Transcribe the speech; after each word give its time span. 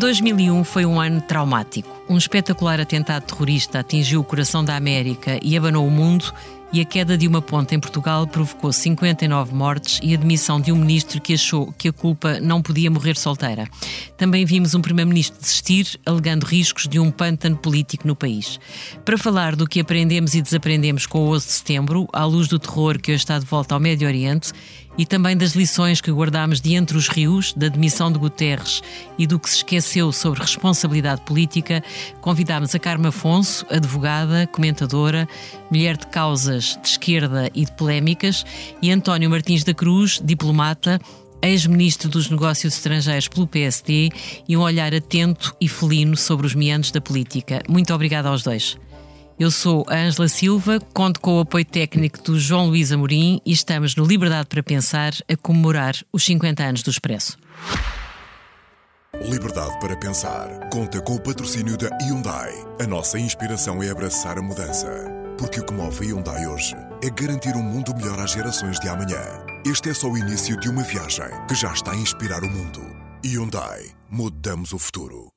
Olá, 0.00 0.06
2001 0.06 0.64
foi 0.64 0.86
um 0.86 0.98
ano 0.98 1.20
traumático. 1.20 2.02
Um 2.08 2.16
espetacular 2.16 2.80
atentado 2.80 3.22
terrorista 3.24 3.80
atingiu 3.80 4.22
o 4.22 4.24
coração 4.24 4.64
da 4.64 4.74
América 4.74 5.38
e 5.42 5.54
abanou 5.58 5.86
o 5.86 5.90
mundo 5.90 6.32
e 6.72 6.80
a 6.80 6.86
queda 6.86 7.18
de 7.18 7.28
uma 7.28 7.42
ponte 7.42 7.74
em 7.74 7.78
Portugal 7.78 8.26
provocou 8.26 8.72
59 8.72 9.54
mortes 9.54 10.00
e 10.02 10.14
a 10.14 10.16
demissão 10.16 10.58
de 10.58 10.72
um 10.72 10.76
ministro 10.76 11.20
que 11.20 11.34
achou 11.34 11.70
que 11.76 11.88
a 11.88 11.92
culpa 11.92 12.40
não 12.40 12.62
podia 12.62 12.90
morrer 12.90 13.14
solteira. 13.14 13.68
Também 14.16 14.46
vimos 14.46 14.74
um 14.74 14.80
primeiro-ministro 14.80 15.38
desistir, 15.38 16.00
alegando 16.06 16.46
riscos 16.46 16.88
de 16.88 16.98
um 16.98 17.10
pântano 17.10 17.58
político 17.58 18.08
no 18.08 18.16
país. 18.16 18.58
Para 19.04 19.18
falar 19.18 19.54
do 19.54 19.68
que 19.68 19.80
aprendemos 19.80 20.34
e 20.34 20.40
desaprendemos 20.40 21.04
com 21.04 21.26
o 21.26 21.34
11 21.34 21.46
de 21.46 21.52
setembro, 21.52 22.08
à 22.10 22.24
luz 22.24 22.48
do 22.48 22.58
terror 22.58 22.98
que 22.98 23.12
hoje 23.12 23.20
está 23.22 23.38
de 23.38 23.44
volta 23.44 23.74
ao 23.74 23.80
Médio 23.80 24.08
Oriente 24.08 24.50
e 25.00 25.06
também 25.06 25.34
das 25.34 25.52
lições 25.52 25.98
que 25.98 26.12
guardamos 26.12 26.60
de 26.60 26.74
entre 26.74 26.94
os 26.94 27.08
rios, 27.08 27.54
da 27.54 27.68
demissão 27.68 28.12
de 28.12 28.18
Guterres 28.18 28.82
e 29.16 29.26
do 29.26 29.38
que 29.38 29.48
se 29.48 29.56
esqueceu 29.56 30.12
sobre 30.12 30.42
responsabilidade 30.42 31.22
política, 31.22 31.82
convidámos 32.20 32.74
a 32.74 32.78
Carma 32.78 33.08
Afonso, 33.08 33.64
advogada, 33.70 34.46
comentadora, 34.48 35.26
mulher 35.70 35.96
de 35.96 36.06
causas 36.08 36.78
de 36.82 36.86
esquerda 36.86 37.50
e 37.54 37.64
de 37.64 37.72
polémicas, 37.72 38.44
e 38.82 38.90
António 38.90 39.30
Martins 39.30 39.64
da 39.64 39.72
Cruz, 39.72 40.20
diplomata, 40.22 41.00
ex-ministro 41.40 42.10
dos 42.10 42.28
Negócios 42.28 42.74
Estrangeiros 42.74 43.26
pelo 43.26 43.46
PSD 43.46 44.10
e 44.46 44.54
um 44.54 44.60
olhar 44.60 44.94
atento 44.94 45.56
e 45.58 45.66
felino 45.66 46.14
sobre 46.14 46.46
os 46.46 46.54
meandros 46.54 46.92
da 46.92 47.00
política. 47.00 47.62
Muito 47.66 47.94
obrigada 47.94 48.28
aos 48.28 48.42
dois. 48.42 48.76
Eu 49.40 49.50
sou 49.50 49.86
a 49.88 49.94
Ângela 49.94 50.28
Silva, 50.28 50.78
conto 50.92 51.18
com 51.18 51.38
o 51.38 51.40
apoio 51.40 51.64
técnico 51.64 52.20
do 52.22 52.38
João 52.38 52.66
Luís 52.66 52.92
Amorim 52.92 53.40
e 53.46 53.52
estamos 53.52 53.96
no 53.96 54.04
Liberdade 54.04 54.46
para 54.46 54.62
Pensar 54.62 55.14
a 55.26 55.34
comemorar 55.34 55.94
os 56.12 56.26
50 56.26 56.62
anos 56.62 56.82
do 56.82 56.90
Expresso. 56.90 57.38
Liberdade 59.18 59.80
para 59.80 59.96
Pensar 59.96 60.68
conta 60.68 61.00
com 61.00 61.14
o 61.14 61.22
patrocínio 61.22 61.74
da 61.78 61.88
Hyundai. 62.02 62.52
A 62.82 62.86
nossa 62.86 63.18
inspiração 63.18 63.82
é 63.82 63.88
abraçar 63.88 64.36
a 64.36 64.42
mudança. 64.42 64.90
Porque 65.38 65.58
o 65.58 65.64
que 65.64 65.72
move 65.72 66.04
a 66.04 66.08
Hyundai 66.10 66.46
hoje 66.46 66.76
é 67.02 67.08
garantir 67.08 67.56
um 67.56 67.62
mundo 67.62 67.96
melhor 67.96 68.20
às 68.20 68.32
gerações 68.32 68.78
de 68.78 68.90
amanhã. 68.90 69.22
Este 69.64 69.88
é 69.88 69.94
só 69.94 70.10
o 70.10 70.18
início 70.18 70.60
de 70.60 70.68
uma 70.68 70.82
viagem 70.82 71.30
que 71.48 71.54
já 71.54 71.72
está 71.72 71.92
a 71.92 71.96
inspirar 71.96 72.44
o 72.44 72.50
mundo. 72.50 72.82
Hyundai. 73.24 73.86
Mudamos 74.10 74.74
o 74.74 74.78
futuro. 74.78 75.32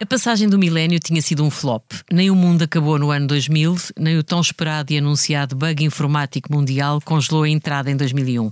A 0.00 0.06
passagem 0.06 0.48
do 0.48 0.56
milénio 0.56 1.00
tinha 1.00 1.20
sido 1.20 1.42
um 1.42 1.50
flop. 1.50 1.82
Nem 2.12 2.30
o 2.30 2.34
mundo 2.36 2.62
acabou 2.62 3.00
no 3.00 3.10
ano 3.10 3.26
2000, 3.26 3.74
nem 3.98 4.16
o 4.16 4.22
tão 4.22 4.40
esperado 4.40 4.92
e 4.92 4.98
anunciado 4.98 5.56
bug 5.56 5.84
informático 5.84 6.52
mundial 6.52 7.00
congelou 7.04 7.42
a 7.42 7.48
entrada 7.48 7.90
em 7.90 7.96
2001. 7.96 8.48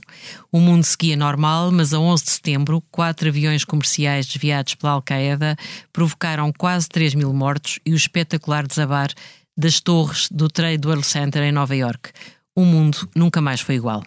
O 0.51 0.59
mundo 0.59 0.83
seguia 0.83 1.17
normal, 1.17 1.71
mas 1.71 1.95
a 1.95 2.01
11 2.01 2.25
de 2.25 2.31
setembro, 2.33 2.83
quatro 2.91 3.29
aviões 3.29 3.65
comerciais 3.65 4.27
desviados 4.27 4.75
pela 4.75 4.95
Al-Qaeda 4.95 5.57
provocaram 5.93 6.53
quase 6.53 6.89
3 6.89 7.15
mil 7.15 7.33
mortos 7.33 7.79
e 7.87 7.93
o 7.93 7.97
espetacular 7.97 8.67
desabar 8.67 9.13
das 9.57 9.81
torres 9.81 10.29
do 10.29 10.49
Trade 10.49 10.85
World 10.85 11.07
Center 11.07 11.45
em 11.45 11.53
Nova 11.53 11.77
York. 11.77 12.11
O 12.57 12.65
mundo 12.65 13.09
nunca 13.15 13.41
mais 13.41 13.61
foi 13.61 13.77
igual. 13.77 14.03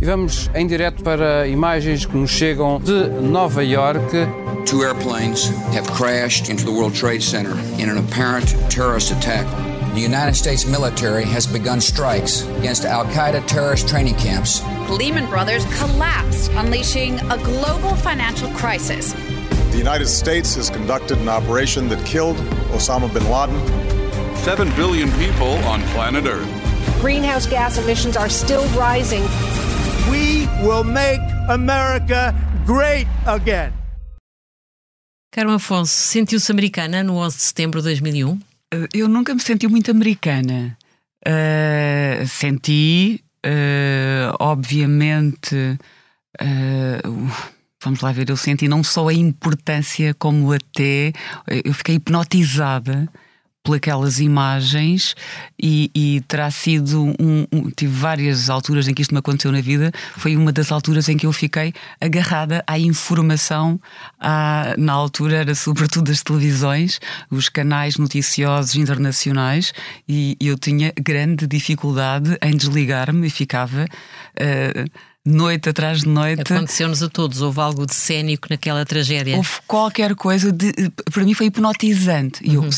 E 0.00 0.04
vamos 0.04 0.48
em 0.54 0.64
direto 0.68 1.02
para 1.02 1.48
imagens 1.48 2.06
que 2.06 2.16
nos 2.16 2.30
chegam 2.30 2.80
de 2.80 3.08
Nova 3.20 3.64
York. 3.64 4.12
Two 4.66 4.82
airplanes 4.82 5.48
have 5.72 5.86
crashed 5.88 6.50
into 6.50 6.64
the 6.64 6.72
World 6.72 6.94
Trade 6.94 7.22
Center 7.22 7.52
in 7.80 7.88
an 7.88 7.98
apparent 7.98 8.48
terrorist 8.70 9.10
attack. 9.10 9.46
The 9.94 10.00
United 10.00 10.34
States 10.34 10.66
military 10.66 11.24
has 11.24 11.46
begun 11.46 11.80
strikes 11.80 12.42
against 12.58 12.84
Al 12.84 13.04
Qaeda 13.06 13.46
terrorist 13.46 13.88
training 13.88 14.16
camps. 14.16 14.62
Lehman 14.90 15.26
Brothers 15.26 15.64
collapsed, 15.78 16.50
unleashing 16.52 17.18
a 17.30 17.38
global 17.38 17.96
financial 17.96 18.50
crisis. 18.50 19.12
The 19.70 19.78
United 19.78 20.08
States 20.08 20.54
has 20.56 20.70
conducted 20.70 21.18
an 21.18 21.28
operation 21.28 21.88
that 21.88 22.04
killed 22.04 22.36
Osama 22.72 23.12
bin 23.12 23.28
Laden. 23.30 24.36
Seven 24.36 24.74
billion 24.76 25.10
people 25.12 25.54
on 25.64 25.82
planet 25.94 26.26
Earth. 26.26 27.00
Greenhouse 27.00 27.46
gas 27.46 27.78
emissions 27.78 28.16
are 28.16 28.28
still 28.28 28.66
rising. 28.78 29.22
We 30.10 30.46
will 30.66 30.84
make 30.84 31.20
America 31.48 32.34
great 32.66 33.06
again. 33.26 33.72
Carmo 35.38 35.52
Afonso, 35.52 35.92
sentiu-se 35.92 36.50
americana 36.50 37.04
no 37.04 37.14
11 37.14 37.36
de 37.36 37.42
setembro 37.44 37.80
de 37.80 37.84
2001? 37.84 38.40
Eu 38.92 39.06
nunca 39.06 39.32
me 39.32 39.40
senti 39.40 39.68
muito 39.68 39.88
americana. 39.88 40.76
Uh, 41.24 42.26
senti, 42.26 43.22
uh, 43.46 44.34
obviamente, 44.40 45.54
uh, 46.42 47.30
vamos 47.80 48.00
lá 48.00 48.10
ver, 48.10 48.28
eu 48.28 48.36
senti 48.36 48.66
não 48.66 48.82
só 48.82 49.06
a 49.06 49.14
importância, 49.14 50.12
como 50.14 50.52
até 50.52 51.12
eu 51.64 51.72
fiquei 51.72 51.94
hipnotizada 51.94 53.08
por 53.68 53.76
aquelas 53.76 54.18
imagens 54.18 55.14
e, 55.62 55.90
e 55.94 56.22
terá 56.22 56.50
sido 56.50 57.04
um, 57.20 57.46
um, 57.52 57.70
Tive 57.76 57.92
várias 57.92 58.48
alturas 58.48 58.88
em 58.88 58.94
que 58.94 59.02
isto 59.02 59.12
me 59.12 59.18
aconteceu 59.18 59.52
na 59.52 59.60
vida. 59.60 59.92
Foi 60.16 60.34
uma 60.38 60.50
das 60.50 60.72
alturas 60.72 61.06
em 61.10 61.18
que 61.18 61.26
eu 61.26 61.32
fiquei 61.34 61.74
agarrada 62.00 62.64
à 62.66 62.78
informação. 62.78 63.78
À, 64.18 64.74
na 64.78 64.94
altura 64.94 65.36
era 65.36 65.54
sobretudo 65.54 66.10
as 66.10 66.22
televisões, 66.22 66.98
os 67.30 67.50
canais 67.50 67.98
noticiosos 67.98 68.74
internacionais, 68.74 69.74
e 70.08 70.34
eu 70.40 70.56
tinha 70.56 70.90
grande 70.98 71.46
dificuldade 71.46 72.38
em 72.40 72.56
desligar-me 72.56 73.26
e 73.26 73.30
ficava. 73.30 73.84
Uh, 73.84 74.90
noite 75.28 75.68
atrás 75.68 76.00
de 76.00 76.08
noite. 76.08 76.52
Aconteceu-nos 76.52 77.02
a 77.02 77.08
todos, 77.08 77.40
houve 77.40 77.60
algo 77.60 77.86
de 77.86 77.94
cénico 77.94 78.48
naquela 78.50 78.84
tragédia. 78.84 79.36
Houve 79.36 79.50
qualquer 79.66 80.14
coisa, 80.14 80.50
de, 80.50 80.72
para 81.12 81.24
mim 81.24 81.34
foi 81.34 81.46
hipnotizante. 81.46 82.44
Uhum. 82.46 82.64
Eu 82.64 82.70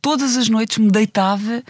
todas 0.00 0.36
as 0.36 0.48
noites 0.48 0.78
me 0.78 0.90
deitava 0.90 1.62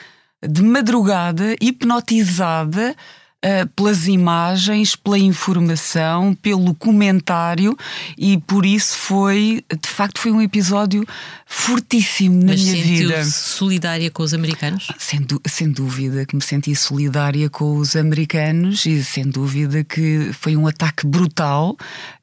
de 0.46 0.62
madrugada, 0.62 1.56
hipnotizada. 1.60 2.94
Uh, 3.38 3.68
pelas 3.68 4.08
imagens, 4.08 4.96
pela 4.96 5.16
informação, 5.16 6.34
pelo 6.34 6.74
comentário 6.74 7.78
e 8.16 8.36
por 8.38 8.66
isso 8.66 8.98
foi, 8.98 9.64
de 9.80 9.88
facto, 9.88 10.18
foi 10.18 10.32
um 10.32 10.42
episódio 10.42 11.06
fortíssimo 11.46 12.40
na 12.40 12.46
Mas 12.50 12.62
minha 12.62 12.82
vida. 12.82 13.24
solidária 13.24 14.10
com 14.10 14.24
os 14.24 14.34
americanos? 14.34 14.88
Sem, 14.98 15.24
sem 15.46 15.70
dúvida 15.70 16.26
que 16.26 16.34
me 16.34 16.42
senti 16.42 16.74
solidária 16.74 17.48
com 17.48 17.76
os 17.76 17.94
americanos 17.94 18.84
e 18.84 19.04
sem 19.04 19.30
dúvida 19.30 19.84
que 19.84 20.32
foi 20.32 20.56
um 20.56 20.66
ataque 20.66 21.06
brutal 21.06 21.76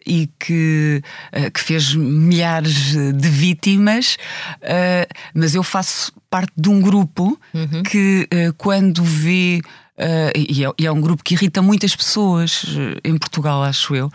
e 0.06 0.30
que, 0.38 1.02
uh, 1.32 1.50
que 1.50 1.62
fez 1.62 1.96
milhares 1.96 2.94
de 2.94 3.30
vítimas, 3.30 4.18
uh, 4.58 5.08
mas 5.34 5.56
eu 5.56 5.64
faço 5.64 6.12
parte 6.30 6.52
de 6.58 6.68
um 6.68 6.82
grupo 6.82 7.40
uhum. 7.54 7.84
que, 7.84 8.28
quando 8.58 9.02
vê 9.02 9.62
Uh, 9.98 10.32
e, 10.36 10.66
é, 10.66 10.70
e, 10.78 10.86
é, 10.86 10.92
um 10.92 11.00
grupo 11.00 11.24
que 11.24 11.36
irrita 11.36 11.62
muitas 11.62 11.96
pessoas 11.96 12.66
em 13.04 13.18
Portugal, 13.18 13.64
acho 13.64 13.96
eu, 13.96 14.08
uh, 14.08 14.12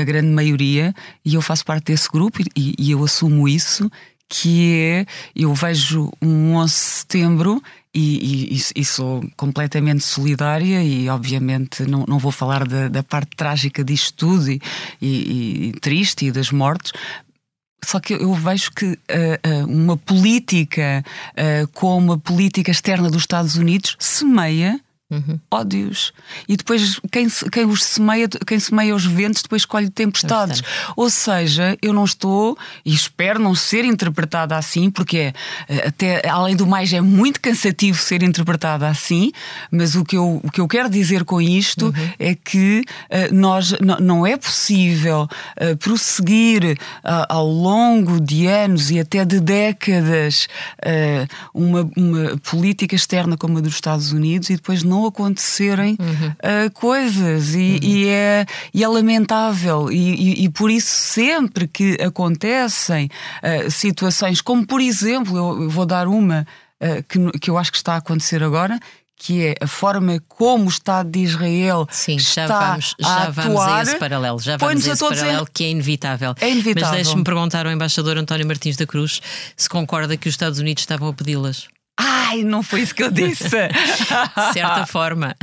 a 0.00 0.04
grande 0.04 0.28
maioria, 0.28 0.94
e 1.24 1.34
eu 1.34 1.42
faço 1.42 1.64
parte 1.64 1.86
desse 1.86 2.08
grupo 2.08 2.40
e, 2.54 2.74
e, 2.78 2.90
eu 2.90 3.02
assumo 3.02 3.48
isso. 3.48 3.90
Que 4.30 4.74
é, 4.74 5.06
eu 5.34 5.54
vejo 5.54 6.12
um 6.20 6.54
11 6.56 6.74
de 6.74 6.78
setembro 6.78 7.62
e, 7.94 8.60
e, 8.76 8.84
sou 8.84 9.24
completamente 9.36 10.04
solidária 10.04 10.82
e 10.82 11.08
obviamente 11.08 11.84
não, 11.84 12.04
não 12.06 12.18
vou 12.18 12.30
falar 12.30 12.66
da, 12.68 12.88
da 12.88 13.02
parte 13.02 13.34
trágica 13.34 13.82
disto 13.82 14.14
tudo 14.14 14.50
e, 14.50 14.60
e, 15.00 15.68
e, 15.68 15.72
triste 15.80 16.26
e 16.26 16.30
das 16.30 16.52
mortes, 16.52 16.92
só 17.84 18.00
que 18.00 18.14
eu 18.14 18.34
vejo 18.34 18.72
que 18.72 18.86
uh, 18.86 19.66
uma 19.66 19.96
política 19.96 21.04
uh, 21.32 21.68
como 21.68 22.12
a 22.12 22.18
política 22.18 22.70
externa 22.70 23.10
dos 23.10 23.22
Estados 23.22 23.56
Unidos 23.56 23.96
semeia 23.98 24.80
Uhum. 25.10 25.40
Ódios. 25.50 26.12
E 26.46 26.54
depois 26.54 27.00
quem, 27.10 27.26
quem 27.50 27.64
os 27.64 27.82
semeia, 27.82 28.28
quem 28.46 28.60
semeia 28.60 28.94
os 28.94 29.06
ventos, 29.06 29.42
depois 29.42 29.62
escolhe 29.62 29.88
tempestades. 29.88 30.62
Ou 30.94 31.08
seja, 31.08 31.78
eu 31.80 31.94
não 31.94 32.04
estou 32.04 32.58
e 32.84 32.92
espero 32.92 33.38
não 33.38 33.54
ser 33.54 33.86
interpretada 33.86 34.54
assim, 34.54 34.90
porque 34.90 35.32
é, 35.66 35.86
até 35.86 36.28
além 36.28 36.54
do 36.54 36.66
mais 36.66 36.92
é 36.92 37.00
muito 37.00 37.40
cansativo 37.40 37.98
ser 37.98 38.22
interpretada 38.22 38.86
assim, 38.86 39.32
mas 39.70 39.94
o 39.94 40.04
que 40.04 40.16
eu, 40.16 40.42
o 40.44 40.50
que 40.50 40.60
eu 40.60 40.68
quero 40.68 40.90
dizer 40.90 41.24
com 41.24 41.40
isto 41.40 41.86
uhum. 41.86 42.10
é 42.18 42.34
que 42.34 42.84
uh, 43.10 43.34
nós 43.34 43.74
não 44.00 44.26
é 44.26 44.36
possível 44.36 45.22
uh, 45.22 45.76
prosseguir 45.78 46.72
uh, 46.72 47.24
ao 47.30 47.46
longo 47.46 48.20
de 48.20 48.46
anos 48.46 48.90
e 48.90 49.00
até 49.00 49.24
de 49.24 49.40
décadas 49.40 50.48
uma, 51.54 51.88
uma 51.96 52.36
política 52.38 52.94
externa 52.94 53.36
como 53.36 53.58
a 53.58 53.60
dos 53.60 53.74
Estados 53.74 54.12
Unidos 54.12 54.50
e 54.50 54.56
depois 54.56 54.82
não 54.82 54.97
não 54.98 55.06
acontecerem 55.06 55.96
uhum. 55.98 56.28
uh, 56.28 56.70
coisas 56.72 57.54
e, 57.54 57.58
uhum. 57.58 57.78
e, 57.82 58.08
é, 58.08 58.46
e 58.74 58.82
é 58.82 58.88
lamentável. 58.88 59.90
E, 59.90 60.44
e, 60.44 60.48
por 60.48 60.70
isso, 60.70 60.90
sempre 60.90 61.68
que 61.68 61.96
acontecem 62.02 63.08
uh, 63.42 63.70
situações, 63.70 64.40
como 64.40 64.66
por 64.66 64.80
exemplo, 64.80 65.36
eu, 65.36 65.70
vou 65.70 65.86
dar 65.86 66.08
uma 66.08 66.46
uh, 66.82 67.02
que, 67.08 67.38
que 67.38 67.50
eu 67.50 67.56
acho 67.56 67.70
que 67.70 67.78
está 67.78 67.94
a 67.94 67.98
acontecer 67.98 68.42
agora, 68.42 68.78
que 69.20 69.46
é 69.46 69.54
a 69.60 69.66
forma 69.66 70.22
como 70.28 70.66
o 70.66 70.68
Estado 70.68 71.10
de 71.10 71.20
Israel 71.20 71.88
Sim, 71.90 72.16
está 72.16 72.46
já 72.46 72.68
vamos, 72.70 72.94
já 73.00 73.08
a 73.08 73.30
vamos 73.30 73.50
atuar, 73.50 73.78
a 73.78 73.82
esse 73.82 73.96
paralelo, 73.96 74.40
já 74.40 74.56
vamos 74.56 74.88
a 74.88 74.92
esse 74.92 75.08
paralelo 75.08 75.48
que 75.52 75.64
é 75.64 75.70
inevitável. 75.70 76.34
É 76.40 76.50
inevitável. 76.50 76.88
Mas 76.88 76.96
deixe-me 76.96 77.24
perguntar 77.24 77.66
ao 77.66 77.72
embaixador 77.72 78.16
António 78.16 78.46
Martins 78.46 78.76
da 78.76 78.86
Cruz 78.86 79.20
se 79.56 79.68
concorda 79.68 80.16
que 80.16 80.28
os 80.28 80.34
Estados 80.34 80.60
Unidos 80.60 80.82
estavam 80.82 81.08
a 81.08 81.12
pedi-las. 81.12 81.66
Ai, 81.98 82.44
não 82.44 82.62
foi 82.62 82.82
isso 82.82 82.94
que 82.94 83.02
eu 83.02 83.10
disse. 83.10 83.48
de 83.48 84.52
certa 84.54 84.86
forma. 84.86 85.34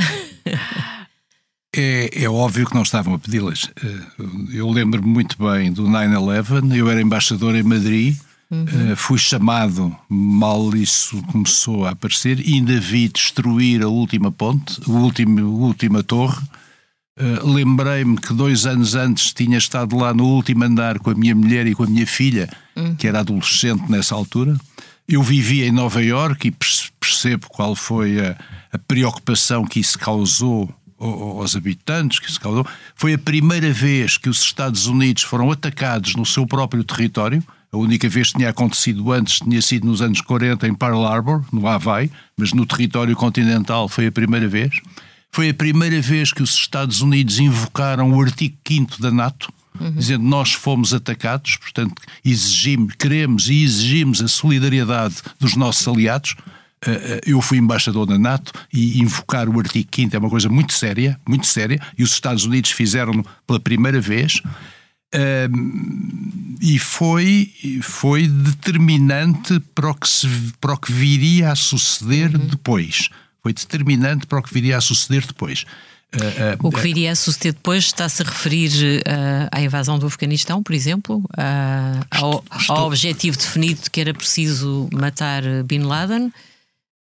É, 1.75 2.23
é, 2.23 2.29
óbvio 2.29 2.65
que 2.65 2.73
não 2.73 2.83
estavam 2.83 3.13
a 3.13 3.19
pedi-las. 3.19 3.69
Eh, 3.83 4.23
eu 4.53 4.69
lembro-me 4.69 5.07
muito 5.07 5.35
bem 5.37 5.73
do 5.73 5.83
9-11, 5.83 6.75
eu 6.77 6.89
era 6.89 7.01
embaixador 7.01 7.55
em 7.55 7.63
Madrid 7.63 8.15
Uhum. 8.49 8.91
Uh, 8.91 8.95
fui 8.95 9.17
chamado, 9.17 9.95
mal 10.07 10.75
isso 10.75 11.21
começou 11.23 11.85
a 11.85 11.91
aparecer, 11.91 12.39
ainda 12.39 12.79
vi 12.79 13.07
destruir 13.07 13.81
a 13.81 13.87
última 13.87 14.31
ponte, 14.31 14.79
a 14.87 14.91
última, 14.91 15.41
a 15.41 15.45
última 15.45 16.03
torre. 16.03 16.41
Uh, 17.19 17.53
Lembrei-me 17.53 18.17
que 18.17 18.33
dois 18.33 18.65
anos 18.65 18.93
antes 18.93 19.33
tinha 19.33 19.57
estado 19.57 19.97
lá 19.97 20.13
no 20.13 20.25
último 20.25 20.63
andar 20.63 20.99
com 20.99 21.09
a 21.09 21.15
minha 21.15 21.33
mulher 21.33 21.65
e 21.65 21.73
com 21.73 21.83
a 21.83 21.87
minha 21.87 22.05
filha, 22.05 22.47
uhum. 22.75 22.95
que 22.95 23.07
era 23.07 23.21
adolescente 23.21 23.89
nessa 23.89 24.13
altura. 24.13 24.55
Eu 25.07 25.21
vivia 25.21 25.67
em 25.67 25.71
Nova 25.71 26.03
Iorque 26.03 26.47
e 26.47 26.55
percebo 26.99 27.47
qual 27.47 27.75
foi 27.75 28.19
a, 28.19 28.35
a 28.71 28.77
preocupação 28.77 29.65
que 29.65 29.79
isso 29.79 29.97
causou 29.99 30.73
aos 30.97 31.55
habitantes, 31.55 32.19
que 32.19 32.29
isso 32.29 32.39
causou. 32.39 32.65
Foi 32.95 33.13
a 33.13 33.17
primeira 33.17 33.71
vez 33.71 34.17
que 34.17 34.29
os 34.29 34.39
Estados 34.39 34.87
Unidos 34.87 35.23
foram 35.23 35.51
atacados 35.51 36.15
no 36.15 36.25
seu 36.25 36.47
próprio 36.47 36.83
território 36.83 37.43
a 37.75 37.77
única 37.77 38.07
vez 38.07 38.31
que 38.31 38.37
tinha 38.37 38.49
acontecido 38.51 39.11
antes 39.11 39.39
tinha 39.39 39.61
sido 39.61 39.85
nos 39.85 40.01
anos 40.01 40.21
40 40.21 40.65
em 40.65 40.73
Pearl 40.73 41.03
Harbor, 41.03 41.43
no 41.51 41.67
Havaí, 41.67 42.09
mas 42.37 42.53
no 42.53 42.65
território 42.65 43.13
continental 43.17 43.89
foi 43.89 44.07
a 44.07 44.11
primeira 44.11 44.47
vez. 44.47 44.79
Foi 45.29 45.49
a 45.49 45.53
primeira 45.53 46.01
vez 46.01 46.31
que 46.31 46.41
os 46.41 46.53
Estados 46.53 47.01
Unidos 47.01 47.37
invocaram 47.37 48.13
o 48.13 48.21
artigo 48.21 48.55
5 48.65 49.01
da 49.01 49.11
NATO, 49.11 49.51
uhum. 49.79 49.91
dizendo 49.91 50.23
nós 50.23 50.53
fomos 50.53 50.93
atacados, 50.93 51.57
portanto 51.57 52.01
exigimos, 52.23 52.93
queremos 52.97 53.49
e 53.49 53.63
exigimos 53.63 54.21
a 54.21 54.27
solidariedade 54.27 55.15
dos 55.39 55.55
nossos 55.55 55.87
aliados. 55.87 56.35
Eh, 56.85 56.91
eh, 56.91 57.21
eu 57.25 57.41
fui 57.41 57.57
embaixador 57.57 58.05
da 58.05 58.17
NATO 58.17 58.51
e 58.71 58.99
invocar 59.01 59.49
o 59.49 59.59
artigo 59.59 59.89
5 59.93 60.15
é 60.15 60.19
uma 60.19 60.29
coisa 60.29 60.49
muito 60.49 60.73
séria, 60.73 61.19
muito 61.27 61.47
séria, 61.47 61.79
e 61.97 62.03
os 62.03 62.11
Estados 62.11 62.45
Unidos 62.45 62.71
fizeram 62.71 63.23
pela 63.47 63.59
primeira 63.59 63.99
vez 63.99 64.41
e 66.61 66.79
foi, 66.79 67.51
foi 67.81 68.27
determinante 68.27 69.59
para 69.73 69.89
o, 69.89 69.95
que 69.95 70.09
se, 70.09 70.27
para 70.59 70.73
o 70.73 70.77
que 70.77 70.91
viria 70.91 71.51
a 71.51 71.55
suceder 71.55 72.35
uhum. 72.35 72.47
depois. 72.47 73.09
Foi 73.41 73.53
determinante 73.53 74.25
para 74.25 74.39
o 74.39 74.43
que 74.43 74.53
viria 74.53 74.77
a 74.77 74.81
suceder 74.81 75.25
depois. 75.25 75.65
Uh, 76.15 76.63
uh, 76.63 76.67
o 76.67 76.71
que 76.71 76.79
viria 76.79 77.11
a 77.11 77.15
suceder 77.15 77.53
depois 77.53 77.85
está-se 77.85 78.21
a 78.21 78.25
referir 78.25 78.71
à 79.51 79.61
invasão 79.61 79.99
do 79.99 80.07
Afeganistão, 80.07 80.63
por 80.63 80.73
exemplo, 80.73 81.23
ao, 82.11 82.43
estou... 82.57 82.75
ao 82.75 82.87
objetivo 82.87 83.37
definido 83.37 83.81
de 83.83 83.89
que 83.89 84.01
era 84.01 84.13
preciso 84.13 84.89
matar 84.91 85.43
Bin 85.65 85.79
Laden. 85.79 86.31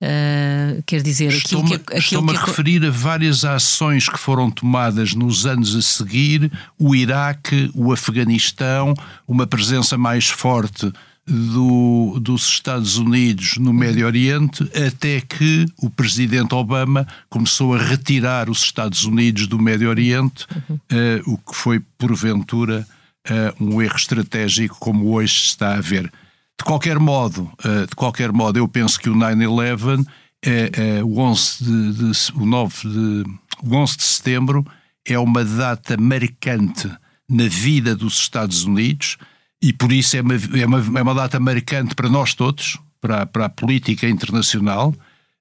Uh, 0.02 0.82
quer 0.86 1.02
dizer, 1.02 1.30
estou-me 1.30 1.74
estou 1.92 2.26
que... 2.26 2.36
a 2.36 2.40
referir 2.46 2.82
a 2.86 2.90
várias 2.90 3.44
ações 3.44 4.08
que 4.08 4.18
foram 4.18 4.50
tomadas 4.50 5.12
nos 5.12 5.44
anos 5.44 5.76
a 5.76 5.82
seguir: 5.82 6.50
o 6.78 6.94
Iraque, 6.94 7.70
o 7.74 7.92
Afeganistão, 7.92 8.94
uma 9.28 9.46
presença 9.46 9.98
mais 9.98 10.26
forte 10.26 10.90
do, 11.26 12.18
dos 12.20 12.48
Estados 12.48 12.96
Unidos 12.96 13.56
no 13.58 13.72
Médio 13.72 14.06
Oriente, 14.06 14.64
até 14.74 15.20
que 15.20 15.66
o 15.78 15.88
presidente 15.88 16.54
Obama 16.54 17.06
começou 17.28 17.74
a 17.74 17.78
retirar 17.78 18.50
os 18.50 18.62
Estados 18.62 19.04
Unidos 19.04 19.46
do 19.46 19.58
Médio 19.58 19.88
Oriente, 19.88 20.46
uh, 20.70 21.32
o 21.32 21.38
que 21.38 21.54
foi, 21.54 21.80
porventura, 21.98 22.86
uh, 23.28 23.64
um 23.64 23.80
erro 23.80 23.96
estratégico, 23.96 24.76
como 24.80 25.12
hoje 25.12 25.34
se 25.34 25.46
está 25.46 25.74
a 25.76 25.80
ver. 25.80 26.10
De 26.58 26.64
qualquer 26.64 26.98
modo, 26.98 27.50
eh, 27.64 27.86
de 27.86 27.96
qualquer 27.96 28.30
modo, 28.30 28.58
eu 28.58 28.68
penso 28.68 29.00
que 29.00 29.08
o 29.08 29.14
9-11, 29.14 30.06
é, 30.44 30.98
é, 30.98 31.02
o, 31.02 31.18
11 31.18 31.64
de, 31.64 31.92
de, 31.94 32.32
o, 32.34 32.44
9 32.44 32.86
de, 32.86 33.24
o 33.62 33.74
11 33.74 33.96
de 33.96 34.02
setembro, 34.02 34.66
é 35.06 35.18
uma 35.18 35.42
data 35.42 35.96
marcante 35.96 36.86
na 37.26 37.48
vida 37.48 37.96
dos 37.96 38.18
Estados 38.18 38.64
Unidos 38.64 39.16
e 39.62 39.72
por 39.72 39.92
isso 39.92 40.16
é 40.16 40.20
uma, 40.20 40.34
é 40.34 40.66
uma, 40.66 40.98
é 40.98 41.02
uma 41.02 41.14
data 41.14 41.38
marcante 41.38 41.94
para 41.94 42.08
nós 42.08 42.34
todos, 42.34 42.78
para, 43.00 43.26
para 43.26 43.46
a 43.46 43.48
política 43.48 44.08
internacional, 44.08 44.94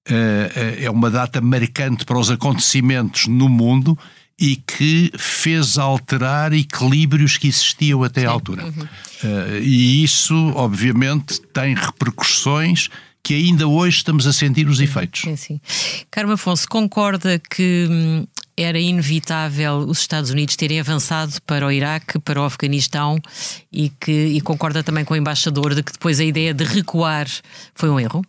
eh, 0.10 0.80
é 0.82 0.90
uma 0.90 1.12
data 1.12 1.40
marcante 1.40 2.06
para 2.06 2.18
os 2.18 2.32
acontecimentos 2.32 3.28
no 3.28 3.48
mundo 3.48 3.98
e 4.40 4.56
que 4.56 5.12
fez 5.18 5.78
alterar 5.78 6.54
equilíbrios 6.54 7.38
que 7.38 7.48
existiam 7.48 8.04
até 8.04 8.26
à 8.26 8.32
altura. 8.32 8.66
Uhum. 8.66 8.72
Uh, 8.72 9.58
e 9.62 10.02
isso, 10.02 10.54
obviamente, 10.56 11.42
tem 11.54 11.76
repercussões 11.76 12.88
que 13.22 13.34
ainda 13.34 13.68
hoje 13.68 13.98
estamos 13.98 14.26
a 14.26 14.32
sentir 14.32 14.70
os 14.70 14.80
efeitos. 14.80 15.26
Sim. 15.38 15.60
Carmo 16.10 16.32
Afonso, 16.32 16.68
concorda 16.70 17.38
que 17.38 17.86
hum, 17.90 18.26
era 18.62 18.80
inevitável 18.80 19.78
os 19.80 20.00
Estados 20.00 20.30
Unidos 20.30 20.56
terem 20.56 20.80
avançado 20.80 21.42
para 21.46 21.66
o 21.66 21.72
Iraque, 21.72 22.20
para 22.20 22.42
o 22.42 22.44
Afeganistão 22.44 23.20
e 23.72 23.90
que 23.90 24.12
e 24.12 24.42
concorda 24.42 24.84
também 24.84 25.06
com 25.06 25.14
o 25.14 25.18
embaixador 25.18 25.74
de 25.74 25.84
que 25.84 25.94
depois 25.94 26.20
a 26.20 26.24
ideia 26.24 26.54
de 26.54 26.64
recuar 26.64 27.28
foi 27.74 27.90
um 27.90 28.00
erro? 28.00 28.24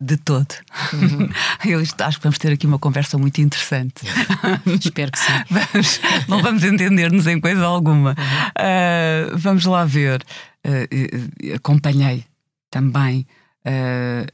de 0.00 0.16
todo. 0.16 0.54
Uhum. 0.92 1.28
Eu 1.66 1.80
acho 1.80 2.18
que 2.18 2.22
vamos 2.22 2.38
ter 2.38 2.52
aqui 2.52 2.66
uma 2.66 2.78
conversa 2.78 3.18
muito 3.18 3.40
interessante. 3.40 4.06
Espero 4.80 5.10
que 5.10 5.18
sim. 5.18 5.32
Vamos, 5.50 6.00
não 6.28 6.42
vamos 6.42 6.62
entender-nos 6.62 7.26
em 7.26 7.40
coisa 7.40 7.64
alguma. 7.64 8.10
Uhum. 8.10 9.34
Uh, 9.34 9.38
vamos 9.38 9.64
lá 9.64 9.84
ver. 9.84 10.22
Uh, 10.64 11.54
acompanhei 11.54 12.24
também 12.70 13.26
uh, 13.66 14.26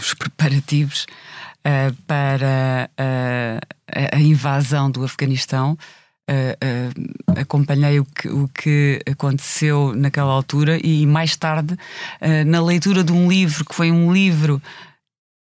os 0.00 0.14
preparativos 0.14 1.06
para 2.06 2.90
a 4.12 4.20
invasão 4.20 4.90
do 4.90 5.04
Afeganistão 5.04 5.76
uh, 6.28 7.32
uh, 7.32 7.40
acompanhei 7.40 7.98
o 7.98 8.04
que, 8.04 8.28
o 8.28 8.48
que 8.48 9.00
aconteceu 9.10 9.94
naquela 9.94 10.32
altura 10.32 10.78
e 10.84 11.06
mais 11.06 11.36
tarde, 11.36 11.74
uh, 11.74 12.44
na 12.46 12.62
leitura 12.62 13.02
de 13.02 13.12
um 13.12 13.28
livro 13.28 13.64
que 13.64 13.74
foi 13.74 13.90
um 13.90 14.12
livro 14.12 14.62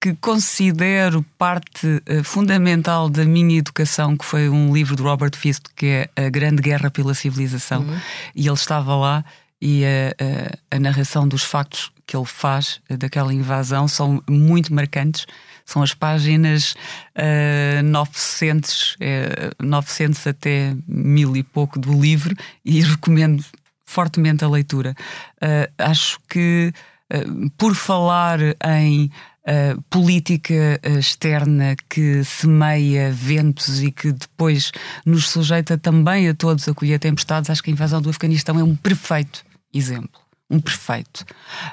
que 0.02 0.14
considero 0.14 1.24
parte 1.36 1.86
uh, 1.86 2.24
fundamental 2.24 3.10
da 3.10 3.24
minha 3.24 3.58
educação, 3.58 4.16
que 4.16 4.24
foi 4.24 4.48
um 4.48 4.72
livro 4.72 4.96
de 4.96 5.02
Robert 5.02 5.36
Fisk, 5.36 5.66
que 5.76 5.86
é 5.86 6.10
A 6.26 6.30
Grande 6.30 6.62
Guerra 6.62 6.90
pela 6.90 7.12
Civilização, 7.12 7.82
uhum. 7.82 8.00
e 8.34 8.46
ele 8.46 8.54
estava 8.54 8.96
lá 8.96 9.24
e 9.62 9.84
a, 9.84 10.72
a, 10.72 10.76
a, 10.76 10.80
narração 10.80 11.28
dos 11.28 11.44
factos 11.44 11.92
que 12.10 12.16
ele 12.16 12.26
faz 12.26 12.80
daquela 12.98 13.32
invasão 13.32 13.86
são 13.86 14.20
muito 14.28 14.74
marcantes 14.74 15.26
são 15.70 15.82
as 15.82 15.94
páginas 15.94 16.74
uh, 17.16 17.82
900, 17.84 18.96
é, 18.98 19.52
900 19.62 20.26
até 20.26 20.74
mil 20.88 21.36
e 21.36 21.44
pouco 21.44 21.78
do 21.78 21.92
livro 21.92 22.34
e 22.64 22.80
recomendo 22.82 23.44
fortemente 23.86 24.44
a 24.44 24.48
leitura. 24.48 24.96
Uh, 25.36 25.70
acho 25.78 26.18
que 26.28 26.72
uh, 27.12 27.50
por 27.56 27.74
falar 27.74 28.38
em 28.64 29.10
Uh, 29.40 29.80
política 29.88 30.78
externa 30.98 31.74
que 31.88 32.22
semeia 32.22 33.10
ventos 33.10 33.82
e 33.82 33.90
que 33.90 34.12
depois 34.12 34.70
nos 35.04 35.30
sujeita 35.30 35.78
também 35.78 36.28
a 36.28 36.34
todos 36.34 36.68
a 36.68 36.74
colher 36.74 37.00
tempestades, 37.00 37.48
acho 37.48 37.62
que 37.62 37.70
a 37.70 37.72
invasão 37.72 38.02
do 38.02 38.10
Afeganistão 38.10 38.60
é 38.60 38.62
um 38.62 38.76
perfeito 38.76 39.42
exemplo 39.72 40.20
um 40.50 40.58
perfeito. 40.58 41.24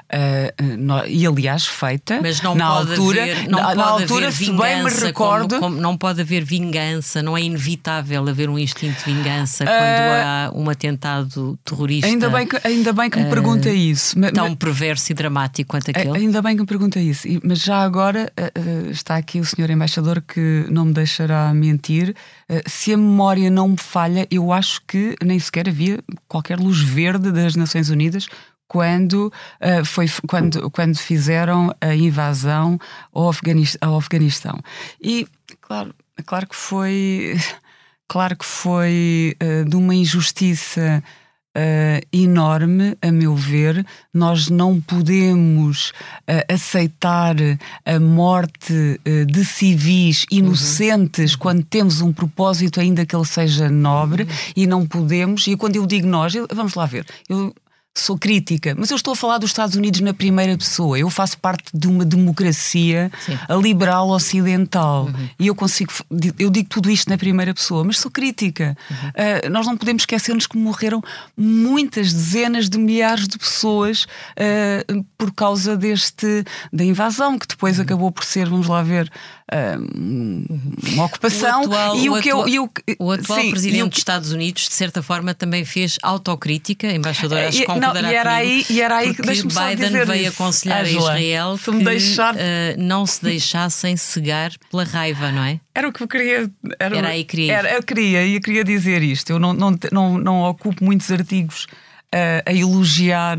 Uh, 0.04 0.76
no, 0.78 1.04
e 1.04 1.26
aliás, 1.26 1.66
feita 1.66 2.20
Mas 2.22 2.40
não 2.40 2.54
na 2.54 2.64
altura, 2.66 3.22
haver, 3.22 3.48
não 3.48 3.58
na, 3.58 3.64
pode 3.66 3.78
na 3.78 3.84
altura, 3.84 4.32
se 4.32 4.52
bem 4.52 4.84
me 4.84 4.90
recordo. 4.90 5.56
Como, 5.56 5.60
como, 5.62 5.80
não 5.80 5.96
pode 5.96 6.20
haver 6.20 6.44
vingança, 6.44 7.20
não 7.20 7.36
é 7.36 7.42
inevitável 7.42 8.28
haver 8.28 8.48
um 8.48 8.58
instinto 8.58 8.98
de 8.98 9.12
vingança 9.12 9.64
uh, 9.64 9.66
quando 9.66 10.24
há 10.24 10.52
um 10.54 10.70
atentado 10.70 11.58
terrorista. 11.64 12.06
Ainda 12.06 12.30
bem 12.30 12.46
que, 12.46 12.60
ainda 12.62 12.92
bem 12.92 13.10
que 13.10 13.18
me 13.18 13.28
pergunta 13.28 13.68
uh, 13.68 13.74
isso. 13.74 14.16
Tão 14.32 14.54
perverso 14.54 15.10
e 15.10 15.14
dramático 15.14 15.70
quanto 15.70 15.90
aquele. 15.90 16.16
Ainda 16.16 16.40
bem 16.40 16.54
que 16.54 16.62
me 16.62 16.68
pergunta 16.68 17.00
isso. 17.00 17.26
Mas 17.42 17.60
já 17.60 17.82
agora 17.82 18.32
está 18.90 19.16
aqui 19.16 19.40
o 19.40 19.44
senhor 19.44 19.70
embaixador 19.70 20.22
que 20.22 20.66
não 20.70 20.84
me 20.84 20.92
deixará 20.92 21.52
mentir. 21.52 22.14
se 22.66 22.92
a 22.92 22.96
memória 22.96 23.50
não 23.50 23.68
me 23.68 23.76
falha, 23.76 24.26
eu 24.30 24.52
acho 24.52 24.80
que 24.86 25.16
nem 25.24 25.38
sequer 25.38 25.68
havia 25.68 25.98
qualquer 26.28 26.60
luz 26.60 26.80
verde 26.80 27.32
das 27.32 27.56
Nações 27.56 27.90
Unidas 27.90 28.28
quando, 28.68 29.32
uh, 29.60 29.84
foi, 29.84 30.06
quando, 30.28 30.70
quando 30.70 30.96
fizeram 30.96 31.74
a 31.80 31.94
invasão 31.94 32.78
ao 33.12 33.28
Afeganistão, 33.28 33.78
ao. 33.80 34.60
E, 35.02 35.26
claro, 35.60 35.94
claro 36.24 36.46
que 36.46 36.54
foi, 36.54 37.36
claro 38.06 38.36
que 38.36 38.44
foi 38.44 39.34
uh, 39.42 39.68
de 39.68 39.74
uma 39.74 39.94
injustiça 39.94 41.02
uh, 41.58 42.06
enorme, 42.12 42.96
a 43.02 43.10
meu 43.10 43.34
ver. 43.34 43.84
Nós 44.12 44.48
não 44.48 44.80
podemos 44.80 45.90
uh, 45.90 46.52
aceitar 46.52 47.36
a 47.84 48.00
morte 48.00 48.72
uh, 48.72 49.26
de 49.26 49.44
civis 49.44 50.24
inocentes 50.30 51.32
uhum. 51.32 51.38
quando 51.38 51.62
temos 51.64 52.00
um 52.00 52.12
propósito, 52.12 52.80
ainda 52.80 53.04
que 53.04 53.14
ele 53.14 53.26
seja 53.26 53.68
nobre, 53.68 54.24
uhum. 54.24 54.28
e 54.56 54.66
não 54.66 54.86
podemos. 54.86 55.46
E 55.46 55.56
quando 55.56 55.76
eu 55.76 55.86
digo 55.86 56.06
nós, 56.06 56.34
eu, 56.34 56.46
vamos 56.52 56.74
lá 56.74 56.86
ver, 56.86 57.04
eu 57.28 57.54
sou 57.96 58.18
crítica, 58.18 58.74
mas 58.78 58.90
eu 58.90 58.96
estou 58.96 59.12
a 59.12 59.16
falar 59.16 59.38
dos 59.38 59.50
Estados 59.50 59.74
Unidos 59.74 60.00
na 60.00 60.14
primeira 60.14 60.56
pessoa. 60.56 60.98
Eu 60.98 61.10
faço 61.10 61.38
parte 61.38 61.70
de 61.74 61.86
uma 61.88 62.04
democracia 62.04 63.10
liberal 63.60 64.10
ocidental 64.10 65.06
uhum. 65.06 65.28
e 65.38 65.46
eu 65.46 65.54
consigo, 65.54 65.92
eu 66.38 66.48
digo 66.50 66.68
tudo 66.68 66.90
isto 66.90 67.08
na 67.10 67.18
primeira 67.18 67.52
pessoa, 67.52 67.84
mas 67.84 67.98
sou 67.98 68.10
crítica. 68.10 68.76
Uhum. 68.90 68.96
Uh, 68.96 69.50
nós 69.50 69.66
não 69.66 69.76
podemos 69.76 70.02
esquecer-nos 70.02 70.46
que 70.46 70.56
morreram 70.56 71.02
muitas 71.36 72.12
dezenas 72.12 72.68
de 72.68 72.78
milhares 72.78 73.26
de 73.26 73.36
pessoas 73.38 74.04
uh, 74.04 75.04
por 75.16 75.32
causa 75.32 75.76
deste 75.76 76.44
da 76.72 76.84
invasão 76.84 77.38
que 77.38 77.46
depois 77.46 77.76
uhum. 77.76 77.84
acabou 77.84 78.12
por 78.12 78.24
ser, 78.24 78.48
vamos 78.48 78.68
lá 78.68 78.82
ver, 78.82 79.10
uma 80.92 81.04
ocupação. 81.04 81.62
O 81.62 81.64
atual, 81.64 81.96
e 81.96 82.08
o, 82.08 82.14
o 82.14 82.22
que 82.22 82.28
eu, 82.28 82.48
eu, 82.48 82.70
o 82.98 83.12
atual 83.12 83.40
sim, 83.40 83.50
presidente 83.50 83.80
eu, 83.80 83.88
dos 83.88 83.98
Estados 83.98 84.32
Unidos, 84.32 84.68
de 84.68 84.74
certa 84.74 85.02
forma, 85.02 85.34
também 85.34 85.64
fez 85.64 85.96
autocrítica, 86.02 86.86
embaixador, 86.86 87.38
acho 87.38 87.64
que 87.64 87.70
concordará 87.88 88.12
e 88.12 88.14
era 88.14 88.32
aí, 88.34 88.66
e 88.70 88.80
era 88.80 88.96
aí 88.96 89.14
que 89.14 89.22
Biden 89.22 90.04
veio 90.06 90.28
aconselhar 90.28 90.82
Angela, 90.82 91.12
a 91.12 91.20
Israel 91.20 91.58
que 91.58 91.84
deixar... 91.84 92.34
uh, 92.34 92.38
não 92.78 93.06
se 93.06 93.22
deixassem 93.22 93.96
cegar 93.96 94.52
pela 94.70 94.84
raiva, 94.84 95.32
não 95.32 95.42
é? 95.42 95.60
Era 95.74 95.88
o 95.88 95.92
que 95.92 96.02
eu 96.02 96.08
queria. 96.08 96.50
Era, 96.78 96.98
era 96.98 97.08
aí 97.08 97.24
que 97.24 97.36
queria. 97.36 97.52
Era, 97.54 97.74
eu 97.74 97.82
queria, 97.82 98.26
e 98.26 98.40
queria 98.40 98.64
dizer 98.64 99.02
isto. 99.02 99.30
Eu 99.30 99.38
não, 99.38 99.52
não, 99.52 99.78
não, 99.92 100.18
não 100.18 100.42
ocupo 100.42 100.84
muitos 100.84 101.10
artigos 101.10 101.66
a, 102.12 102.50
a 102.50 102.54
elogiar 102.54 103.38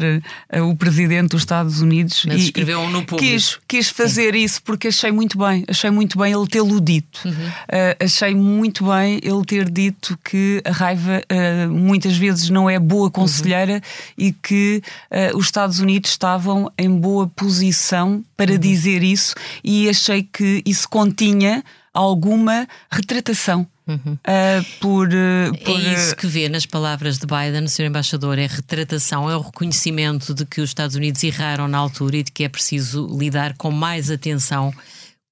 a, 0.51 0.63
o 0.63 0.75
presidente 0.75 1.29
dos 1.29 1.41
Estados 1.41 1.81
Unidos 1.81 2.23
Mas 2.25 2.41
e, 2.41 2.45
escreveu 2.45 2.88
no 2.89 3.03
público. 3.05 3.17
Quis, 3.17 3.59
quis 3.67 3.89
fazer 3.89 4.33
Sim. 4.33 4.43
isso 4.43 4.61
porque 4.63 4.89
achei 4.89 5.11
muito 5.11 5.38
bem, 5.38 5.63
achei 5.67 5.89
muito 5.89 6.17
bem 6.17 6.33
ele 6.33 6.47
tê-lo 6.47 6.79
dito. 6.79 7.21
Uhum. 7.25 7.31
Uh, 7.31 8.03
achei 8.03 8.35
muito 8.35 8.85
bem 8.85 9.19
ele 9.23 9.43
ter 9.45 9.69
dito 9.69 10.17
que 10.23 10.61
a 10.63 10.71
raiva 10.71 11.21
uh, 11.31 11.69
muitas 11.69 12.15
vezes 12.15 12.49
não 12.49 12.69
é 12.69 12.79
boa 12.79 13.09
conselheira 13.09 13.75
uhum. 13.75 13.79
e 14.17 14.31
que 14.31 14.83
uh, 15.11 15.38
os 15.38 15.45
Estados 15.45 15.79
Unidos 15.79 16.11
estavam 16.11 16.71
em 16.77 16.89
boa 16.89 17.27
posição 17.27 18.23
para 18.38 18.51
uhum. 18.51 18.59
dizer 18.59 19.03
isso 19.03 19.33
e 19.63 19.89
achei 19.89 20.23
que 20.23 20.61
isso 20.65 20.88
continha 20.88 21.63
alguma 21.93 22.67
retratação. 22.91 23.67
Uhum. 23.89 24.13
Uh, 24.13 24.65
por, 24.79 25.08
uh, 25.08 25.58
por, 25.65 25.81
É 25.81 25.93
isso 25.93 26.15
que 26.15 26.27
vê 26.27 26.48
nas 26.48 26.65
palavras 26.65 27.17
de 27.17 27.25
Biden, 27.25 27.67
Sr. 27.67 27.86
Embaixador, 27.86 28.38
é 28.38 28.46
retratação, 28.46 29.27
é 29.27 29.36
o 29.36 29.41
reconhecimento 29.41 30.31
de 30.34 30.46
que 30.46 30.62
os 30.62 30.69
Estados 30.69 30.96
Unidos 30.96 31.24
erraram 31.24 31.67
na 31.67 31.79
altura 31.79 32.17
e 32.17 32.24
de 32.24 32.31
que 32.31 32.43
é 32.43 32.50
preciso 32.50 33.08
lidar 33.17 33.55
com 33.58 33.72
mais 33.72 34.12
atenção 34.12 34.72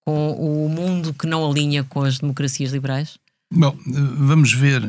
com 0.03 0.31
o 0.31 0.67
mundo 0.69 1.13
que 1.13 1.27
não 1.27 1.47
alinha 1.47 1.83
com 1.83 2.01
as 2.01 2.17
democracias 2.17 2.71
liberais? 2.71 3.19
Bom, 3.51 3.77
vamos 3.85 4.51
ver. 4.53 4.81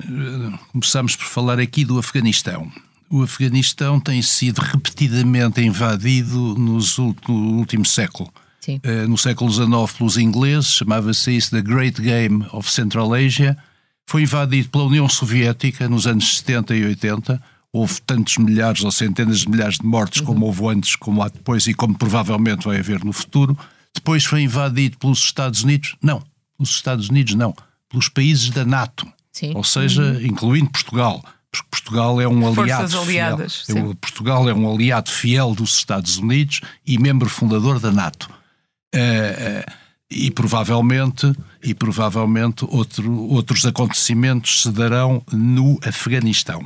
Começamos 0.73 1.15
por 1.15 1.27
falar 1.27 1.61
aqui 1.61 1.85
do 1.85 1.99
Afeganistão. 1.99 2.71
O 3.11 3.23
Afeganistão 3.23 4.01
tem 4.01 4.23
sido 4.23 4.61
repetidamente 4.61 5.61
invadido 5.61 6.55
nos, 6.57 6.97
no 6.99 7.15
último 7.59 7.85
século. 7.85 8.33
Uh, 8.77 9.09
no 9.09 9.17
século 9.17 9.51
XIX 9.51 9.69
pelos 9.97 10.17
ingleses, 10.17 10.73
chamava-se 10.73 11.37
isso 11.37 11.51
The 11.51 11.63
Great 11.63 12.01
Game 12.01 12.47
of 12.53 12.71
Central 12.71 13.15
Asia. 13.15 13.57
Foi 14.07 14.23
invadido 14.23 14.69
pela 14.69 14.85
União 14.85 15.09
Soviética 15.09 15.89
nos 15.89 16.07
anos 16.07 16.39
70 16.39 16.77
e 16.77 16.85
80. 16.85 17.43
Houve 17.73 18.01
tantos 18.03 18.39
milhares 18.39 18.83
ou 18.83 18.91
centenas 18.91 19.41
de 19.41 19.51
milhares 19.51 19.79
de 19.79 19.87
mortes, 19.87 20.21
uhum. 20.21 20.27
como 20.27 20.47
houve 20.47 20.67
antes, 20.69 20.97
como 20.97 21.23
há 21.23 21.29
depois 21.29 21.67
e 21.67 21.75
como 21.75 21.97
provavelmente 21.97 22.65
vai 22.65 22.79
haver 22.79 23.05
no 23.05 23.13
futuro. 23.13 23.57
Depois 23.95 24.25
foi 24.25 24.43
invadido 24.43 24.97
pelos 24.99 25.19
Estados 25.19 25.63
Unidos. 25.63 25.97
Não, 26.03 26.23
pelos 26.57 26.75
Estados 26.75 27.09
Unidos 27.09 27.35
não, 27.35 27.55
pelos 27.89 28.09
países 28.09 28.51
da 28.51 28.65
NATO. 28.65 29.07
Sim. 29.33 29.53
Ou 29.55 29.65
seja, 29.65 30.03
uhum. 30.03 30.23
incluindo 30.23 30.71
Portugal 30.71 31.23
porque 31.51 31.67
Portugal 31.71 32.21
é 32.21 32.29
um 32.29 32.47
aliado 32.47 32.99
aliadas, 32.99 33.63
fiel. 33.63 33.95
Portugal 33.95 34.49
é 34.49 34.55
um 34.55 34.71
aliado 34.71 35.11
fiel 35.11 35.55
dos 35.55 35.77
Estados 35.77 36.19
Unidos 36.19 36.61
e 36.87 36.99
membro 36.99 37.29
fundador 37.29 37.81
da 37.81 37.91
NATO. 37.91 38.29
Uh, 38.95 39.71
e 40.11 40.31
provavelmente, 40.31 41.31
e 41.63 41.75
provavelmente 41.75 42.65
outro, 42.67 43.13
outros 43.13 43.67
acontecimentos 43.67 44.63
se 44.63 44.71
darão 44.71 45.23
no 45.31 45.79
Afeganistão. 45.85 46.63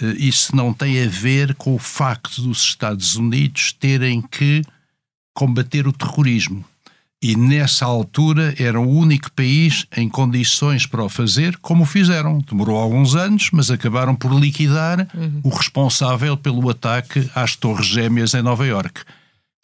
Uh, 0.00 0.14
isso 0.18 0.54
não 0.56 0.72
tem 0.72 1.02
a 1.02 1.08
ver 1.08 1.54
com 1.54 1.74
o 1.74 1.78
facto 1.78 2.40
dos 2.40 2.62
Estados 2.62 3.16
Unidos 3.16 3.72
terem 3.72 4.22
que 4.22 4.62
combater 5.34 5.86
o 5.86 5.92
terrorismo. 5.92 6.64
E 7.20 7.34
nessa 7.36 7.84
altura 7.84 8.54
era 8.58 8.80
o 8.80 8.88
único 8.88 9.30
país 9.32 9.86
em 9.96 10.08
condições 10.08 10.86
para 10.86 11.02
o 11.02 11.08
fazer, 11.08 11.56
como 11.56 11.82
o 11.82 11.86
fizeram. 11.86 12.38
Demorou 12.38 12.76
alguns 12.76 13.16
anos, 13.16 13.50
mas 13.52 13.72
acabaram 13.72 14.14
por 14.14 14.32
liquidar 14.32 15.00
uhum. 15.12 15.40
o 15.42 15.48
responsável 15.48 16.36
pelo 16.36 16.70
ataque 16.70 17.28
às 17.34 17.56
Torres 17.56 17.86
Gêmeas 17.86 18.34
em 18.34 18.42
Nova 18.42 18.64
Iorque. 18.64 19.00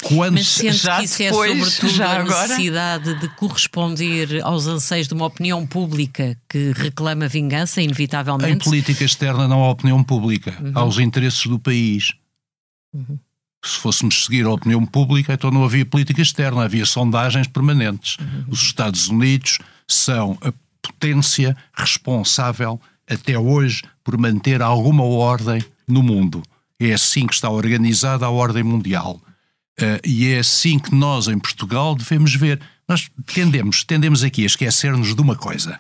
Quando 0.04 0.34
Mas 0.34 0.48
sente 0.48 0.76
já 0.76 0.98
que 0.98 1.04
isso 1.04 1.22
é 1.22 1.26
depois, 1.30 1.50
é 1.50 1.64
sobretudo 1.64 1.96
já 1.96 2.06
a 2.06 2.20
agora? 2.20 2.48
necessidade 2.48 3.20
de 3.20 3.28
corresponder 3.30 4.42
aos 4.42 4.66
anseios 4.66 5.08
de 5.08 5.14
uma 5.14 5.24
opinião 5.24 5.66
pública 5.66 6.36
que 6.48 6.72
reclama 6.72 7.26
vingança, 7.26 7.80
inevitavelmente? 7.80 8.52
Em 8.52 8.58
política 8.58 9.02
externa 9.02 9.48
não 9.48 9.62
há 9.64 9.70
opinião 9.70 10.04
pública, 10.04 10.54
uhum. 10.60 10.72
há 10.74 10.84
os 10.84 10.98
interesses 10.98 11.46
do 11.46 11.58
país. 11.58 12.12
Uhum. 12.92 13.18
Se 13.64 13.78
fôssemos 13.78 14.24
seguir 14.24 14.44
a 14.44 14.50
opinião 14.50 14.84
pública, 14.84 15.32
então 15.32 15.50
não 15.50 15.64
havia 15.64 15.86
política 15.86 16.20
externa, 16.20 16.64
havia 16.64 16.84
sondagens 16.84 17.46
permanentes. 17.46 18.18
Uhum. 18.18 18.44
Os 18.48 18.60
Estados 18.60 19.08
Unidos 19.08 19.58
são 19.88 20.36
a 20.42 20.52
potência 20.82 21.56
responsável 21.72 22.78
até 23.08 23.38
hoje 23.38 23.82
por 24.02 24.18
manter 24.18 24.60
alguma 24.60 25.04
ordem 25.04 25.64
no 25.88 26.02
mundo. 26.02 26.42
É 26.78 26.92
assim 26.92 27.26
que 27.26 27.34
está 27.34 27.48
organizada 27.48 28.26
a 28.26 28.30
ordem 28.30 28.62
mundial. 28.62 29.18
Uh, 29.80 29.98
e 30.04 30.28
é 30.28 30.38
assim 30.38 30.78
que 30.78 30.94
nós, 30.94 31.26
em 31.28 31.38
Portugal, 31.38 31.94
devemos 31.94 32.34
ver. 32.34 32.60
Nós 32.88 33.10
tendemos, 33.26 33.82
tendemos 33.84 34.22
aqui 34.22 34.42
a 34.42 34.46
esquecer-nos 34.46 35.14
de 35.14 35.20
uma 35.20 35.36
coisa. 35.36 35.78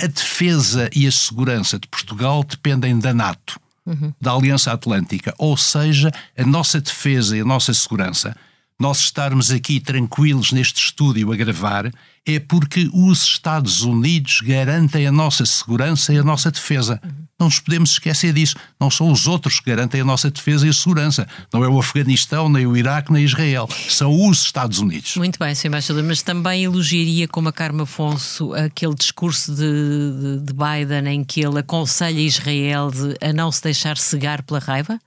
A 0.00 0.06
defesa 0.06 0.90
e 0.94 1.06
a 1.06 1.12
segurança 1.12 1.78
de 1.78 1.86
Portugal 1.88 2.44
dependem 2.44 2.98
da 2.98 3.14
NATO, 3.14 3.60
uhum. 3.86 4.12
da 4.20 4.32
Aliança 4.32 4.72
Atlântica. 4.72 5.34
Ou 5.38 5.56
seja, 5.56 6.12
a 6.36 6.44
nossa 6.44 6.80
defesa 6.80 7.36
e 7.36 7.40
a 7.40 7.44
nossa 7.44 7.72
segurança, 7.72 8.36
nós 8.80 8.98
estarmos 8.98 9.50
aqui 9.50 9.80
tranquilos 9.80 10.52
neste 10.52 10.80
estúdio 10.80 11.32
a 11.32 11.36
gravar, 11.36 11.92
é 12.26 12.38
porque 12.38 12.88
os 12.92 13.22
Estados 13.24 13.82
Unidos 13.82 14.40
garantem 14.40 15.06
a 15.06 15.12
nossa 15.12 15.44
segurança 15.44 16.12
e 16.12 16.18
a 16.18 16.24
nossa 16.24 16.50
defesa. 16.50 17.00
Não 17.38 17.46
nos 17.46 17.58
podemos 17.58 17.90
esquecer 17.90 18.32
disso. 18.32 18.54
Não 18.78 18.88
são 18.88 19.10
os 19.10 19.26
outros 19.26 19.58
que 19.58 19.68
garantem 19.68 20.00
a 20.00 20.04
nossa 20.04 20.30
defesa 20.30 20.64
e 20.64 20.70
a 20.70 20.72
segurança. 20.72 21.26
Não 21.52 21.64
é 21.64 21.68
o 21.68 21.78
Afeganistão, 21.78 22.48
nem 22.48 22.66
o 22.66 22.76
Iraque, 22.76 23.12
nem 23.12 23.24
Israel. 23.24 23.68
São 23.88 24.28
os 24.28 24.42
Estados 24.42 24.78
Unidos. 24.78 25.16
Muito 25.16 25.40
bem, 25.40 25.52
Sr. 25.52 25.66
Embaixador, 25.66 26.04
mas 26.04 26.22
também 26.22 26.62
elogiaria, 26.62 27.26
como 27.26 27.48
a 27.48 27.52
Carmo 27.52 27.82
Afonso, 27.82 28.54
aquele 28.54 28.94
discurso 28.94 29.52
de, 29.56 29.60
de, 29.60 30.46
de 30.46 30.52
Biden 30.52 31.08
em 31.08 31.24
que 31.24 31.40
ele 31.40 31.58
aconselha 31.58 32.20
Israel 32.20 32.90
a 33.20 33.32
não 33.32 33.50
se 33.50 33.62
deixar 33.62 33.96
cegar 33.96 34.42
pela 34.44 34.60
raiva? 34.60 35.00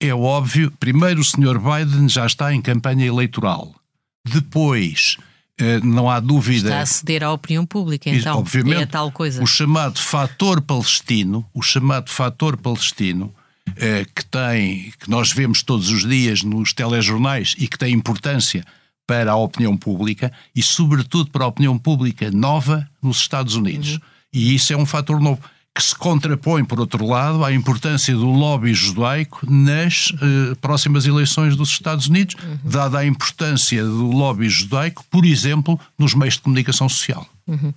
É 0.00 0.14
óbvio. 0.14 0.72
Primeiro, 0.80 1.20
o 1.20 1.24
Sr. 1.24 1.58
Biden 1.58 2.08
já 2.08 2.26
está 2.26 2.54
em 2.54 2.62
campanha 2.62 3.04
eleitoral. 3.04 3.74
Depois 4.26 5.18
eh, 5.58 5.78
não 5.80 6.08
há 6.08 6.18
dúvida. 6.18 6.68
Está 6.68 6.80
a 6.80 6.86
ceder 6.86 7.22
à 7.22 7.30
opinião 7.30 7.66
pública, 7.66 8.08
então. 8.08 8.38
Obviamente, 8.38 8.82
é 8.82 8.86
tal 8.86 9.12
coisa. 9.12 9.42
O 9.42 9.46
chamado 9.46 10.00
fator 10.00 10.62
palestino, 10.62 11.44
o 11.52 11.60
chamado 11.60 12.08
fator 12.08 12.56
palestino, 12.56 13.32
eh, 13.76 14.06
que 14.14 14.24
tem, 14.24 14.92
que 14.98 15.10
nós 15.10 15.32
vemos 15.32 15.62
todos 15.62 15.90
os 15.90 16.08
dias 16.08 16.42
nos 16.42 16.72
telejornais 16.72 17.54
e 17.58 17.68
que 17.68 17.78
tem 17.78 17.92
importância 17.92 18.64
para 19.06 19.32
a 19.32 19.36
opinião 19.36 19.76
pública 19.76 20.32
e, 20.54 20.62
sobretudo, 20.62 21.30
para 21.30 21.44
a 21.44 21.48
opinião 21.48 21.76
pública 21.76 22.30
nova 22.30 22.88
nos 23.02 23.18
Estados 23.18 23.54
Unidos. 23.54 23.94
Uhum. 23.94 24.00
E 24.32 24.54
isso 24.54 24.72
é 24.72 24.76
um 24.76 24.86
fator 24.86 25.20
novo 25.20 25.42
que 25.74 25.82
se 25.82 25.94
contrapõe, 25.94 26.64
por 26.64 26.80
outro 26.80 27.06
lado, 27.06 27.44
à 27.44 27.52
importância 27.52 28.14
do 28.14 28.26
lobby 28.26 28.74
judaico 28.74 29.40
nas 29.48 30.12
eh, 30.14 30.54
próximas 30.60 31.06
eleições 31.06 31.56
dos 31.56 31.68
Estados 31.68 32.08
Unidos, 32.08 32.34
uhum. 32.42 32.58
dada 32.64 32.98
a 32.98 33.06
importância 33.06 33.84
do 33.84 34.10
lobby 34.10 34.48
judaico, 34.48 35.04
por 35.08 35.24
exemplo, 35.24 35.78
nos 35.96 36.12
meios 36.12 36.34
de 36.34 36.40
comunicação 36.40 36.88
social. 36.88 37.26
Uhum. 37.46 37.72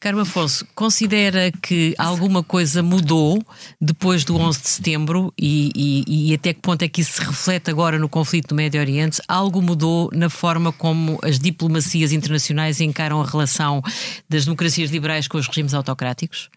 Carmo 0.00 0.20
Afonso, 0.20 0.66
considera 0.74 1.50
que 1.62 1.94
alguma 1.98 2.42
coisa 2.42 2.82
mudou 2.82 3.42
depois 3.80 4.24
do 4.24 4.36
11 4.36 4.60
de 4.60 4.68
setembro 4.68 5.32
e, 5.38 5.70
e, 5.74 6.30
e, 6.30 6.34
até 6.34 6.52
que 6.52 6.60
ponto 6.60 6.82
é 6.82 6.88
que 6.88 7.00
isso 7.00 7.12
se 7.12 7.24
reflete 7.24 7.70
agora 7.70 7.98
no 7.98 8.08
conflito 8.08 8.48
do 8.48 8.54
Médio 8.54 8.80
Oriente? 8.80 9.20
Algo 9.28 9.62
mudou 9.62 10.10
na 10.12 10.28
forma 10.28 10.70
como 10.72 11.18
as 11.22 11.38
diplomacias 11.38 12.12
internacionais 12.12 12.80
encaram 12.80 13.20
a 13.20 13.26
relação 13.26 13.82
das 14.28 14.44
democracias 14.44 14.90
liberais 14.90 15.28
com 15.28 15.38
os 15.38 15.46
regimes 15.46 15.72
autocráticos? 15.72 16.50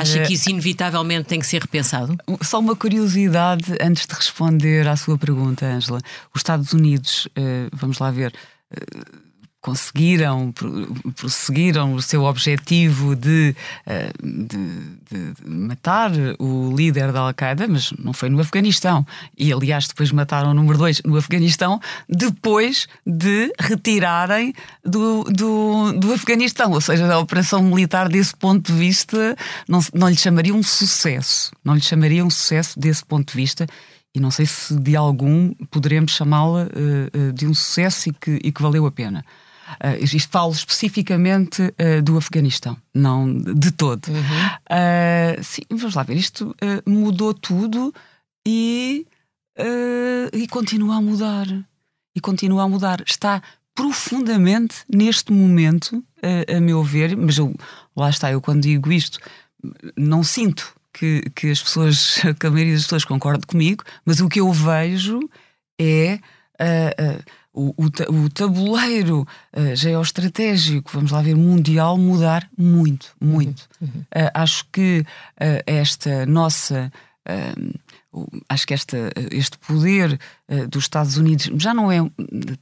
Acha 0.00 0.22
que 0.22 0.34
isso 0.34 0.50
inevitavelmente 0.50 1.28
tem 1.28 1.40
que 1.40 1.46
ser 1.46 1.62
repensado? 1.62 2.16
Só 2.42 2.58
uma 2.58 2.76
curiosidade 2.76 3.74
antes 3.80 4.06
de 4.06 4.14
responder 4.14 4.86
à 4.86 4.96
sua 4.96 5.18
pergunta, 5.18 5.66
Ângela. 5.66 6.00
Os 6.34 6.40
Estados 6.40 6.72
Unidos, 6.72 7.28
vamos 7.72 7.98
lá 7.98 8.10
ver 8.10 8.32
conseguiram, 9.60 10.52
prosseguiram 11.16 11.94
o 11.94 12.02
seu 12.02 12.22
objetivo 12.22 13.16
de, 13.16 13.54
eh, 13.84 14.12
de, 14.22 14.54
de, 15.10 15.50
matar 15.50 16.12
o 16.38 16.72
líder 16.74 17.10
da 17.12 17.20
Al-Qaeda, 17.20 17.66
mas 17.66 17.90
não 17.98 18.12
foi 18.12 18.28
no 18.28 18.40
Afeganistão. 18.40 19.04
E, 19.36 19.52
aliás, 19.52 19.88
depois 19.88 20.12
mataram 20.12 20.52
o 20.52 20.54
número 20.54 20.78
dois 20.78 21.02
no 21.04 21.16
Afeganistão, 21.16 21.80
depois 22.08 22.86
de 23.04 23.52
retirarem 23.58 24.54
do, 24.84 25.24
do, 25.24 25.92
do 25.92 26.12
Afeganistão. 26.12 26.70
Ou 26.70 26.80
seja, 26.80 27.12
a 27.12 27.18
operação 27.18 27.62
militar, 27.62 28.08
desse 28.08 28.36
ponto 28.36 28.72
de 28.72 28.78
vista, 28.78 29.36
não, 29.68 29.80
não 29.92 30.08
lhe 30.08 30.16
chamaria 30.16 30.54
um 30.54 30.62
sucesso. 30.62 31.50
Não 31.64 31.74
lhe 31.74 31.80
chamaria 31.80 32.24
um 32.24 32.30
sucesso 32.30 32.78
desse 32.78 33.04
ponto 33.04 33.32
de 33.32 33.36
vista 33.36 33.66
e 34.14 34.20
não 34.20 34.30
sei 34.30 34.46
se 34.46 34.74
de 34.74 34.96
algum 34.96 35.52
poderemos 35.70 36.12
chamá-la 36.12 36.64
uh, 36.64 37.28
uh, 37.28 37.32
de 37.34 37.46
um 37.46 37.52
sucesso 37.52 38.08
e 38.08 38.12
que, 38.12 38.40
e 38.42 38.50
que 38.50 38.62
valeu 38.62 38.86
a 38.86 38.90
pena. 38.90 39.22
Uh, 39.82 40.02
isto 40.02 40.30
falo 40.30 40.52
especificamente 40.52 41.62
uh, 41.62 42.02
do 42.02 42.16
Afeganistão, 42.16 42.76
não 42.94 43.36
de 43.36 43.70
todo. 43.72 44.08
Uhum. 44.08 44.16
Uh, 44.70 45.42
sim, 45.42 45.62
vamos 45.70 45.94
lá 45.94 46.02
ver, 46.02 46.16
isto 46.16 46.50
uh, 46.50 46.90
mudou 46.90 47.34
tudo 47.34 47.92
e, 48.46 49.06
e 50.32 50.46
continua 50.48 50.96
a 50.96 51.00
mudar. 51.00 51.46
E 52.14 52.20
continua 52.20 52.62
a 52.62 52.68
mudar. 52.68 53.02
Está 53.06 53.42
profundamente 53.74 54.76
neste 54.88 55.32
momento, 55.32 56.02
a 56.22 56.60
meu 56.60 56.82
ver, 56.82 57.16
mas 57.16 57.36
eu, 57.36 57.54
lá 57.94 58.08
está, 58.08 58.30
eu 58.30 58.40
quando 58.40 58.62
digo 58.62 58.90
isto, 58.90 59.18
não 59.96 60.22
sinto 60.22 60.72
que, 60.92 61.22
que 61.34 61.50
as 61.50 61.60
pessoas, 61.60 62.20
que 62.38 62.46
a 62.46 62.50
maioria 62.50 62.74
das 62.74 62.84
pessoas 62.84 63.04
concorde 63.04 63.46
comigo, 63.46 63.82
mas 64.04 64.20
o 64.20 64.28
que 64.28 64.40
eu 64.40 64.50
vejo 64.52 65.18
é. 65.78 66.20
O, 67.58 67.74
o, 67.78 68.24
o 68.24 68.28
tabuleiro 68.28 69.26
uh, 69.56 69.74
geoestratégico, 69.74 70.90
vamos 70.92 71.10
lá 71.10 71.22
ver, 71.22 71.34
mundial 71.34 71.96
mudar 71.96 72.46
muito, 72.56 73.16
muito. 73.18 73.66
Uhum. 73.80 73.88
Uh, 73.88 74.30
acho 74.34 74.66
que 74.70 75.00
uh, 75.00 75.62
esta 75.66 76.26
nossa. 76.26 76.92
acho 78.48 78.66
que 78.66 78.74
esta, 78.74 79.10
este 79.32 79.58
poder 79.58 80.16
dos 80.70 80.84
Estados 80.84 81.16
Unidos 81.16 81.50
já 81.60 81.74
não 81.74 81.90
é 81.90 81.98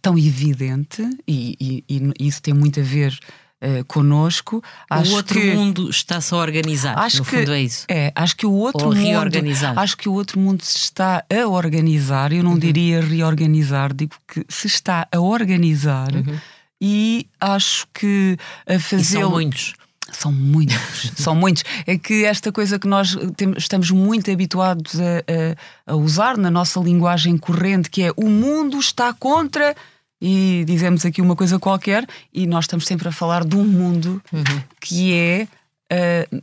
tão 0.01 0.17
evidente 0.17 1.03
e, 1.29 1.55
e, 1.61 1.85
e 2.19 2.27
isso 2.27 2.41
tem 2.41 2.55
muito 2.55 2.81
a 2.81 2.83
ver 2.83 3.19
uh, 3.65 3.85
connosco. 3.87 4.63
Acho 4.89 5.13
o 5.13 5.15
outro 5.15 5.41
que, 5.41 5.55
mundo 5.55 5.91
está-se 5.91 6.35
a 6.35 6.37
organizar, 6.37 6.99
acho 6.99 7.19
no 7.19 7.25
que, 7.25 7.39
fundo 7.39 7.53
é 7.53 7.63
isso. 7.63 7.87
É, 7.89 8.13
acho 8.15 8.37
que 8.37 8.47
o 8.47 8.53
outro 8.53 8.89
Ou 8.89 8.95
mundo. 8.95 9.31
Acho 9.77 9.97
que 9.97 10.09
o 10.09 10.13
outro 10.13 10.39
mundo 10.39 10.63
se 10.63 10.77
está 10.77 11.25
a 11.29 11.49
organizar, 11.49 12.33
eu 12.33 12.43
não 12.43 12.53
uhum. 12.53 12.59
diria 12.59 13.01
reorganizar, 13.01 13.95
digo 13.95 14.15
que 14.29 14.45
se 14.49 14.67
está 14.67 15.09
a 15.11 15.21
organizar 15.21 16.15
uhum. 16.15 16.39
e 16.81 17.27
acho 17.41 17.87
que 17.95 18.37
a 18.67 18.79
fazer. 18.79 19.21
São 19.21 19.31
muitos. 19.31 19.75
São 20.13 20.31
muitos, 20.31 21.13
são 21.17 21.35
muitos. 21.35 21.65
É 21.87 21.97
que 21.99 22.25
esta 22.25 22.53
coisa 22.53 22.79
que 22.79 22.87
nós 22.87 23.17
temos, 23.37 23.59
estamos 23.59 23.91
muito 23.91 24.31
habituados 24.31 25.01
a, 25.01 25.89
a, 25.89 25.93
a, 25.93 25.97
usar 25.97 26.37
na 26.37 26.51
nossa 26.51 26.79
linguagem 26.81 27.37
corrente, 27.39 27.91
que 27.91 28.03
é 28.03 28.13
o 28.17 28.29
mundo 28.29 28.79
está 28.79 29.13
contra 29.13 29.75
e 30.21 30.65
dizemos 30.67 31.05
aqui 31.05 31.21
uma 31.21 31.37
coisa 31.37 31.59
qualquer 31.59 32.07
e 32.33 32.47
nós 32.47 32.65
estamos 32.65 32.87
sempre 32.87 33.09
a 33.09 33.13
falar 33.13 33.45
de 33.45 33.57
um 33.57 33.65
mundo 33.65 34.23
uhum. 34.33 34.63
que 34.81 35.15
é. 35.15 35.49
Uh, 35.93 36.43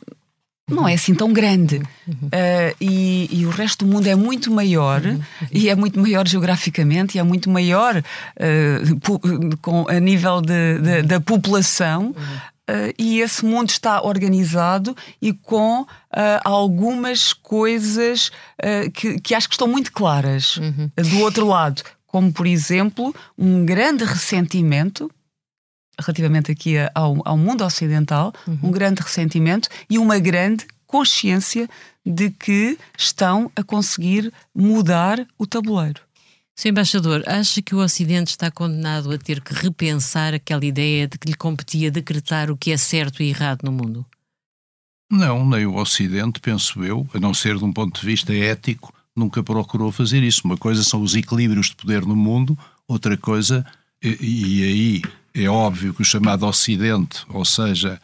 não 0.69 0.87
é 0.87 0.93
assim 0.93 1.13
tão 1.13 1.33
grande. 1.33 1.81
Uhum. 2.07 2.27
Uh, 2.27 2.75
e, 2.79 3.29
e, 3.29 3.45
o 3.45 3.49
resto 3.49 3.85
do 3.85 3.91
mundo 3.91 4.07
é 4.07 4.15
muito 4.15 4.49
maior 4.49 5.01
uhum. 5.05 5.19
e 5.51 5.67
é 5.67 5.75
muito 5.75 5.99
maior 5.99 6.25
geograficamente 6.25 7.17
e 7.17 7.19
é 7.19 7.23
muito 7.23 7.49
maior 7.49 7.97
uh, 7.97 9.57
com, 9.61 9.85
a 9.89 9.99
nível 9.99 10.41
de, 10.41 10.79
de, 10.79 11.01
da 11.03 11.19
população. 11.19 12.15
Uh, 12.69 12.93
e 12.97 13.19
esse 13.19 13.43
mundo 13.43 13.69
está 13.69 14.01
organizado 14.01 14.95
e 15.21 15.33
com 15.33 15.81
uh, 15.81 15.87
algumas 16.45 17.33
coisas 17.33 18.31
uh, 18.63 18.89
que, 18.93 19.19
que, 19.19 19.35
acho 19.35 19.49
que 19.49 19.55
estão 19.55 19.67
muito 19.67 19.91
claras 19.91 20.55
uhum. 20.55 20.89
do 20.95 21.19
outro 21.19 21.45
lado 21.45 21.83
como 22.11 22.31
por 22.31 22.45
exemplo 22.45 23.15
um 23.37 23.65
grande 23.65 24.03
ressentimento 24.03 25.09
relativamente 25.99 26.51
aqui 26.51 26.75
ao, 26.95 27.21
ao 27.25 27.37
mundo 27.37 27.63
ocidental, 27.63 28.33
uhum. 28.47 28.59
um 28.63 28.71
grande 28.71 29.01
ressentimento 29.01 29.69
e 29.89 29.97
uma 29.97 30.19
grande 30.19 30.65
consciência 30.87 31.69
de 32.05 32.31
que 32.31 32.77
estão 32.97 33.51
a 33.55 33.63
conseguir 33.63 34.33
mudar 34.53 35.25
o 35.37 35.45
tabuleiro. 35.45 36.01
Sr. 36.55 36.69
Embaixador, 36.69 37.23
acha 37.27 37.61
que 37.61 37.73
o 37.73 37.79
Ocidente 37.79 38.31
está 38.31 38.51
condenado 38.51 39.11
a 39.11 39.17
ter 39.17 39.41
que 39.41 39.53
repensar 39.53 40.33
aquela 40.33 40.65
ideia 40.65 41.07
de 41.07 41.17
que 41.17 41.27
lhe 41.29 41.35
competia 41.35 41.89
decretar 41.89 42.51
o 42.51 42.57
que 42.57 42.71
é 42.71 42.77
certo 42.77 43.23
e 43.23 43.29
errado 43.29 43.63
no 43.63 43.71
mundo? 43.71 44.05
Não, 45.09 45.47
nem 45.47 45.65
o 45.65 45.75
Ocidente, 45.75 46.39
penso 46.39 46.83
eu, 46.83 47.07
a 47.13 47.19
não 47.19 47.33
ser 47.33 47.57
de 47.57 47.63
um 47.63 47.71
ponto 47.71 47.99
de 47.99 48.05
vista 48.05 48.33
ético, 48.33 48.93
nunca 49.15 49.43
procurou 49.43 49.91
fazer 49.91 50.23
isso. 50.23 50.41
Uma 50.45 50.57
coisa 50.57 50.83
são 50.83 51.01
os 51.01 51.15
equilíbrios 51.15 51.67
de 51.67 51.75
poder 51.75 52.05
no 52.05 52.15
mundo, 52.15 52.57
outra 52.87 53.17
coisa, 53.17 53.65
e, 54.01 54.17
e 54.21 54.63
aí 54.63 55.01
é 55.33 55.49
óbvio 55.49 55.93
que 55.93 56.01
o 56.01 56.05
chamado 56.05 56.45
Ocidente, 56.45 57.23
ou 57.29 57.45
seja, 57.45 58.01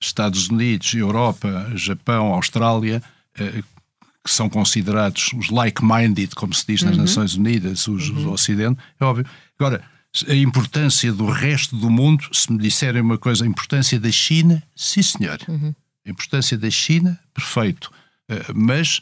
Estados 0.00 0.48
Unidos, 0.48 0.92
Europa, 0.94 1.70
Japão, 1.74 2.32
Austrália, 2.34 3.02
eh, 3.38 3.62
que 4.24 4.30
são 4.30 4.48
considerados 4.48 5.30
os 5.34 5.50
like-minded, 5.50 6.34
como 6.34 6.52
se 6.52 6.66
diz 6.66 6.82
nas 6.82 6.96
uhum. 6.96 7.02
Nações 7.02 7.34
Unidas, 7.34 7.86
os, 7.86 8.08
uhum. 8.08 8.18
os 8.18 8.24
Ocidente, 8.26 8.80
é 8.98 9.04
óbvio. 9.04 9.26
Agora, 9.58 9.82
a 10.28 10.34
importância 10.34 11.12
do 11.12 11.26
resto 11.26 11.76
do 11.76 11.90
mundo, 11.90 12.24
se 12.32 12.50
me 12.50 12.58
disserem 12.58 13.02
uma 13.02 13.18
coisa, 13.18 13.44
a 13.44 13.46
importância 13.46 14.00
da 14.00 14.10
China, 14.10 14.62
sim 14.74 15.02
senhor. 15.02 15.38
Uhum. 15.46 15.74
A 16.06 16.10
importância 16.10 16.56
da 16.56 16.70
China, 16.70 17.18
perfeito. 17.34 17.90
Uh, 18.30 18.52
mas 18.54 19.00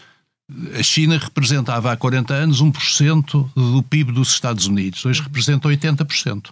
a 0.78 0.82
China 0.82 1.18
representava 1.18 1.90
há 1.92 1.96
40 1.96 2.34
anos 2.34 2.62
1% 2.62 3.50
do 3.54 3.82
PIB 3.82 4.12
dos 4.12 4.30
Estados 4.30 4.66
Unidos, 4.66 5.04
hoje 5.04 5.22
representa 5.22 5.68
80%. 5.68 6.50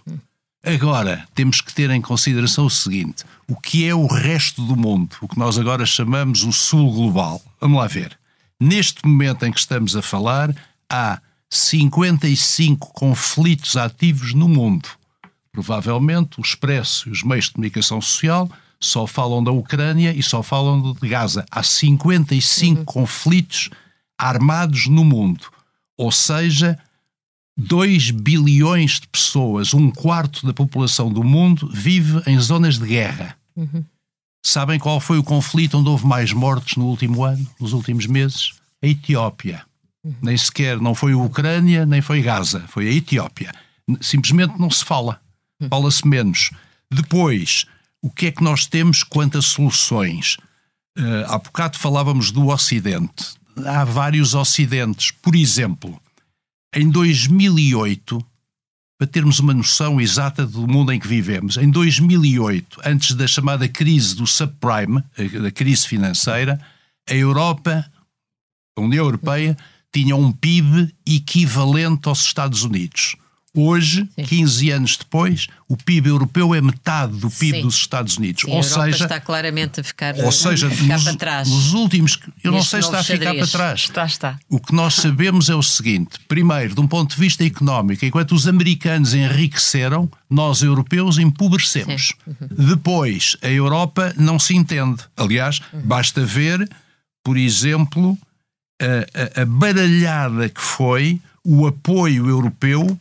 Agora, 0.65 1.27
temos 1.35 1.59
que 1.59 1.73
ter 1.73 1.89
em 1.89 2.01
consideração 2.01 2.65
o 2.65 2.69
seguinte: 2.69 3.23
o 3.47 3.55
que 3.55 3.85
é 3.85 3.93
o 3.93 4.07
resto 4.07 4.65
do 4.65 4.75
mundo, 4.75 5.15
o 5.21 5.27
que 5.27 5.37
nós 5.37 5.59
agora 5.59 5.85
chamamos 5.85 6.43
o 6.43 6.51
Sul 6.51 6.91
Global. 6.91 7.41
Vamos 7.59 7.77
lá 7.77 7.87
ver. 7.87 8.17
Neste 8.59 9.05
momento 9.05 9.45
em 9.45 9.51
que 9.51 9.59
estamos 9.59 9.95
a 9.95 10.01
falar, 10.01 10.55
há 10.89 11.19
55 11.49 12.93
conflitos 12.93 13.75
ativos 13.75 14.33
no 14.33 14.47
mundo. 14.47 14.87
Provavelmente 15.51 16.39
o 16.39 16.41
Expresso 16.41 17.09
e 17.09 17.11
os 17.11 17.23
meios 17.23 17.45
de 17.45 17.51
comunicação 17.51 18.01
social 18.01 18.49
só 18.79 19.05
falam 19.05 19.43
da 19.43 19.51
Ucrânia 19.51 20.13
e 20.15 20.23
só 20.23 20.41
falam 20.41 20.93
de 20.93 21.07
Gaza. 21.07 21.45
Há 21.51 21.61
55 21.61 22.79
uhum. 22.79 22.85
conflitos 22.85 23.69
armados 24.17 24.87
no 24.87 25.03
mundo. 25.03 25.47
Ou 25.97 26.11
seja, 26.11 26.77
2 27.57 28.11
bilhões 28.11 28.99
de 28.99 29.07
pessoas, 29.07 29.73
um 29.73 29.91
quarto 29.91 30.45
da 30.45 30.53
população 30.53 31.11
do 31.11 31.23
mundo, 31.23 31.69
vive 31.71 32.21
em 32.25 32.39
zonas 32.39 32.79
de 32.79 32.87
guerra. 32.87 33.37
Uhum. 33.55 33.83
Sabem 34.45 34.79
qual 34.79 34.99
foi 34.99 35.17
o 35.17 35.23
conflito 35.23 35.77
onde 35.77 35.89
houve 35.89 36.05
mais 36.05 36.33
mortes 36.33 36.75
no 36.75 36.85
último 36.85 37.23
ano, 37.23 37.47
nos 37.59 37.73
últimos 37.73 38.07
meses? 38.07 38.53
A 38.81 38.87
Etiópia. 38.87 39.63
Uhum. 40.03 40.15
Nem 40.21 40.35
sequer, 40.35 40.81
não 40.81 40.93
foi 40.93 41.13
a 41.13 41.17
Ucrânia, 41.17 41.85
nem 41.85 42.01
foi 42.01 42.21
Gaza, 42.21 42.65
foi 42.67 42.87
a 42.87 42.91
Etiópia. 42.91 43.53
Simplesmente 44.01 44.59
não 44.59 44.69
se 44.69 44.83
fala. 44.83 45.21
Uhum. 45.61 45.69
Fala-se 45.69 46.07
menos. 46.07 46.51
Depois, 46.91 47.65
o 48.01 48.09
que 48.09 48.27
é 48.27 48.31
que 48.31 48.43
nós 48.43 48.65
temos 48.65 49.03
quanto 49.03 49.37
a 49.37 49.41
soluções? 49.41 50.37
Uh, 50.97 51.25
há 51.27 51.37
bocado 51.37 51.77
falávamos 51.77 52.31
do 52.31 52.47
Ocidente 52.49 53.35
há 53.65 53.83
vários 53.83 54.33
ocidentes. 54.33 55.11
Por 55.11 55.35
exemplo, 55.35 55.99
em 56.73 56.89
2008, 56.89 58.23
para 58.97 59.07
termos 59.07 59.39
uma 59.39 59.53
noção 59.53 59.99
exata 59.99 60.45
do 60.45 60.67
mundo 60.67 60.91
em 60.91 60.99
que 60.99 61.07
vivemos, 61.07 61.57
em 61.57 61.69
2008, 61.69 62.81
antes 62.85 63.15
da 63.15 63.27
chamada 63.27 63.67
crise 63.67 64.15
do 64.15 64.25
subprime, 64.25 65.03
da 65.41 65.51
crise 65.51 65.87
financeira, 65.87 66.59
a 67.09 67.13
Europa, 67.13 67.85
a 68.77 68.81
União 68.81 69.05
Europeia, 69.05 69.57
tinha 69.91 70.15
um 70.15 70.31
PIB 70.31 70.93
equivalente 71.05 72.07
aos 72.07 72.25
Estados 72.25 72.63
Unidos. 72.63 73.15
Hoje, 73.55 74.09
Sim. 74.15 74.23
15 74.23 74.71
anos 74.71 74.97
depois, 74.97 75.47
o 75.69 75.77
PIB 75.77 76.09
europeu 76.09 76.55
é 76.55 76.61
metade 76.61 77.17
do 77.17 77.29
PIB 77.29 77.57
Sim. 77.57 77.61
dos 77.61 77.75
Estados 77.75 78.17
Unidos. 78.17 78.41
Sim, 78.41 78.51
ou 78.51 78.57
a 78.57 78.63
Europa 78.63 78.85
seja, 78.85 79.03
está 79.05 79.19
claramente 79.19 79.79
a 79.79 79.83
ficar, 79.83 80.15
ou 80.17 80.31
seja, 80.31 80.69
ficar 80.71 80.95
nos, 80.95 81.03
para 81.03 81.15
trás. 81.15 81.47
Nos 81.47 81.73
últimos. 81.73 82.17
Eu 82.43 82.51
não 82.51 82.63
sei 82.63 82.81
se 82.81 82.87
está 82.87 83.01
a 83.01 83.03
ficar 83.03 83.25
xadrez. 83.25 83.51
para 83.51 83.59
trás. 83.59 83.79
Está, 83.81 84.05
está. 84.05 84.39
O 84.49 84.59
que 84.59 84.73
nós 84.73 84.95
sabemos 84.95 85.49
é 85.49 85.55
o 85.55 85.61
seguinte: 85.61 86.19
primeiro, 86.27 86.73
de 86.73 86.81
um 86.81 86.87
ponto 86.87 87.13
de 87.13 87.21
vista 87.21 87.45
económico, 87.45 88.03
enquanto 88.03 88.31
os 88.33 88.47
americanos 88.47 89.13
enriqueceram, 89.13 90.09
nós 90.27 90.63
europeus 90.63 91.19
empobrecemos. 91.19 92.13
Uhum. 92.25 92.67
Depois, 92.69 93.37
a 93.43 93.49
Europa 93.49 94.15
não 94.17 94.39
se 94.39 94.55
entende. 94.55 95.03
Aliás, 95.15 95.59
uhum. 95.71 95.81
basta 95.83 96.25
ver, 96.25 96.67
por 97.23 97.37
exemplo, 97.37 98.17
a, 98.81 99.39
a, 99.39 99.43
a 99.43 99.45
baralhada 99.45 100.49
que 100.49 100.61
foi 100.61 101.21
o 101.45 101.67
apoio 101.67 102.29
europeu 102.29 102.97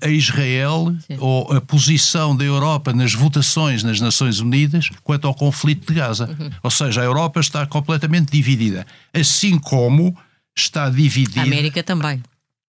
a 0.00 0.08
Israel 0.08 0.94
Sim. 1.06 1.16
ou 1.18 1.52
a 1.52 1.60
posição 1.60 2.36
da 2.36 2.44
Europa 2.44 2.92
nas 2.92 3.14
votações 3.14 3.82
nas 3.82 4.00
Nações 4.00 4.40
Unidas 4.40 4.90
quanto 5.02 5.26
ao 5.26 5.34
conflito 5.34 5.86
de 5.86 5.94
Gaza. 5.98 6.26
Uhum. 6.26 6.50
Ou 6.62 6.70
seja, 6.70 7.00
a 7.00 7.04
Europa 7.04 7.40
está 7.40 7.66
completamente 7.66 8.30
dividida. 8.30 8.86
Assim 9.12 9.58
como 9.58 10.16
está 10.56 10.88
dividida. 10.90 11.40
A 11.40 11.44
América 11.44 11.82
também. 11.82 12.22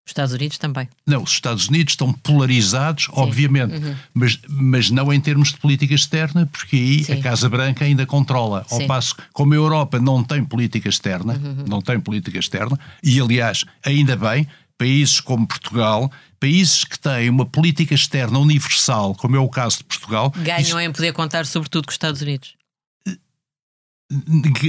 Os 0.09 0.11
Estados 0.11 0.33
Unidos 0.33 0.57
também. 0.57 0.89
Não, 1.07 1.23
os 1.23 1.33
Estados 1.33 1.69
Unidos 1.69 1.93
estão 1.93 2.11
polarizados, 2.15 3.05
Sim. 3.05 3.13
obviamente, 3.13 3.75
uhum. 3.75 3.95
mas, 4.15 4.39
mas 4.49 4.91
não 4.91 5.13
em 5.13 5.21
termos 5.21 5.53
de 5.53 5.59
política 5.59 5.95
externa, 5.95 6.47
porque 6.47 6.77
aí 6.77 7.05
Sim. 7.05 7.13
a 7.13 7.21
Casa 7.21 7.47
Branca 7.47 7.85
ainda 7.85 8.07
controla. 8.07 8.65
Sim. 8.67 8.83
Ao 8.83 8.87
passo, 8.87 9.15
como 9.35 9.53
a 9.53 9.57
Europa 9.57 10.01
não 10.01 10.25
tem 10.25 10.43
política 10.43 10.89
externa, 10.89 11.35
uhum. 11.35 11.65
não 11.69 11.83
tem 11.83 12.01
política 12.01 12.39
externa, 12.39 12.81
e 13.05 13.21
aliás, 13.21 13.67
ainda 13.85 14.17
bem, 14.17 14.49
países 14.79 15.21
como 15.21 15.47
Portugal 15.47 16.11
países 16.41 16.85
que 16.85 16.99
têm 16.99 17.29
uma 17.29 17.45
política 17.45 17.95
externa 17.95 18.39
universal, 18.39 19.15
como 19.15 19.37
é 19.37 19.39
o 19.39 19.49
caso 19.49 19.79
de 19.79 19.85
Portugal. 19.85 20.33
Ganham 20.37 20.81
em 20.81 20.93
poder 20.93 21.13
contar 21.13 21.45
sobretudo 21.47 21.87
com 21.87 21.91
os 21.91 21.95
Estados 21.95 22.23
Unidos. 22.23 22.55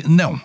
Não, 0.06 0.42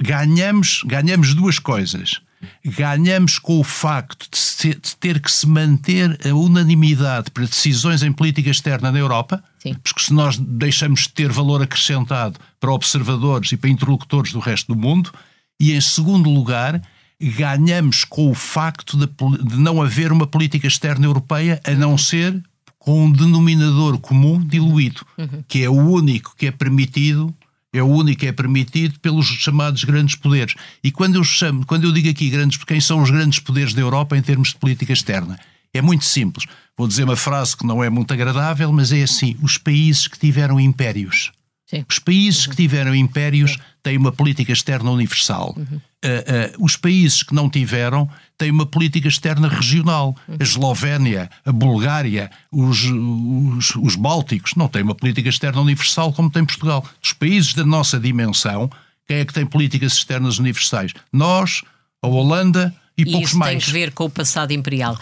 ganhamos, 0.00 0.82
ganhamos 0.86 1.34
duas 1.34 1.58
coisas. 1.58 2.20
Ganhamos 2.64 3.38
com 3.38 3.58
o 3.58 3.64
facto 3.64 4.28
de, 4.30 4.96
ter 4.96 5.20
que 5.20 5.30
se 5.30 5.46
manter 5.46 6.18
a 6.24 6.32
unanimidade 6.32 7.30
para 7.32 7.44
decisões 7.44 8.02
em 8.02 8.12
política 8.12 8.48
externa 8.48 8.92
na 8.92 8.98
Europa, 8.98 9.42
Sim. 9.58 9.74
porque 9.74 10.00
se 10.00 10.14
nós 10.14 10.38
deixamos 10.38 11.02
de 11.02 11.10
ter 11.10 11.32
valor 11.32 11.62
acrescentado 11.62 12.38
para 12.60 12.72
observadores 12.72 13.50
e 13.50 13.56
para 13.56 13.68
interlocutores 13.68 14.32
do 14.32 14.38
resto 14.38 14.72
do 14.72 14.80
mundo, 14.80 15.12
e 15.60 15.72
em 15.72 15.80
segundo 15.80 16.30
lugar, 16.30 16.80
ganhamos 17.20 18.04
com 18.04 18.30
o 18.30 18.34
facto 18.34 18.96
de, 18.96 19.06
de 19.44 19.56
não 19.56 19.82
haver 19.82 20.12
uma 20.12 20.26
política 20.26 20.66
externa 20.66 21.06
europeia 21.06 21.60
a 21.64 21.72
não 21.72 21.98
ser 21.98 22.40
com 22.78 23.04
um 23.04 23.10
denominador 23.10 23.98
comum 23.98 24.38
diluído, 24.40 25.04
uhum. 25.16 25.42
que 25.48 25.62
é 25.62 25.68
o 25.68 25.74
único 25.74 26.34
que 26.36 26.46
é 26.46 26.50
permitido 26.50 27.34
é 27.72 27.82
o 27.82 27.86
único 27.86 28.20
que 28.20 28.26
é 28.26 28.32
permitido 28.32 28.98
pelos 29.00 29.26
chamados 29.26 29.84
grandes 29.84 30.14
poderes. 30.14 30.54
E 30.82 30.90
quando 30.90 31.16
eu 31.16 31.24
chamo, 31.24 31.66
quando 31.66 31.84
eu 31.84 31.92
digo 31.92 32.08
aqui 32.08 32.30
grandes, 32.30 32.62
quem 32.64 32.80
são 32.80 33.02
os 33.02 33.10
grandes 33.10 33.38
poderes 33.38 33.74
da 33.74 33.82
Europa 33.82 34.16
em 34.16 34.22
termos 34.22 34.48
de 34.48 34.56
política 34.56 34.92
externa? 34.92 35.38
É 35.72 35.82
muito 35.82 36.04
simples. 36.04 36.46
Vou 36.76 36.88
dizer 36.88 37.04
uma 37.04 37.16
frase 37.16 37.56
que 37.56 37.66
não 37.66 37.84
é 37.84 37.90
muito 37.90 38.12
agradável, 38.12 38.72
mas 38.72 38.90
é 38.90 39.02
assim: 39.02 39.36
os 39.42 39.58
países 39.58 40.08
que 40.08 40.18
tiveram 40.18 40.58
impérios. 40.58 41.30
Sim. 41.66 41.84
Os 41.88 41.98
países 41.98 42.44
uhum. 42.44 42.50
que 42.50 42.56
tiveram 42.56 42.94
impérios 42.94 43.58
têm 43.82 43.98
uma 43.98 44.12
política 44.12 44.52
externa 44.52 44.90
universal. 44.90 45.54
Uhum. 45.56 45.80
Uh, 46.04 46.60
uh, 46.60 46.64
os 46.64 46.76
países 46.76 47.24
que 47.24 47.34
não 47.34 47.50
tiveram 47.50 48.08
têm 48.36 48.52
uma 48.52 48.64
política 48.64 49.08
externa 49.08 49.48
regional. 49.48 50.16
A 50.28 50.42
Eslovénia, 50.42 51.28
a 51.44 51.50
Bulgária, 51.50 52.30
os, 52.52 52.84
os, 52.84 53.74
os, 53.74 53.96
Bálticos 53.96 54.54
não 54.54 54.68
têm 54.68 54.82
uma 54.82 54.94
política 54.94 55.28
externa 55.28 55.60
universal 55.60 56.12
como 56.12 56.30
tem 56.30 56.44
Portugal. 56.44 56.84
Os 57.02 57.12
países 57.12 57.52
da 57.52 57.64
nossa 57.64 57.98
dimensão, 57.98 58.70
quem 59.08 59.18
é 59.18 59.24
que 59.24 59.32
tem 59.32 59.44
políticas 59.44 59.94
externas 59.94 60.38
universais? 60.38 60.94
Nós, 61.12 61.62
a 62.00 62.06
Holanda 62.06 62.72
e, 62.96 63.02
e 63.02 63.04
poucos 63.10 63.30
isso 63.30 63.38
mais. 63.38 63.50
tem 63.50 63.60
que 63.60 63.72
ver 63.72 63.92
com 63.92 64.04
o 64.04 64.10
passado 64.10 64.52
imperial. 64.52 64.96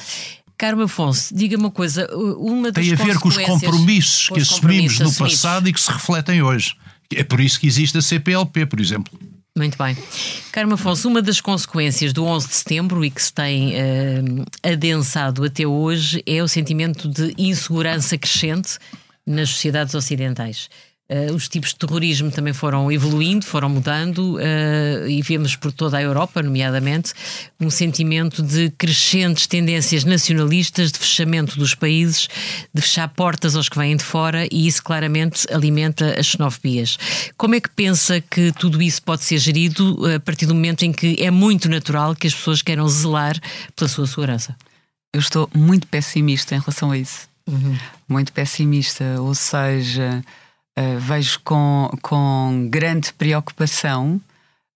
Carmo 0.57 0.85
Afonso, 0.85 1.35
diga-me 1.35 1.65
uma 1.65 1.71
coisa. 1.71 2.09
Uma 2.17 2.73
das 2.73 2.85
Tem 2.85 2.95
a 2.95 2.97
ver 2.97 3.19
com 3.19 3.29
os 3.29 3.37
compromissos 3.37 4.31
que 4.31 4.41
assumimos 4.41 4.99
no 4.99 5.13
passado 5.15 5.69
e 5.69 5.73
que 5.73 5.81
se 5.81 5.93
refletem 5.93 6.41
hoje. 6.41 6.75
É 7.15 7.23
por 7.23 7.41
isso 7.41 7.61
que 7.61 7.67
existe 7.67 7.99
a 7.99 8.03
CPLP, 8.03 8.65
por 8.65 8.81
exemplo. 8.81 9.13
Muito 9.57 9.79
bem. 9.79 9.97
Carmo 10.53 10.75
Afonso, 10.75 11.09
uma 11.09 11.23
das 11.23 11.41
consequências 11.41 12.13
do 12.13 12.27
11 12.27 12.49
de 12.49 12.55
setembro 12.55 13.03
e 13.03 13.11
que 13.11 13.23
se 13.23 13.33
tem 13.33 13.73
uh, 13.73 14.45
adensado 14.63 15.45
até 15.45 15.67
hoje 15.67 16.23
é 16.27 16.43
o 16.43 16.49
sentimento 16.49 17.09
de 17.09 17.35
insegurança 17.39 18.19
crescente 18.19 18.79
nas 19.27 19.49
sociedades 19.49 19.95
ocidentais. 19.95 20.69
Uh, 21.09 21.33
os 21.33 21.49
tipos 21.49 21.71
de 21.71 21.77
terrorismo 21.77 22.33
também 22.33 22.53
foram 22.53 22.91
evoluindo, 22.91 23.47
foram 23.47 23.69
mudando 23.69 24.39
uh, 24.39 25.09
e 25.09 25.23
vemos 25.23 25.55
por 25.55 25.71
toda 25.71 25.97
a 25.99 26.03
Europa, 26.03 26.43
nomeadamente, 26.43 27.13
um 27.61 27.71
sentimento 27.71 28.43
de 28.43 28.71
crescentes 28.71 29.47
tendências 29.47 30.03
nacionalistas, 30.03 30.91
de 30.91 30.99
fechamento 30.99 31.57
dos 31.61 31.77
países, 31.77 32.29
de 32.75 32.83
fechar 32.83 33.07
portas 33.07 33.55
aos 33.55 33.69
que 33.69 33.79
vêm 33.79 33.97
de 33.97 34.03
fora 34.03 34.49
e 34.51 34.67
isso 34.67 34.83
claramente 34.83 35.47
alimenta 35.53 36.19
as 36.19 36.27
xenofobias. 36.27 36.99
Como 37.37 37.55
é 37.55 37.61
que 37.61 37.71
pensa 37.71 38.21
que 38.21 38.51
tudo 38.59 38.83
isso 38.83 39.01
pode 39.01 39.23
ser 39.23 39.39
gerido 39.39 40.05
a 40.13 40.19
partir 40.19 40.47
do 40.47 40.57
momento 40.57 40.85
em 40.85 40.93
que 40.93 41.17
é 41.21 41.31
muito 41.31 41.69
natural 41.69 42.17
que 42.17 42.27
as 42.27 42.35
pessoas 42.35 42.63
queiram 42.63 42.89
zelar 42.89 43.41
pela 43.77 43.89
sua 43.89 44.09
segurança? 44.09 44.57
Eu 45.15 45.21
estou 45.21 45.49
muito 45.55 45.87
pessimista 45.87 46.57
em 46.57 46.59
relação 46.59 46.91
a 46.91 46.99
isso. 46.99 47.29
Uhum. 47.47 47.79
Muito 48.09 48.33
pessimista, 48.33 49.05
ou 49.21 49.37
seja 49.37 50.21
uh, 50.79 50.99
vejo 50.99 51.41
com, 51.41 51.91
com 52.03 52.69
grande 52.71 53.13
preocupação 53.13 54.21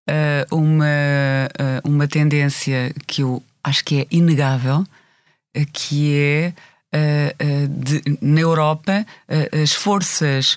uh, 0.09 0.55
uma, 0.55 0.85
uh, 0.85 1.89
uma 1.89 2.09
tendência 2.09 2.95
que 3.07 3.23
eu 3.23 3.43
acho 3.63 3.85
que 3.85 4.01
é 4.01 4.07
inegável, 4.11 4.85
que 5.73 6.17
é 6.17 6.53
de, 7.69 8.03
na 8.21 8.41
Europa 8.41 9.07
as 9.63 9.73
forças 9.73 10.57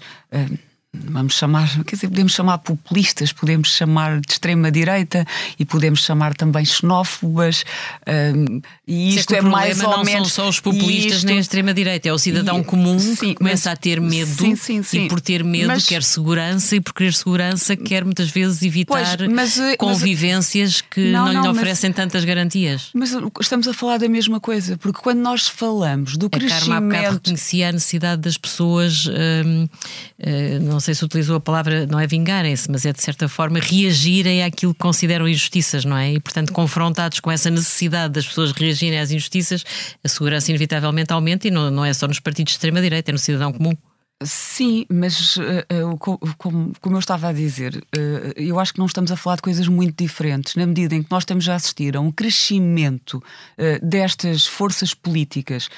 vamos 0.93 1.33
chamar, 1.33 1.67
quer 1.85 1.95
dizer, 1.95 2.07
podemos 2.07 2.33
chamar 2.33 2.59
populistas, 2.59 3.33
podemos 3.33 3.69
chamar 3.69 4.21
de 4.21 4.31
extrema-direita 4.31 5.25
e 5.57 5.65
podemos 5.65 6.05
chamar 6.05 6.35
também 6.35 6.63
xenófobas. 6.63 7.65
Um, 8.07 8.61
e 8.87 9.15
isto 9.15 9.33
é, 9.33 9.41
mais 9.41 9.81
ou 9.81 9.89
não 9.89 10.03
menos. 10.03 10.23
Não 10.23 10.25
são 10.25 10.45
só 10.45 10.49
os 10.49 10.59
populistas 10.59 11.17
isto... 11.17 11.25
nem 11.25 11.37
a 11.37 11.41
extrema-direita, 11.41 12.09
é 12.09 12.13
o 12.13 12.17
cidadão 12.19 12.59
e... 12.59 12.63
comum 12.63 12.99
sim, 12.99 13.15
que 13.15 13.35
começa 13.35 13.69
mas... 13.69 13.77
a 13.77 13.81
ter 13.81 13.99
medo 13.99 14.29
sim, 14.29 14.55
sim, 14.55 14.83
sim. 14.83 15.05
e 15.05 15.09
por 15.09 15.19
ter 15.19 15.43
medo 15.43 15.67
mas... 15.67 15.85
quer 15.85 16.03
segurança 16.03 16.75
e 16.75 16.81
por 16.81 16.93
querer 16.93 17.13
segurança 17.13 17.75
quer 17.75 18.05
muitas 18.05 18.29
vezes 18.29 18.61
evitar 18.61 19.17
pois, 19.17 19.31
mas, 19.31 19.57
eh, 19.57 19.75
convivências 19.77 20.81
que 20.81 21.11
não, 21.11 21.25
não, 21.25 21.33
não 21.33 21.41
lhe 21.43 21.49
oferecem 21.49 21.91
tantas 21.91 22.23
garantias. 22.23 22.89
Mas 22.93 23.15
estamos 23.39 23.67
a 23.67 23.73
falar 23.73 23.97
da 23.97 24.07
mesma 24.07 24.39
coisa, 24.39 24.77
porque 24.77 25.01
quando 25.01 25.19
nós 25.19 25.47
falamos 25.47 26.17
do 26.17 26.27
a 26.27 26.29
crescimento. 26.29 26.63
A 26.63 26.69
Carma 26.69 26.97
há 26.97 27.11
reconhecia 27.11 27.69
a 27.69 27.71
necessidade 27.71 28.21
das 28.21 28.37
pessoas. 28.37 29.07
Hum, 29.07 29.67
hum, 30.19 30.59
não 30.61 30.79
sei 30.83 30.93
se 30.93 31.03
utilizou 31.03 31.37
a 31.37 31.39
palavra, 31.39 31.87
não 31.87 31.99
é 31.99 32.05
vingarem-se, 32.05 32.69
mas 32.69 32.85
é 32.85 32.93
de 32.93 33.01
certa 33.01 33.27
forma 33.27 33.59
reagirem 33.59 34.43
àquilo 34.43 34.73
que 34.73 34.79
consideram 34.79 35.27
injustiças, 35.27 35.85
não 35.85 35.97
é? 35.97 36.13
E 36.13 36.19
portanto, 36.19 36.53
confrontados 36.53 37.19
com 37.19 37.31
essa 37.31 37.49
necessidade 37.49 38.13
das 38.13 38.27
pessoas 38.27 38.51
reagirem 38.51 38.99
às 38.99 39.11
injustiças, 39.11 39.63
a 40.03 40.07
segurança 40.07 40.51
inevitavelmente 40.51 41.11
aumenta 41.11 41.47
e 41.47 41.51
não, 41.51 41.71
não 41.71 41.85
é 41.85 41.93
só 41.93 42.07
nos 42.07 42.19
partidos 42.19 42.51
de 42.51 42.57
extrema-direita, 42.57 43.11
é 43.11 43.13
no 43.13 43.17
cidadão 43.17 43.51
comum. 43.51 43.75
Sim, 44.25 44.85
mas 44.89 45.37
uh, 45.37 45.41
uh, 45.91 45.97
como, 46.37 46.71
eu 46.85 46.99
estava 46.99 47.29
a 47.29 47.33
dizer, 47.33 47.75
uh, 47.75 48.33
eu 48.35 48.59
acho 48.59 48.73
que 48.73 48.79
não 48.79 48.85
estamos 48.85 49.11
a 49.11 49.17
falar 49.17 49.37
de 49.37 49.41
coisas 49.41 49.67
muito 49.67 50.01
diferentes, 50.01 50.55
na 50.55 50.65
medida 50.65 50.95
em 50.95 51.03
que 51.03 51.11
nós 51.11 51.23
estamos 51.23 51.47
a 51.49 51.55
assistir 51.55 51.97
a 51.97 51.99
um 51.99 52.11
crescimento 52.11 53.21
destas 53.81 54.45
forças 54.45 54.93
políticas 54.93 55.69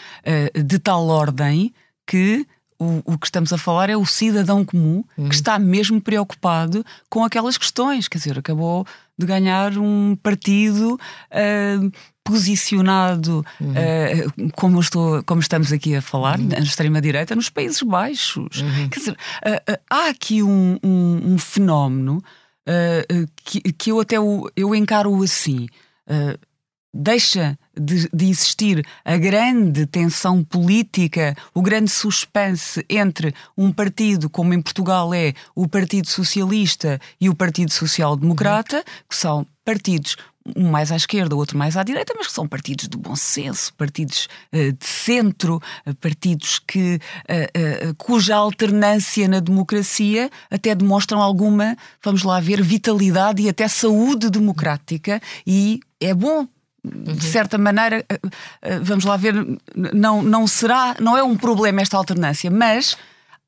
de 0.53 0.79
tal 0.79 1.07
ordem 1.07 1.73
que 2.05 2.45
o, 2.79 3.01
o, 3.05 3.17
que 3.17 3.27
estamos 3.27 3.53
a 3.53 3.57
falar 3.57 3.89
é 3.89 3.95
o 3.95 4.05
cidadão 4.05 4.65
comum 4.65 5.03
uhum. 5.17 5.29
que 5.29 5.35
está 5.35 5.57
mesmo 5.57 6.01
preocupado 6.01 6.85
com 7.09 7.23
aquelas 7.23 7.57
questões. 7.57 8.07
Quer 8.07 8.17
dizer, 8.17 8.39
acabou 8.39 8.85
de 9.17 9.25
ganhar 9.25 9.77
um 9.77 10.15
partido 10.21 10.95
uh, 10.95 11.91
posicionado, 12.23 13.45
uhum. 13.61 13.71
uh, 13.71 14.51
como, 14.53 14.79
estou, 14.79 15.23
como 15.23 15.39
estamos 15.39 15.71
aqui 15.71 15.95
a 15.95 16.01
falar, 16.01 16.39
uhum. 16.39 16.47
na 16.47 16.59
extrema-direita, 16.59 17.35
nos 17.35 17.49
Países 17.49 17.81
Baixos. 17.81 18.61
Uhum. 18.61 18.89
Quer 18.89 18.99
dizer, 18.99 19.11
uh, 19.13 19.79
há 19.89 20.09
aqui 20.09 20.43
um, 20.43 20.77
um, 20.83 21.33
um 21.33 21.37
fenómeno 21.37 22.21
que, 23.43 23.61
que 23.73 23.91
eu 23.91 23.99
até 23.99 24.19
o, 24.19 24.49
eu 24.55 24.73
encaro 24.73 25.21
assim 25.21 25.67
deixa 26.95 27.59
de, 27.79 28.09
de, 28.13 28.29
existir 28.29 28.85
a 29.03 29.17
grande 29.17 29.85
tensão 29.85 30.43
política, 30.43 31.35
o 31.53 31.61
grande 31.61 31.91
suspense 31.91 32.85
entre 32.89 33.33
um 33.57 33.71
partido, 33.71 34.29
como 34.29 34.53
em 34.53 34.61
Portugal 34.61 35.13
é 35.13 35.33
o 35.55 35.67
Partido 35.67 36.09
Socialista 36.09 36.99
e 37.19 37.29
o 37.29 37.35
Partido 37.35 37.71
Social 37.71 38.15
Democrata, 38.15 38.77
uhum. 38.77 38.83
que 39.09 39.15
são 39.15 39.47
partidos 39.63 40.15
um 40.55 40.69
mais 40.69 40.91
à 40.91 40.95
esquerda, 40.95 41.35
outro 41.35 41.57
mais 41.57 41.75
à 41.75 41.83
direita, 41.83 42.13
mas 42.15 42.27
que 42.27 42.33
são 42.33 42.47
partidos 42.47 42.87
de 42.87 42.97
bom 42.97 43.15
senso, 43.15 43.73
partidos 43.73 44.27
uh, 44.53 44.71
de 44.71 44.85
centro, 44.85 45.59
uh, 45.87 45.95
partidos 45.95 46.59
que, 46.59 46.99
uh, 47.29 47.95
cuja 47.97 48.35
alternância 48.35 49.27
na 49.27 49.39
democracia 49.39 50.29
até 50.51 50.75
demonstram 50.75 51.21
alguma, 51.21 51.75
vamos 52.03 52.23
lá 52.23 52.39
ver, 52.39 52.61
vitalidade 52.61 53.41
e 53.41 53.49
até 53.49 53.67
saúde 53.67 54.29
democrática, 54.29 55.19
e 55.47 55.79
é 55.99 56.13
bom 56.13 56.47
de 56.85 57.25
certa 57.25 57.57
maneira, 57.57 58.05
vamos 58.83 59.05
lá 59.05 59.17
ver, 59.17 59.33
não, 59.93 60.21
não 60.21 60.45
será, 60.45 60.95
não 60.99 61.17
é 61.17 61.23
um 61.23 61.35
problema 61.35 61.81
esta 61.81 61.97
alternância, 61.97 62.51
mas 62.51 62.95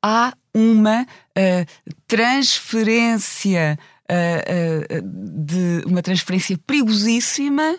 há 0.02 0.32
uma 0.54 1.02
uh, 1.02 1.94
transferência 2.06 3.78
uh, 4.10 5.02
de 5.02 5.82
uma 5.86 6.02
transferência 6.02 6.58
perigosíssima. 6.66 7.76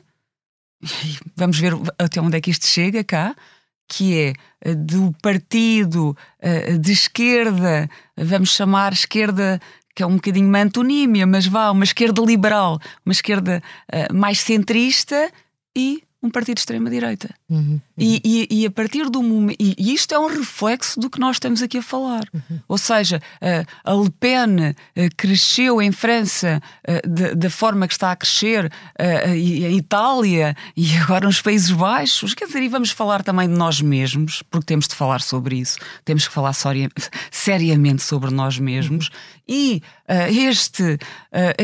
Vamos 1.36 1.60
ver 1.60 1.74
até 1.98 2.22
onde 2.22 2.38
é 2.38 2.42
que 2.42 2.52
isto 2.52 2.66
chega 2.66 3.04
cá, 3.04 3.36
que 3.88 4.34
é 4.64 4.76
do 4.76 5.14
partido 5.22 6.16
de 6.80 6.92
esquerda, 6.94 7.90
vamos 8.16 8.56
chamar 8.56 8.94
esquerda 8.94 9.60
que 9.94 10.02
é 10.02 10.06
um 10.06 10.16
bocadinho 10.16 10.48
uma 10.48 10.60
antonímia, 10.60 11.28
mas 11.28 11.46
vá, 11.48 11.72
uma 11.72 11.84
esquerda 11.84 12.22
liberal, 12.22 12.80
uma 13.06 13.12
esquerda 13.12 13.62
mais 14.14 14.40
centrista 14.40 15.30
e 15.76 16.04
um 16.22 16.30
partido 16.30 16.56
de 16.56 16.62
extrema-direita. 16.62 17.34
Uhum, 17.50 17.58
uhum. 17.60 17.82
E, 17.98 18.22
e, 18.52 18.62
e, 18.62 18.66
a 18.66 18.72
partir 18.72 19.10
do 19.10 19.24
momento. 19.24 19.56
E, 19.58 19.74
e, 19.78 19.94
isto 19.94 20.14
é 20.14 20.20
um 20.20 20.28
reflexo 20.28 21.00
do 21.00 21.10
que 21.10 21.18
nós 21.18 21.38
estamos 21.38 21.62
aqui 21.62 21.78
a 21.78 21.82
falar. 21.82 22.28
Uhum. 22.34 22.60
Ou 22.68 22.78
seja, 22.78 23.22
a, 23.42 23.90
a 23.90 23.96
Le 23.96 24.10
Pen 24.10 24.76
cresceu 25.16 25.82
em 25.82 25.92
França 25.94 26.62
da 27.06 27.50
forma 27.50 27.88
que 27.88 27.94
está 27.94 28.12
a 28.12 28.16
crescer, 28.16 28.70
e 29.36 29.66
a 29.66 29.72
Itália 29.72 30.56
e 30.76 30.98
agora 30.98 31.26
nos 31.26 31.42
Países 31.42 31.72
Baixos. 31.72 32.34
Quer 32.34 32.48
dizer, 32.48 32.64
e 32.64 32.68
vamos 32.68 32.92
falar 32.92 33.24
também 33.24 33.48
de 33.48 33.56
nós 33.56 33.82
mesmos, 33.82 34.44
porque 34.50 34.66
temos 34.66 34.88
de 34.88 34.96
falar 34.96 35.22
sobre 35.22 35.58
isso. 35.58 35.78
Temos 36.04 36.28
que 36.28 36.34
falar 36.34 36.54
seriamente 37.32 38.04
sobre 38.04 38.30
nós 38.30 38.60
mesmos. 38.60 39.10
E 39.52 39.82
uh, 40.08 40.32
este, 40.32 40.84
uh, 40.84 41.00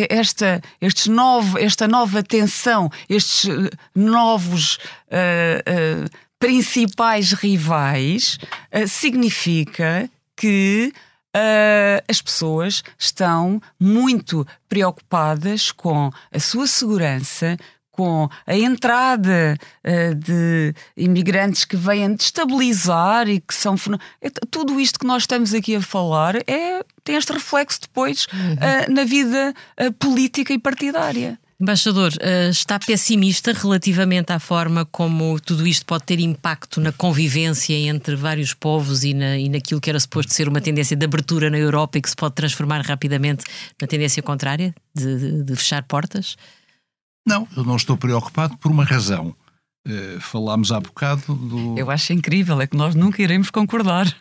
esta, 0.10 0.60
estes 0.82 1.06
novo, 1.06 1.60
esta 1.60 1.88
nova 1.88 2.24
tensão, 2.24 2.90
estes 3.08 3.48
novos 3.94 4.78
uh, 5.08 6.10
principais 6.40 7.32
rivais, 7.32 8.40
significa 8.88 10.10
que 10.36 10.92
as 12.08 12.22
pessoas 12.22 12.82
estão 12.98 13.62
muito 13.80 14.48
preocupadas 14.70 15.70
com 15.72 16.10
a 16.32 16.40
sua 16.40 16.66
segurança, 16.66 17.58
com 17.96 18.30
a 18.46 18.56
entrada 18.56 19.58
uh, 19.84 20.16
de 20.16 20.74
imigrantes 20.98 21.64
que 21.64 21.78
vêm 21.78 22.14
destabilizar 22.14 23.30
e 23.30 23.40
que 23.40 23.54
são. 23.54 23.76
É 24.22 24.30
tudo 24.52 24.80
isto 24.80 25.00
que 25.00 25.08
nós 25.08 25.24
estamos 25.24 25.54
aqui 25.54 25.76
a 25.76 25.82
falar 25.82 26.36
é, 26.48 26.84
tem 27.04 27.16
este 27.16 27.32
reflexo 27.32 27.82
depois 27.82 28.28
uhum. 28.34 28.54
uh, 28.54 28.94
na 28.94 29.04
vida 29.04 29.54
política 30.00 30.54
e 30.54 30.60
partidária. 30.60 31.40
Embaixador, 31.58 32.12
uh, 32.12 32.50
está 32.50 32.78
pessimista 32.78 33.54
relativamente 33.54 34.34
à 34.34 34.40
forma 34.40 34.86
como 34.86 35.40
tudo 35.40 35.66
isto 35.66 35.86
pode 35.86 36.04
ter 36.04 36.20
impacto 36.20 36.82
na 36.82 36.92
convivência 36.92 37.74
entre 37.74 38.14
vários 38.14 38.54
povos 38.54 39.06
e, 39.06 39.14
na, 39.14 39.38
e 39.38 39.48
naquilo 39.48 39.80
que 39.80 39.90
era 39.90 39.98
suposto 39.98 40.34
ser 40.34 40.50
uma 40.50 40.60
tendência 40.60 40.98
de 40.98 41.06
abertura 41.06 41.50
na 41.50 41.58
Europa 41.58 41.98
e 41.98 42.02
que 42.02 42.10
se 42.10 42.16
pode 42.16 42.36
transformar 42.36 42.82
rapidamente 42.82 43.46
na 43.82 43.88
tendência 43.88 44.22
contrária, 44.22 44.76
de, 44.94 45.18
de, 45.18 45.44
de 45.44 45.56
fechar 45.56 45.82
portas? 45.84 46.36
Não, 47.26 47.48
eu 47.56 47.64
não 47.64 47.76
estou 47.76 47.98
preocupado 47.98 48.58
por 48.58 48.72
uma 48.72 48.84
razão. 48.84 49.36
Uh, 49.88 50.20
falámos 50.20 50.72
há 50.72 50.80
bocado 50.80 51.36
do. 51.36 51.78
Eu 51.78 51.92
acho 51.92 52.12
incrível, 52.12 52.60
é 52.60 52.66
que 52.66 52.76
nós 52.76 52.96
nunca 52.96 53.22
iremos 53.22 53.52
concordar. 53.52 54.12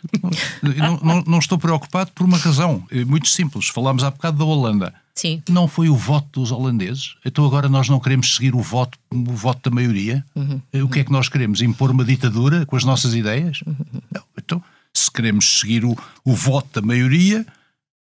Não, 0.63 0.99
não, 1.03 1.25
não, 1.27 1.39
estou 1.39 1.59
preocupado 1.59 2.11
por 2.13 2.25
uma 2.25 2.37
razão, 2.37 2.85
é 2.91 3.05
muito 3.05 3.29
simples. 3.29 3.69
Falámos 3.69 4.05
há 4.05 4.11
bocado 4.11 4.39
da 4.39 4.45
Holanda. 4.45 4.95
Sim. 5.15 5.43
Não 5.49 5.69
foi 5.69 5.89
o 5.89 5.97
voto 5.97 6.41
dos 6.41 6.51
holandeses. 6.51 7.15
Então 7.25 7.47
agora 7.47 7.69
nós 7.69 7.89
não 7.89 8.01
queremos 8.01 8.35
seguir 8.35 8.55
o 8.55 8.61
voto, 8.61 8.99
o 9.11 9.33
voto 9.33 9.71
da 9.71 9.75
maioria. 9.75 10.25
Uhum. 10.35 10.61
O 10.83 10.89
que 10.89 11.01
é 11.01 11.05
que 11.05 11.13
nós 11.13 11.29
queremos? 11.29 11.63
Impor 11.63 11.91
uma 11.91 12.05
ditadura 12.05 12.67
com 12.67 12.77
as 12.77 12.85
nossas 12.85 13.15
ideias? 13.15 13.63
Uhum. 13.67 14.01
Não. 14.13 14.23
Então, 14.37 14.63
se 14.93 15.11
queremos 15.11 15.61
seguir 15.61 15.85
o, 15.85 15.97
o 16.25 16.35
voto 16.35 16.81
da 16.81 16.87
maioria, 16.87 17.47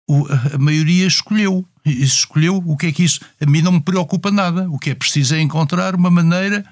o, 0.08 0.26
a 0.54 0.58
maioria 0.58 1.06
escolheu. 1.06 1.64
E 1.90 2.02
escolheu 2.02 2.62
o 2.64 2.76
que 2.76 2.86
é 2.86 2.92
que 2.92 3.04
isso. 3.04 3.20
A 3.40 3.46
mim 3.46 3.62
não 3.62 3.72
me 3.72 3.80
preocupa 3.80 4.30
nada. 4.30 4.68
O 4.70 4.78
que 4.78 4.90
é 4.90 4.94
preciso 4.94 5.34
é 5.34 5.40
encontrar 5.40 5.94
uma 5.94 6.10
maneira, 6.10 6.64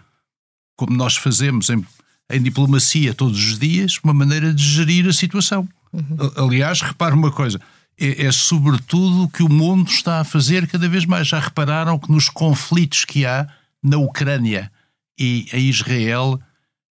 como 0.76 0.96
nós 0.96 1.16
fazemos 1.16 1.70
em, 1.70 1.85
em 2.31 2.42
diplomacia 2.42 3.14
todos 3.14 3.38
os 3.38 3.59
dias, 3.59 3.98
uma 4.02 4.12
maneira 4.12 4.52
de 4.52 4.62
gerir 4.62 5.07
a 5.09 5.12
situação. 5.12 5.68
Uhum. 5.92 6.16
Aliás, 6.37 6.81
repare 6.81 7.14
uma 7.14 7.31
coisa 7.31 7.61
é, 7.98 8.26
é, 8.26 8.33
sobretudo 8.33 9.24
o 9.24 9.29
que 9.29 9.42
o 9.42 9.48
mundo 9.48 9.90
está 9.90 10.20
a 10.20 10.24
fazer 10.24 10.66
cada 10.66 10.88
vez 10.88 11.05
mais. 11.07 11.29
Já 11.29 11.40
repararam 11.40 11.98
que 11.98 12.12
nos 12.12 12.29
conflitos 12.29 13.05
que 13.05 13.24
há 13.24 13.48
na 13.83 13.96
Ucrânia 13.96 14.70
e 15.18 15.48
em 15.52 15.68
Israel 15.68 16.38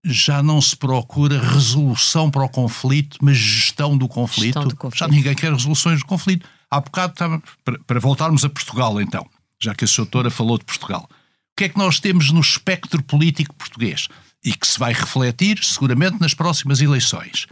já 0.04 0.42
não 0.42 0.62
se 0.62 0.76
procura 0.76 1.40
resolução 1.40 2.30
para 2.30 2.44
o 2.44 2.50
conflito, 2.50 3.18
mas 3.22 3.38
gestão 3.38 3.98
do 3.98 4.08
conflito. 4.08 4.46
Gestão 4.46 4.68
do 4.68 4.76
conflito. 4.76 5.00
Já 5.00 5.08
ninguém 5.08 5.36
quer 5.36 5.52
resoluções 5.52 6.00
do 6.00 6.06
conflito. 6.06 6.48
Há 6.70 6.80
bocado, 6.80 7.42
para, 7.86 8.00
voltarmos 8.00 8.44
a 8.44 8.50
Portugal 8.50 9.00
então, 9.00 9.30
já 9.60 9.74
que 9.74 9.86
a 9.86 9.88
doutora 9.88 10.30
falou 10.30 10.58
de 10.58 10.66
Portugal. 10.66 11.10
O 11.10 11.56
que 11.58 11.66
é 11.66 11.70
que 11.70 11.78
nós 11.78 12.00
temos 12.00 12.32
no 12.32 12.42
espectro 12.42 13.02
político 13.02 13.56
português? 13.56 14.08
E 14.44 14.54
que 14.54 14.68
se 14.68 14.78
vai 14.78 14.94
refletir 14.94 15.64
seguramente 15.64 16.20
nas 16.20 16.34
próximas 16.34 16.82
eleições. 16.82 17.48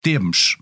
Temos 0.00 0.56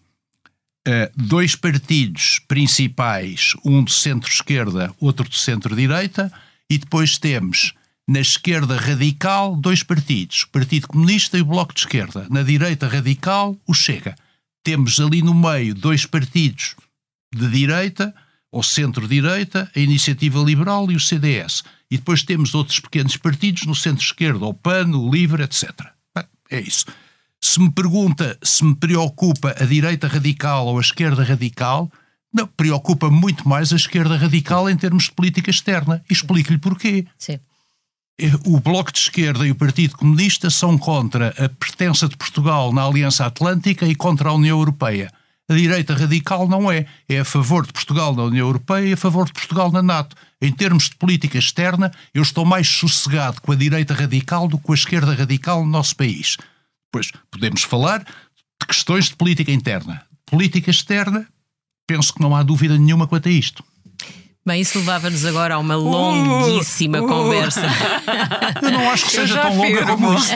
uh, 0.86 1.10
dois 1.16 1.54
partidos 1.54 2.40
principais, 2.48 3.54
um 3.64 3.84
de 3.84 3.92
centro-esquerda, 3.92 4.92
outro 5.00 5.28
de 5.28 5.38
centro-direita, 5.38 6.32
e 6.68 6.78
depois 6.78 7.16
temos 7.16 7.74
na 8.08 8.20
esquerda 8.20 8.76
radical 8.76 9.54
dois 9.54 9.84
partidos, 9.84 10.42
o 10.42 10.48
Partido 10.48 10.88
Comunista 10.88 11.38
e 11.38 11.42
o 11.42 11.44
Bloco 11.44 11.72
de 11.72 11.80
Esquerda. 11.80 12.26
Na 12.28 12.42
direita 12.42 12.88
radical, 12.88 13.56
o 13.66 13.72
Chega. 13.72 14.16
Temos 14.64 14.98
ali 14.98 15.22
no 15.22 15.32
meio 15.32 15.74
dois 15.74 16.04
partidos 16.04 16.74
de 17.34 17.48
direita 17.48 18.14
ou 18.52 18.62
centro-direita, 18.62 19.70
a 19.74 19.78
Iniciativa 19.78 20.40
Liberal 20.40 20.90
e 20.90 20.96
o 20.96 21.00
CDS. 21.00 21.62
E 21.90 21.96
depois 21.96 22.22
temos 22.22 22.54
outros 22.54 22.80
pequenos 22.80 23.16
partidos 23.16 23.64
no 23.64 23.74
centro-esquerda, 23.74 24.44
o 24.44 24.54
PAN, 24.54 24.96
o 24.96 25.10
LIVRE, 25.10 25.44
etc. 25.44 25.70
Bem, 26.14 26.24
é 26.50 26.60
isso. 26.60 26.86
Se 27.40 27.60
me 27.60 27.70
pergunta 27.70 28.38
se 28.42 28.64
me 28.64 28.74
preocupa 28.74 29.54
a 29.58 29.64
direita 29.64 30.06
radical 30.08 30.66
ou 30.66 30.78
a 30.78 30.80
esquerda 30.80 31.22
radical, 31.24 31.90
não, 32.32 32.46
preocupa 32.46 33.10
muito 33.10 33.48
mais 33.48 33.72
a 33.72 33.76
esquerda 33.76 34.16
radical 34.16 34.70
em 34.70 34.76
termos 34.76 35.04
de 35.04 35.12
política 35.12 35.50
externa. 35.50 36.02
E 36.08 36.12
explico-lhe 36.12 36.58
porquê. 36.58 37.06
Sim. 37.18 37.40
O 38.44 38.60
Bloco 38.60 38.92
de 38.92 38.98
Esquerda 38.98 39.46
e 39.46 39.50
o 39.50 39.54
Partido 39.54 39.96
Comunista 39.96 40.50
são 40.50 40.76
contra 40.76 41.28
a 41.42 41.48
pertença 41.48 42.06
de 42.06 42.16
Portugal 42.16 42.72
na 42.72 42.84
Aliança 42.84 43.24
Atlântica 43.24 43.86
e 43.86 43.94
contra 43.94 44.28
a 44.28 44.34
União 44.34 44.58
Europeia. 44.58 45.10
A 45.50 45.54
direita 45.54 45.94
radical 45.94 46.46
não 46.46 46.70
é. 46.70 46.86
É 47.08 47.18
a 47.18 47.24
favor 47.24 47.66
de 47.66 47.72
Portugal 47.72 48.14
na 48.14 48.22
União 48.22 48.46
Europeia 48.46 48.86
e 48.86 48.92
a 48.92 48.96
favor 48.96 49.26
de 49.26 49.32
Portugal 49.32 49.72
na 49.72 49.82
NATO. 49.82 50.14
Em 50.40 50.52
termos 50.52 50.88
de 50.88 50.94
política 50.94 51.38
externa, 51.38 51.90
eu 52.14 52.22
estou 52.22 52.44
mais 52.44 52.68
sossegado 52.68 53.40
com 53.40 53.50
a 53.50 53.56
direita 53.56 53.92
radical 53.92 54.46
do 54.46 54.56
que 54.56 54.62
com 54.62 54.70
a 54.70 54.76
esquerda 54.76 55.12
radical 55.12 55.64
no 55.64 55.70
nosso 55.70 55.96
país. 55.96 56.36
Pois 56.92 57.10
podemos 57.28 57.64
falar 57.64 57.98
de 57.98 58.66
questões 58.68 59.06
de 59.06 59.16
política 59.16 59.50
interna. 59.50 60.06
Política 60.24 60.70
externa, 60.70 61.26
penso 61.84 62.14
que 62.14 62.22
não 62.22 62.36
há 62.36 62.44
dúvida 62.44 62.78
nenhuma 62.78 63.08
quanto 63.08 63.28
a 63.28 63.32
isto. 63.32 63.64
Bem, 64.44 64.62
isso 64.62 64.79
levava-nos 64.79 65.26
agora 65.26 65.57
a 65.57 65.59
uma 65.59 65.76
longuíssima 65.76 67.00
uh, 67.00 67.05
uh, 67.05 67.09
conversa. 67.09 67.61
Eu 68.62 68.70
não 68.70 68.90
acho 68.90 69.05
que 69.05 69.12
seja 69.12 69.38
tão 69.38 69.55
longa 69.55 69.85
como 69.85 70.14
isso. 70.14 70.33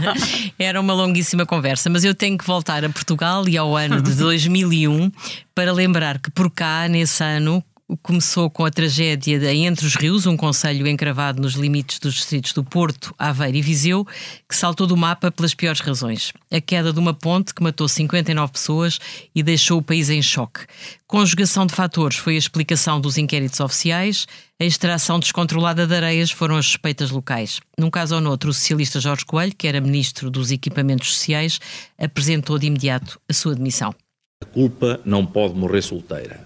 Era 0.58 0.78
uma 0.78 0.92
longuíssima 0.92 1.46
conversa, 1.46 1.88
mas 1.88 2.04
eu 2.04 2.14
tenho 2.14 2.36
que 2.36 2.46
voltar 2.46 2.84
a 2.84 2.90
Portugal 2.90 3.48
e 3.48 3.56
ao 3.56 3.74
ano 3.74 4.02
de 4.02 4.12
2001 4.16 5.10
para 5.54 5.72
lembrar 5.72 6.18
que 6.18 6.30
por 6.30 6.50
cá, 6.50 6.86
nesse 6.86 7.24
ano, 7.24 7.64
começou 8.02 8.50
com 8.50 8.64
a 8.64 8.70
tragédia 8.70 9.38
de 9.38 9.46
Entre 9.46 9.86
os 9.86 9.94
Rios, 9.94 10.26
um 10.26 10.36
conselho 10.36 10.88
encravado 10.88 11.40
nos 11.40 11.54
limites 11.54 12.00
dos 12.00 12.14
distritos 12.14 12.52
do 12.52 12.64
Porto, 12.64 13.14
Aveiro 13.16 13.56
e 13.56 13.62
Viseu, 13.62 14.04
que 14.48 14.56
saltou 14.56 14.86
do 14.86 14.96
mapa 14.96 15.30
pelas 15.30 15.54
piores 15.54 15.80
razões. 15.80 16.32
A 16.50 16.60
queda 16.60 16.92
de 16.92 16.98
uma 16.98 17.14
ponte 17.14 17.54
que 17.54 17.62
matou 17.62 17.86
59 17.86 18.52
pessoas 18.52 18.98
e 19.32 19.42
deixou 19.42 19.78
o 19.78 19.82
país 19.82 20.10
em 20.10 20.20
choque. 20.20 20.66
Conjugação 21.06 21.64
de 21.64 21.74
fatores 21.74 22.16
foi 22.16 22.34
a 22.34 22.38
explicação 22.38 23.00
dos 23.00 23.16
inquéritos 23.16 23.60
oficiais, 23.60 24.26
a 24.58 24.64
extração 24.64 25.20
descontrolada 25.20 25.86
de 25.86 25.94
areias 25.94 26.30
foram 26.30 26.56
as 26.56 26.66
suspeitas 26.66 27.10
locais. 27.10 27.60
Num 27.78 27.90
caso 27.90 28.16
ou 28.16 28.20
noutro, 28.20 28.50
o 28.50 28.54
socialista 28.54 28.98
Jorge 28.98 29.24
Coelho, 29.24 29.54
que 29.56 29.68
era 29.68 29.80
ministro 29.80 30.28
dos 30.28 30.50
Equipamentos 30.50 31.14
Sociais, 31.14 31.60
apresentou 31.96 32.58
de 32.58 32.66
imediato 32.66 33.20
a 33.28 33.32
sua 33.32 33.54
demissão. 33.54 33.94
A 34.42 34.46
culpa 34.46 35.00
não 35.04 35.24
pode 35.24 35.54
morrer 35.54 35.82
solteira 35.82 36.45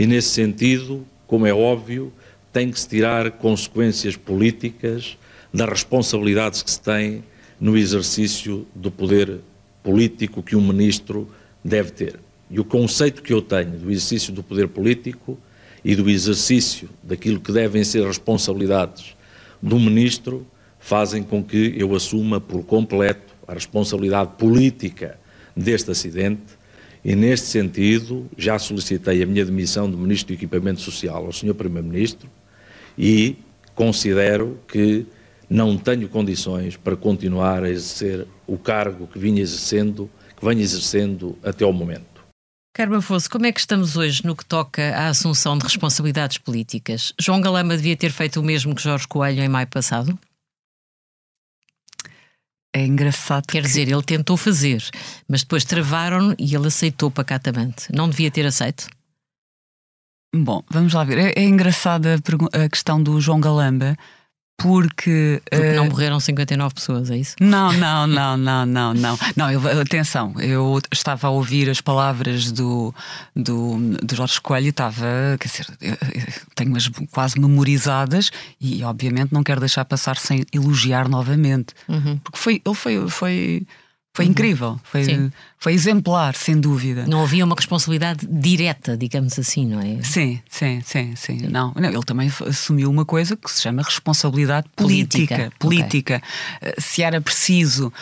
e, 0.00 0.06
nesse 0.06 0.28
sentido, 0.28 1.06
como 1.26 1.44
é 1.44 1.52
óbvio, 1.52 2.10
tem 2.50 2.70
que 2.70 2.80
se 2.80 2.88
tirar 2.88 3.32
consequências 3.32 4.16
políticas 4.16 5.18
das 5.52 5.68
responsabilidades 5.68 6.62
que 6.62 6.70
se 6.70 6.80
tem 6.80 7.22
no 7.60 7.76
exercício 7.76 8.66
do 8.74 8.90
poder 8.90 9.40
político 9.82 10.42
que 10.42 10.56
um 10.56 10.66
ministro 10.66 11.28
deve 11.62 11.90
ter. 11.90 12.18
E 12.50 12.58
o 12.58 12.64
conceito 12.64 13.20
que 13.20 13.30
eu 13.30 13.42
tenho 13.42 13.72
do 13.72 13.90
exercício 13.90 14.32
do 14.32 14.42
poder 14.42 14.68
político 14.68 15.38
e 15.84 15.94
do 15.94 16.08
exercício 16.08 16.88
daquilo 17.02 17.38
que 17.38 17.52
devem 17.52 17.84
ser 17.84 18.02
responsabilidades 18.06 19.14
do 19.60 19.78
ministro 19.78 20.46
fazem 20.78 21.22
com 21.22 21.44
que 21.44 21.74
eu 21.76 21.94
assuma 21.94 22.40
por 22.40 22.64
completo 22.64 23.34
a 23.46 23.52
responsabilidade 23.52 24.30
política 24.38 25.20
deste 25.54 25.90
acidente 25.90 26.58
e, 27.04 27.14
neste 27.16 27.46
sentido, 27.46 28.28
já 28.36 28.58
solicitei 28.58 29.22
a 29.22 29.26
minha 29.26 29.44
demissão 29.44 29.90
de 29.90 29.96
Ministro 29.96 30.34
do 30.34 30.38
Equipamento 30.38 30.80
Social 30.80 31.24
ao 31.24 31.32
Sr. 31.32 31.54
Primeiro-Ministro 31.54 32.28
e 32.98 33.36
considero 33.74 34.58
que 34.68 35.06
não 35.48 35.76
tenho 35.76 36.08
condições 36.08 36.76
para 36.76 36.96
continuar 36.96 37.64
a 37.64 37.70
exercer 37.70 38.26
o 38.46 38.56
cargo 38.58 39.06
que 39.06 39.18
vinha 39.18 39.42
exercendo, 39.42 40.08
que 40.36 40.44
venho 40.44 40.60
exercendo 40.60 41.36
até 41.42 41.64
ao 41.64 41.72
momento. 41.72 42.10
Carmo 42.72 42.94
Afonso, 42.94 43.28
como 43.28 43.46
é 43.46 43.52
que 43.52 43.58
estamos 43.58 43.96
hoje 43.96 44.24
no 44.24 44.36
que 44.36 44.44
toca 44.44 44.94
à 44.94 45.08
assunção 45.08 45.58
de 45.58 45.64
responsabilidades 45.64 46.38
políticas? 46.38 47.12
João 47.18 47.40
Galama 47.40 47.76
devia 47.76 47.96
ter 47.96 48.12
feito 48.12 48.38
o 48.38 48.44
mesmo 48.44 48.74
que 48.74 48.82
Jorge 48.82 49.08
Coelho 49.08 49.42
em 49.42 49.48
maio 49.48 49.66
passado? 49.66 50.16
É 52.72 52.84
engraçado. 52.84 53.46
Quer 53.46 53.62
que... 53.62 53.68
dizer, 53.68 53.88
ele 53.88 54.02
tentou 54.02 54.36
fazer, 54.36 54.82
mas 55.28 55.42
depois 55.42 55.64
travaram 55.64 56.34
e 56.38 56.54
ele 56.54 56.68
aceitou 56.68 57.10
pacatamente. 57.10 57.86
Não 57.92 58.08
devia 58.08 58.30
ter 58.30 58.46
aceito? 58.46 58.86
Bom, 60.34 60.62
vamos 60.70 60.92
lá 60.92 61.02
ver. 61.02 61.18
É, 61.18 61.32
é 61.36 61.44
engraçada 61.44 62.14
a, 62.14 62.64
a 62.64 62.68
questão 62.68 63.02
do 63.02 63.20
João 63.20 63.40
Galamba, 63.40 63.96
porque. 64.60 65.42
Porque 65.50 65.72
não 65.72 65.86
uh... 65.86 65.90
morreram 65.90 66.20
59 66.20 66.74
pessoas, 66.74 67.10
é 67.10 67.16
isso? 67.16 67.34
Não, 67.40 67.72
não, 67.72 68.06
não, 68.06 68.36
não, 68.36 68.66
não, 68.66 68.94
não. 68.94 69.18
não 69.36 69.50
eu, 69.50 69.80
atenção, 69.80 70.34
eu 70.38 70.80
estava 70.92 71.28
a 71.28 71.30
ouvir 71.30 71.68
as 71.70 71.80
palavras 71.80 72.52
do, 72.52 72.94
do, 73.34 73.78
do 74.02 74.14
Jorge 74.14 74.40
Coelho 74.40 74.66
e 74.66 74.70
estava, 74.70 75.06
quer 75.38 75.48
dizer, 75.48 75.66
tenho-as 76.54 76.88
quase 77.10 77.40
memorizadas 77.40 78.30
e, 78.60 78.82
obviamente, 78.84 79.32
não 79.32 79.42
quero 79.42 79.60
deixar 79.60 79.84
passar 79.84 80.16
sem 80.16 80.44
elogiar 80.52 81.08
novamente. 81.08 81.74
Uhum. 81.88 82.18
Porque 82.18 82.38
foi, 82.38 82.62
ele 82.64 82.74
foi. 82.74 83.08
foi 83.08 83.66
foi 84.12 84.24
uhum. 84.24 84.30
incrível, 84.32 84.80
foi, 84.82 85.30
foi 85.56 85.72
exemplar, 85.72 86.34
sem 86.34 86.60
dúvida. 86.60 87.06
Não 87.06 87.22
havia 87.22 87.44
uma 87.44 87.54
responsabilidade 87.54 88.26
direta, 88.28 88.96
digamos 88.96 89.38
assim, 89.38 89.66
não 89.66 89.80
é? 89.80 90.02
Sim, 90.02 90.40
sim, 90.50 90.82
sim, 90.84 91.14
sim. 91.14 91.38
Não, 91.48 91.72
não, 91.76 91.88
ele 91.88 92.02
também 92.02 92.30
assumiu 92.46 92.90
uma 92.90 93.04
coisa 93.04 93.36
que 93.36 93.50
se 93.50 93.62
chama 93.62 93.82
responsabilidade 93.82 94.68
política. 94.74 95.52
Política. 95.60 96.16
Okay. 96.16 96.72
Eh, 96.72 96.80
se 96.80 97.02
era 97.02 97.20
preciso, 97.20 97.92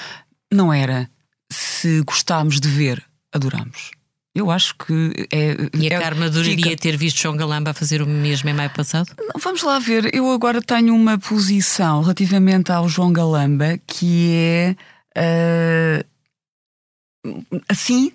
não 0.52 0.72
era. 0.72 1.10
Se 1.50 2.02
gostámos 2.02 2.58
de 2.58 2.68
ver, 2.68 3.04
adoramos. 3.32 3.90
Eu 4.34 4.50
acho 4.50 4.74
que 4.76 5.26
é. 5.32 5.56
E 5.74 5.92
a 5.92 5.96
é, 5.96 6.00
Carma 6.00 6.26
adoraria 6.26 6.56
fica... 6.56 6.76
ter 6.76 6.96
visto 6.96 7.20
João 7.20 7.36
Galamba 7.36 7.72
a 7.72 7.74
fazer 7.74 8.00
o 8.00 8.06
mesmo 8.06 8.48
em 8.48 8.54
maio 8.54 8.70
passado? 8.70 9.10
Vamos 9.36 9.62
lá 9.62 9.78
ver. 9.78 10.14
Eu 10.14 10.30
agora 10.30 10.62
tenho 10.62 10.94
uma 10.94 11.18
posição 11.18 12.00
relativamente 12.02 12.70
ao 12.70 12.88
João 12.88 13.12
Galamba 13.12 13.78
que 13.86 14.32
é 14.32 14.76
Uh, 15.18 16.04
assim, 17.68 18.12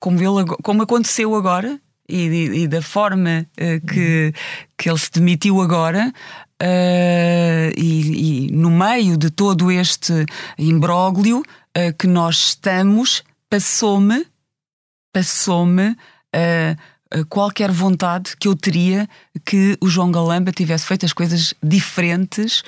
como, 0.00 0.18
ele, 0.18 0.46
como 0.62 0.82
aconteceu 0.82 1.34
agora, 1.34 1.80
e, 2.08 2.62
e 2.62 2.68
da 2.68 2.82
forma 2.82 3.46
uh, 3.52 3.86
que, 3.86 4.32
que 4.76 4.90
ele 4.90 4.98
se 4.98 5.10
demitiu 5.12 5.60
agora, 5.60 6.12
uh, 6.62 7.70
e, 7.76 8.48
e, 8.48 8.52
no 8.52 8.70
meio 8.70 9.16
de 9.16 9.30
todo 9.30 9.70
este 9.70 10.26
imbróglio 10.58 11.38
uh, 11.38 11.96
que 11.98 12.06
nós 12.06 12.48
estamos, 12.48 13.22
passou-me, 13.48 14.26
passou-me 15.12 15.96
qualquer 17.28 17.70
vontade 17.70 18.36
que 18.36 18.48
eu 18.48 18.56
teria 18.56 19.08
que 19.44 19.78
o 19.80 19.88
João 19.88 20.10
Galamba 20.10 20.50
tivesse 20.50 20.84
feito 20.84 21.06
as 21.06 21.12
coisas 21.12 21.54
diferentes 21.62 22.64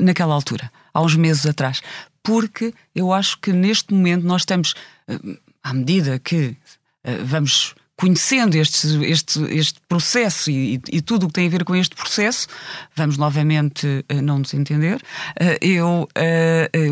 naquela 0.00 0.34
altura, 0.34 0.68
há 0.92 1.00
uns 1.00 1.14
meses 1.14 1.46
atrás 1.46 1.80
porque 2.24 2.74
eu 2.94 3.12
acho 3.12 3.38
que 3.38 3.52
neste 3.52 3.92
momento 3.92 4.26
nós 4.26 4.42
estamos, 4.42 4.74
eh, 5.06 5.18
à 5.62 5.74
medida 5.74 6.18
que 6.18 6.56
eh, 7.04 7.18
vamos 7.22 7.74
conhecendo 7.96 8.56
este, 8.56 9.04
este, 9.04 9.40
este 9.54 9.80
processo 9.86 10.50
e, 10.50 10.80
e, 10.90 11.00
tudo 11.00 11.24
o 11.24 11.26
que 11.28 11.34
tem 11.34 11.46
a 11.46 11.50
ver 11.50 11.64
com 11.64 11.76
este 11.76 11.94
processo, 11.94 12.48
vamos 12.96 13.16
novamente 13.18 14.04
eh, 14.08 14.20
não 14.20 14.38
nos 14.38 14.52
entender. 14.54 15.00
Eu, 15.60 16.08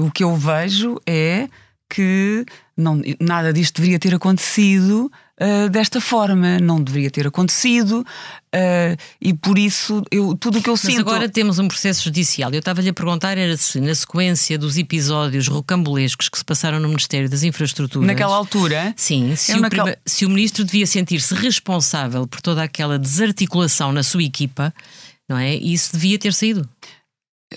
o 0.05 0.11
que 0.13 0.23
eu 0.23 0.37
vejo 0.37 1.01
é 1.05 1.49
que 1.89 2.47
não, 2.77 3.01
nada 3.19 3.53
disto 3.53 3.77
deveria 3.77 3.99
ter 3.99 4.15
acontecido 4.15 5.11
uh, 5.43 5.69
desta 5.69 6.01
forma, 6.01 6.59
não 6.59 6.83
deveria 6.83 7.11
ter 7.11 7.27
acontecido 7.27 8.01
uh, 8.01 8.97
e 9.21 9.35
por 9.35 9.59
isso 9.59 10.03
eu, 10.11 10.37
tudo 10.37 10.59
o 10.59 10.63
que 10.63 10.69
eu 10.69 10.75
Mas 10.75 10.81
sinto. 10.81 11.05
Mas 11.05 11.15
agora 11.15 11.29
temos 11.29 11.59
um 11.59 11.67
processo 11.67 12.05
judicial. 12.05 12.53
Eu 12.53 12.61
estava-lhe 12.61 12.89
a 12.89 12.93
perguntar 12.93 13.37
era 13.37 13.57
se, 13.57 13.81
na 13.81 13.95
sequência 13.95 14.59
dos 14.59 14.79
episódios 14.79 15.49
rocambolescos 15.49 16.29
que 16.29 16.39
se 16.39 16.45
passaram 16.45 16.79
no 16.79 16.89
Ministério 16.89 17.29
das 17.29 17.43
Infraestruturas. 17.43 18.07
Naquela 18.07 18.37
altura? 18.37 18.95
Sim, 18.97 19.35
se, 19.37 19.53
o, 19.53 19.61
naquela... 19.61 19.97
se 20.07 20.25
o 20.25 20.31
ministro 20.31 20.65
devia 20.65 20.87
sentir-se 20.87 21.35
responsável 21.35 22.27
por 22.27 22.41
toda 22.41 22.63
aquela 22.63 22.99
desarticulação 22.99 23.93
na 23.93 24.03
sua 24.03 24.23
equipa, 24.23 24.73
não 25.29 25.39
é? 25.39 25.55
Isso 25.55 25.93
devia 25.93 26.19
ter 26.19 26.33
saído. 26.33 26.69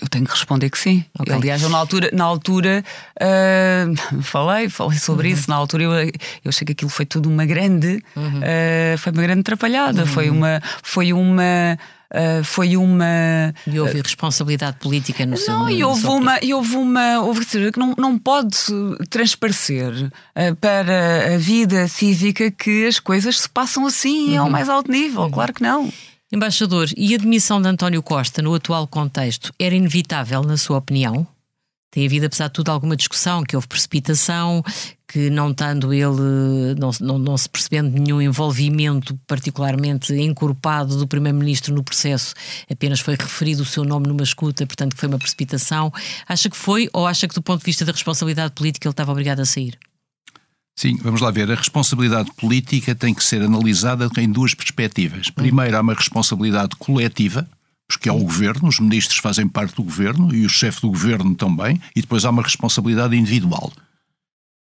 Eu 0.00 0.08
tenho 0.08 0.24
que 0.24 0.30
responder 0.30 0.70
que 0.70 0.78
sim. 0.78 1.04
Okay. 1.18 1.34
Aliás, 1.34 1.62
eu 1.62 1.68
na 1.68 1.78
altura, 1.78 2.10
na 2.12 2.24
altura 2.24 2.84
uh, 3.20 4.22
falei, 4.22 4.68
falei 4.68 4.98
sobre 4.98 5.28
uhum. 5.28 5.34
isso. 5.34 5.50
Na 5.50 5.56
altura 5.56 5.82
eu, 5.84 5.92
eu 5.92 6.12
achei 6.46 6.64
que 6.64 6.72
aquilo 6.72 6.90
foi 6.90 7.06
tudo 7.06 7.28
uma 7.28 7.44
grande, 7.44 8.02
uhum. 8.14 8.40
uh, 8.40 8.98
foi 8.98 9.12
uma 9.12 9.22
grande 9.22 9.40
atrapalhada, 9.40 10.02
uhum. 10.02 10.06
foi 10.06 10.30
uma, 10.30 10.62
foi 10.82 11.12
uma. 11.12 11.78
Uh, 12.06 12.44
foi 12.44 12.76
uma. 12.76 13.52
E 13.66 13.80
houve 13.80 14.00
responsabilidade 14.00 14.76
política 14.78 15.26
no 15.26 15.36
seu 15.36 15.52
Não, 15.52 15.68
e 15.68 15.82
houve 15.82 16.06
uma. 16.06 16.38
E 16.40 16.54
houve 16.54 16.76
uma 16.76 17.20
houve, 17.20 17.44
que 17.44 17.78
não, 17.78 17.94
não 17.98 18.16
pode 18.16 18.56
transparecer 19.10 19.92
uh, 19.92 20.56
para 20.60 21.34
a 21.34 21.36
vida 21.36 21.88
cívica 21.88 22.48
que 22.48 22.86
as 22.86 23.00
coisas 23.00 23.40
se 23.40 23.48
passam 23.48 23.86
assim 23.86 24.34
uhum. 24.34 24.44
ao 24.44 24.50
mais 24.50 24.68
alto 24.68 24.90
nível. 24.90 25.22
Uhum. 25.22 25.30
Claro 25.32 25.52
que 25.52 25.62
não. 25.62 25.92
Embaixador, 26.32 26.88
e 26.96 27.14
a 27.14 27.18
demissão 27.18 27.62
de 27.62 27.68
António 27.68 28.02
Costa 28.02 28.42
no 28.42 28.52
atual 28.52 28.84
contexto 28.88 29.52
era 29.60 29.76
inevitável, 29.76 30.42
na 30.42 30.56
sua 30.56 30.78
opinião? 30.78 31.24
Tem 31.88 32.04
havido, 32.04 32.26
apesar 32.26 32.48
de 32.48 32.54
tudo, 32.54 32.68
alguma 32.68 32.96
discussão, 32.96 33.44
que 33.44 33.54
houve 33.54 33.68
precipitação, 33.68 34.60
que 35.06 35.30
não 35.30 35.52
estando 35.52 35.94
ele, 35.94 36.74
não, 36.76 36.90
não, 37.00 37.16
não 37.16 37.38
se 37.38 37.48
percebendo 37.48 37.96
nenhum 37.96 38.20
envolvimento 38.20 39.16
particularmente 39.24 40.12
encorpado 40.14 40.98
do 40.98 41.06
Primeiro-Ministro 41.06 41.72
no 41.72 41.84
processo, 41.84 42.34
apenas 42.68 42.98
foi 42.98 43.14
referido 43.14 43.62
o 43.62 43.64
seu 43.64 43.84
nome 43.84 44.08
numa 44.08 44.24
escuta, 44.24 44.66
portanto 44.66 44.94
que 44.94 45.00
foi 45.00 45.08
uma 45.08 45.18
precipitação. 45.18 45.92
Acha 46.28 46.50
que 46.50 46.56
foi 46.56 46.90
ou 46.92 47.06
acha 47.06 47.28
que 47.28 47.34
do 47.36 47.40
ponto 47.40 47.60
de 47.60 47.66
vista 47.66 47.84
da 47.84 47.92
responsabilidade 47.92 48.52
política 48.52 48.88
ele 48.88 48.92
estava 48.92 49.12
obrigado 49.12 49.40
a 49.40 49.46
sair? 49.46 49.78
Sim, 50.78 50.96
vamos 50.98 51.22
lá 51.22 51.30
ver. 51.30 51.50
A 51.50 51.54
responsabilidade 51.54 52.30
política 52.34 52.94
tem 52.94 53.14
que 53.14 53.24
ser 53.24 53.42
analisada 53.42 54.10
em 54.18 54.30
duas 54.30 54.54
perspectivas. 54.54 55.30
Primeiro, 55.30 55.76
há 55.76 55.80
uma 55.80 55.94
responsabilidade 55.94 56.76
coletiva, 56.76 57.48
porque 57.88 58.10
é 58.10 58.12
o 58.12 58.18
governo, 58.18 58.68
os 58.68 58.78
ministros 58.78 59.18
fazem 59.18 59.48
parte 59.48 59.76
do 59.76 59.82
governo 59.82 60.34
e 60.34 60.44
o 60.44 60.50
chefe 60.50 60.82
do 60.82 60.90
governo 60.90 61.34
também, 61.34 61.80
e 61.94 62.02
depois 62.02 62.26
há 62.26 62.30
uma 62.30 62.42
responsabilidade 62.42 63.16
individual. 63.16 63.72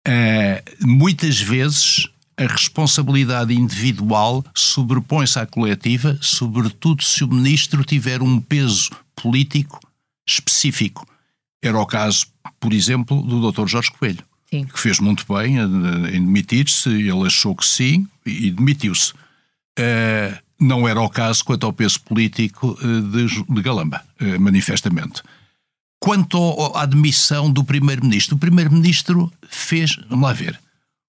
Uh, 0.08 0.86
muitas 0.86 1.40
vezes 1.40 2.08
a 2.38 2.46
responsabilidade 2.46 3.56
individual 3.56 4.46
sobrepõe-se 4.54 5.40
à 5.40 5.46
coletiva, 5.48 6.18
sobretudo 6.22 7.04
se 7.04 7.24
o 7.24 7.28
ministro 7.28 7.84
tiver 7.84 8.22
um 8.22 8.40
peso 8.40 8.92
político 9.16 9.80
específico. 10.28 11.08
Era 11.64 11.80
o 11.80 11.86
caso, 11.86 12.28
por 12.60 12.74
exemplo, 12.74 13.24
do 13.24 13.52
Dr. 13.52 13.66
Jorge 13.68 13.92
Coelho. 13.92 14.24
Sim. 14.50 14.66
que 14.66 14.80
fez 14.80 15.00
muito 15.00 15.26
bem 15.32 15.58
em 15.58 16.26
demitir-se, 16.26 16.90
ele 16.90 17.26
achou 17.26 17.56
que 17.56 17.66
sim 17.66 18.08
e 18.26 18.52
demitiu-se. 18.52 19.14
Uh, 19.78 20.38
não 20.60 20.88
era 20.88 21.02
o 21.02 21.10
caso 21.10 21.44
quanto 21.44 21.66
ao 21.66 21.74
peso 21.74 22.00
político 22.02 22.78
uh, 22.82 23.02
de, 23.02 23.44
de, 23.44 23.62
Galamba, 23.62 24.02
uh, 24.22 24.40
manifestamente. 24.40 25.22
Quanto 26.00 26.38
à 26.76 26.86
demissão 26.86 27.52
do 27.52 27.64
Primeiro-Ministro, 27.64 28.36
o 28.36 28.40
Primeiro-Ministro 28.40 29.34
fez, 29.50 29.98
vamos 30.10 30.26
lá 30.26 30.34
ver, 30.34 30.60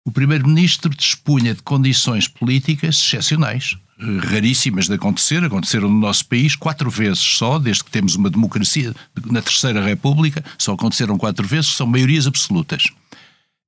o 0.04 0.10
Primeiro-Ministro 0.10 0.94
dispunha 0.94 1.54
de 1.54 1.62
condições 1.62 2.26
políticas 2.26 2.96
excepcionais, 2.96 3.76
raríssimas 3.98 4.86
de 4.86 4.94
acontecer, 4.94 5.42
aconteceram 5.42 5.88
no 5.88 5.98
nosso 5.98 6.26
país 6.26 6.54
quatro 6.54 6.90
vezes 6.90 7.20
só, 7.20 7.58
desde 7.58 7.84
que 7.84 7.90
temos 7.90 8.14
uma 8.14 8.30
democracia 8.30 8.94
na 9.26 9.42
Terceira 9.42 9.82
República, 9.82 10.44
só 10.58 10.72
aconteceram 10.72 11.18
quatro 11.18 11.46
vezes, 11.46 11.70
são 11.70 11.86
maiorias 11.86 12.26
absolutas. 12.26 12.84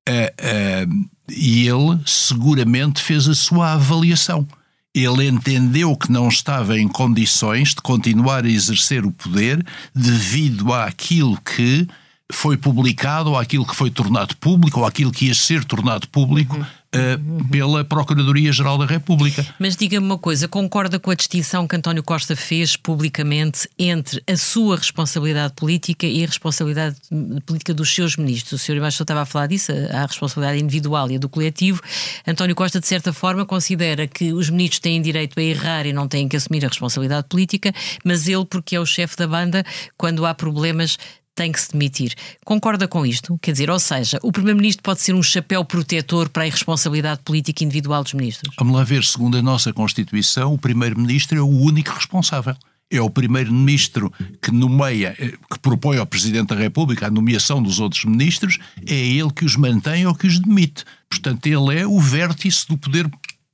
Uh, 0.09 0.91
uh, 0.91 1.09
e 1.31 1.69
ele 1.69 2.01
seguramente 2.07 3.03
fez 3.03 3.29
a 3.29 3.35
sua 3.35 3.75
avaliação. 3.75 4.47
Ele 4.95 5.29
entendeu 5.29 5.95
que 5.97 6.11
não 6.11 6.29
estava 6.29 6.79
em 6.79 6.89
condições 6.89 7.75
de 7.75 7.83
continuar 7.83 8.45
a 8.45 8.49
exercer 8.49 9.05
o 9.05 9.13
poder 9.13 9.65
devido 9.95 10.73
àquilo 10.73 11.39
que 11.43 11.87
foi 12.33 12.57
publicado, 12.57 13.31
ou 13.31 13.39
àquilo 13.39 13.67
que 13.67 13.77
foi 13.77 13.91
tornado 13.91 14.37
público, 14.37 14.81
ou 14.81 14.87
àquilo 14.87 15.13
que 15.13 15.27
ia 15.27 15.35
ser 15.35 15.65
tornado 15.65 16.09
público. 16.09 16.57
Uhum 16.57 16.78
uh, 16.95 17.45
pela 17.51 17.85
Procuradoria-Geral 17.85 18.79
da 18.79 18.87
República. 18.87 19.45
Mas 19.59 19.77
diga-me 19.77 20.07
uma 20.07 20.19
coisa, 20.19 20.49
concorda 20.49 20.99
com 20.99 21.11
a 21.11 21.15
distinção 21.15 21.67
que 21.67 21.77
António 21.77 22.03
Costa 22.03 22.35
fez 22.35 22.77
publicamente 22.77 23.69
entre 23.79 24.23
a 24.27 24.37
sua 24.37 24.77
responsabilidade 24.77 25.55
política 25.55 26.07
e 26.07 26.23
a 26.23 26.27
responsabilidade 26.27 26.97
política 27.45 27.75
dos 27.75 27.95
seus 27.95 28.17
ministros? 28.17 28.61
O 28.61 28.65
Sr. 28.65 28.77
Embaixador 28.77 29.05
estava 29.05 29.23
a 29.23 29.27
falar 29.27 29.47
disso, 29.47 29.73
a 29.93 30.07
responsabilidade 30.07 30.63
individual 30.63 31.11
e 31.11 31.17
a 31.17 31.19
do 31.19 31.29
coletivo. 31.29 31.81
António 32.27 32.55
Costa, 32.55 32.81
de 32.81 32.87
certa 32.87 33.13
forma, 33.13 33.45
considera 33.45 34.07
que 34.07 34.33
os 34.33 34.51
ministros 34.51 34.81
têm 34.81 35.01
direito 35.01 35.39
a 35.39 35.43
errar 35.43 35.87
e 35.87 35.93
não 35.93 36.09
têm 36.09 36.29
que 36.29 36.37
assumir 36.37 36.65
a 36.65 36.69
responsabilidade 36.69 37.27
política, 37.29 37.73
mas 38.05 38.29
ele, 38.29 38.45
porque 38.45 38.77
é 38.77 38.81
o 38.81 38.87
chefe 38.87 39.17
da 39.17 39.27
banda, 39.27 39.65
quando 39.97 40.25
há 40.25 40.35
problemas, 40.35 40.99
tem 41.39 41.53
que 41.53 41.61
se 41.61 41.71
demitir. 41.71 42.15
Concorda 42.45 42.89
com 42.89 43.07
isto? 43.07 43.39
Quer 43.41 43.53
dizer, 43.53 43.71
ou 43.71 43.79
seja, 43.79 44.19
o 44.25 44.33
Primeiro-Ministro 44.33 44.83
pode 44.83 45.01
ser 45.01 45.15
um 45.15 45.23
chapéu 45.23 45.65
protetor 45.65 46.29
para 46.29 46.43
a 46.43 46.47
irresponsabilidade 46.49 47.21
política 47.25 47.63
individual 47.63 48.03
dos 48.03 48.13
ministros? 48.13 48.57
Vamos 48.59 48.75
lá 48.75 48.83
ver, 48.83 49.05
segundo 49.05 49.39
a 49.39 49.43
nossa 49.43 49.73
Constituição, 49.73 50.53
o 50.53 50.59
Primeiro-Ministro 50.59 51.39
é 51.39 51.41
o 51.41 51.47
único 51.47 51.93
responsável. 51.93 52.57
É 52.91 53.01
o 53.01 53.09
Primeiro-Ministro 53.09 54.13
que 54.43 54.51
nomeia, 54.51 55.15
eh, 55.17 55.35
que 55.49 55.59
propõe 55.61 55.99
ao 55.99 56.07
Presidente 56.07 56.49
da 56.49 56.57
República 56.57 57.07
a 57.07 57.11
nomeação 57.11 57.63
dos 57.63 57.79
outros 57.79 58.05
ministros, 58.05 58.59
é 58.85 58.95
ele 58.95 59.31
que 59.31 59.45
os 59.45 59.55
mantém 59.55 60.07
ou 60.07 60.15
que 60.15 60.27
os 60.27 60.41
demite. 60.41 60.85
Portanto, 61.09 61.47
ele 61.47 61.79
é 61.79 61.87
o 61.87 62.01
vértice 62.01 62.67
do 62.67 62.77
poder 62.77 63.09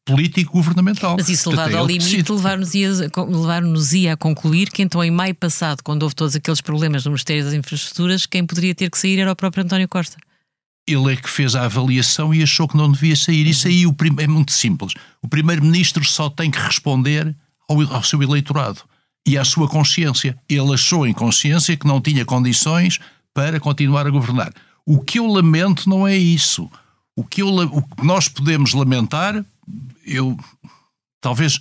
político-governamental. 0.05 1.17
Mas 1.19 1.29
isso 1.29 1.51
levado 1.51 1.77
ao 1.77 1.87
limite 1.87 2.31
levar-nos-ia 2.31 2.91
levar 3.17 4.13
a 4.13 4.17
concluir 4.17 4.71
que 4.71 4.83
então 4.83 5.03
em 5.03 5.11
maio 5.11 5.35
passado, 5.35 5.83
quando 5.83 6.03
houve 6.03 6.15
todos 6.15 6.37
aqueles 6.37 6.61
problemas 6.61 7.05
no 7.05 7.11
Ministério 7.11 7.45
das 7.45 7.55
Infraestruturas, 7.55 8.27
quem 8.27 8.47
poderia 8.47 8.75
ter 8.75 8.91
que 8.91 8.99
sair 8.99 9.19
era 9.19 9.33
o 9.33 9.37
próprio 9.37 9.65
António 9.65 9.89
Costa. 9.89 10.17
Ele 10.87 11.15
é 11.15 11.17
que 11.17 11.31
fez 11.31 11.57
a 11.57 11.65
avaliação 11.65 12.35
e 12.35 12.43
achou 12.43 12.69
que 12.69 12.77
não 12.77 12.93
devia 12.93 13.17
sair. 13.17 13.47
Isso 13.47 13.67
aí 13.67 13.85
é 14.19 14.27
muito 14.27 14.53
simples. 14.53 14.93
O 15.23 15.29
Primeiro-Ministro 15.29 16.05
só 16.05 16.29
tem 16.29 16.51
que 16.51 16.59
responder 16.59 17.35
ao, 17.69 17.81
ao 17.95 18.03
seu 18.03 18.23
eleitorado 18.23 18.83
e 19.27 19.39
à 19.39 19.45
sua 19.45 19.67
consciência. 19.67 20.37
Ele 20.47 20.75
achou 20.75 21.07
em 21.07 21.15
consciência 21.15 21.75
que 21.77 21.87
não 21.87 22.03
tinha 22.03 22.27
condições 22.27 22.99
para 23.33 23.59
continuar 23.59 24.07
a 24.07 24.11
governar. 24.11 24.53
O 24.85 25.01
que 25.01 25.19
eu 25.19 25.27
lamento 25.27 25.89
não 25.89 26.07
é 26.07 26.15
isso. 26.15 26.71
O 27.17 27.25
que, 27.25 27.41
eu, 27.41 27.49
o 27.49 27.83
que 27.83 28.05
nós 28.05 28.29
podemos 28.29 28.75
lamentar 28.75 29.43
eu 30.05 30.37
talvez 31.21 31.61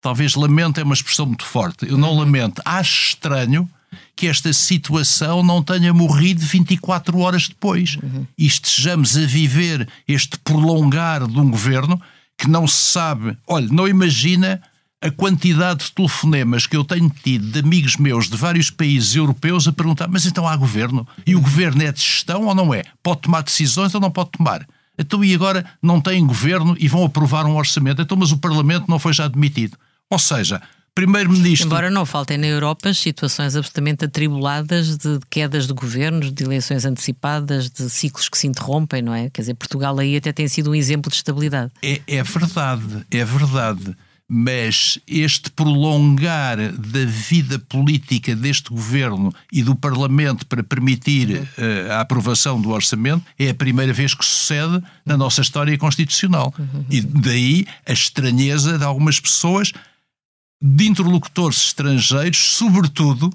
talvez 0.00 0.34
lamento 0.34 0.80
é 0.80 0.82
uma 0.82 0.94
expressão 0.94 1.26
muito 1.26 1.44
forte. 1.44 1.86
Eu 1.88 1.98
não 1.98 2.16
lamento. 2.18 2.62
Acho 2.64 3.10
estranho 3.10 3.68
que 4.14 4.26
esta 4.26 4.52
situação 4.52 5.42
não 5.42 5.62
tenha 5.62 5.92
morrido 5.92 6.40
24 6.40 7.18
horas 7.18 7.48
depois 7.48 7.96
uhum. 7.96 8.26
e 8.36 8.46
estejamos 8.46 9.16
a 9.16 9.26
viver 9.26 9.88
este 10.06 10.38
prolongar 10.38 11.26
de 11.26 11.38
um 11.38 11.50
governo 11.50 12.00
que 12.36 12.48
não 12.48 12.66
se 12.66 12.92
sabe. 12.92 13.36
Olha, 13.46 13.68
não 13.70 13.88
imagina 13.88 14.62
a 15.00 15.10
quantidade 15.10 15.84
de 15.84 15.92
telefonemas 15.92 16.66
que 16.66 16.76
eu 16.76 16.84
tenho 16.84 17.10
tido 17.22 17.50
de 17.50 17.60
amigos 17.60 17.96
meus 17.96 18.28
de 18.28 18.36
vários 18.36 18.70
países 18.70 19.16
europeus 19.16 19.66
a 19.66 19.72
perguntar: 19.72 20.08
mas 20.08 20.26
então 20.26 20.46
há 20.46 20.56
governo? 20.56 21.06
E 21.26 21.34
o 21.34 21.40
governo 21.40 21.82
é 21.82 21.90
de 21.90 22.00
gestão 22.00 22.46
ou 22.46 22.54
não 22.54 22.72
é? 22.74 22.84
Pode 23.02 23.22
tomar 23.22 23.42
decisões 23.42 23.94
ou 23.94 24.00
não 24.00 24.10
pode 24.10 24.30
tomar? 24.32 24.66
Então, 25.00 25.24
e 25.24 25.34
agora 25.34 25.64
não 25.82 25.98
têm 25.98 26.26
governo 26.26 26.76
e 26.78 26.86
vão 26.86 27.04
aprovar 27.04 27.46
um 27.46 27.56
orçamento? 27.56 28.02
Então, 28.02 28.18
mas 28.18 28.32
o 28.32 28.36
Parlamento 28.36 28.84
não 28.86 28.98
foi 28.98 29.14
já 29.14 29.26
demitido. 29.26 29.78
Ou 30.10 30.18
seja, 30.18 30.60
Primeiro-Ministro. 30.94 31.68
Embora 31.68 31.90
não 31.90 32.04
faltem 32.04 32.36
na 32.36 32.46
Europa 32.46 32.92
situações 32.92 33.56
absolutamente 33.56 34.04
atribuladas 34.04 34.98
de 34.98 35.18
quedas 35.30 35.66
de 35.66 35.72
governos, 35.72 36.30
de 36.30 36.44
eleições 36.44 36.84
antecipadas, 36.84 37.70
de 37.70 37.88
ciclos 37.88 38.28
que 38.28 38.36
se 38.36 38.46
interrompem, 38.46 39.00
não 39.00 39.14
é? 39.14 39.30
Quer 39.30 39.40
dizer, 39.40 39.54
Portugal 39.54 39.98
aí 39.98 40.16
até 40.16 40.32
tem 40.32 40.46
sido 40.48 40.70
um 40.70 40.74
exemplo 40.74 41.10
de 41.10 41.16
estabilidade. 41.16 41.72
É, 41.82 42.02
é 42.06 42.22
verdade, 42.22 43.06
é 43.10 43.24
verdade 43.24 43.96
mas 44.32 44.96
este 45.08 45.50
prolongar 45.50 46.56
da 46.72 47.04
vida 47.04 47.58
política 47.58 48.36
deste 48.36 48.70
governo 48.70 49.34
e 49.50 49.60
do 49.60 49.74
Parlamento 49.74 50.46
para 50.46 50.62
permitir 50.62 51.32
uh, 51.32 51.90
a 51.90 52.00
aprovação 52.00 52.60
do 52.60 52.70
orçamento 52.70 53.24
é 53.36 53.50
a 53.50 53.54
primeira 53.54 53.92
vez 53.92 54.14
que 54.14 54.24
sucede 54.24 54.80
na 55.04 55.16
nossa 55.16 55.40
história 55.40 55.76
constitucional. 55.76 56.54
E 56.88 57.00
daí 57.00 57.66
a 57.84 57.92
estranheza 57.92 58.78
de 58.78 58.84
algumas 58.84 59.18
pessoas, 59.18 59.72
de 60.62 60.86
interlocutores 60.86 61.58
estrangeiros, 61.66 62.38
sobretudo. 62.38 63.32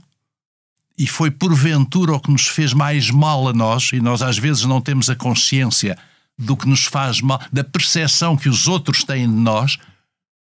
E 0.98 1.06
foi 1.06 1.30
porventura 1.30 2.14
o 2.14 2.20
que 2.22 2.32
nos 2.32 2.48
fez 2.48 2.72
mais 2.72 3.10
mal 3.10 3.50
a 3.50 3.54
nós, 3.54 3.90
e 3.92 4.00
nós 4.00 4.22
às 4.22 4.38
vezes 4.38 4.64
não 4.64 4.80
temos 4.80 5.10
a 5.10 5.16
consciência 5.16 5.98
do 6.40 6.56
que 6.56 6.70
nos 6.70 6.86
faz 6.86 7.20
mal, 7.20 7.42
da 7.52 7.66
percepção 7.66 8.38
que 8.38 8.48
os 8.48 8.66
outros 8.66 9.04
têm 9.04 9.28
de 9.28 9.36
nós, 9.36 9.78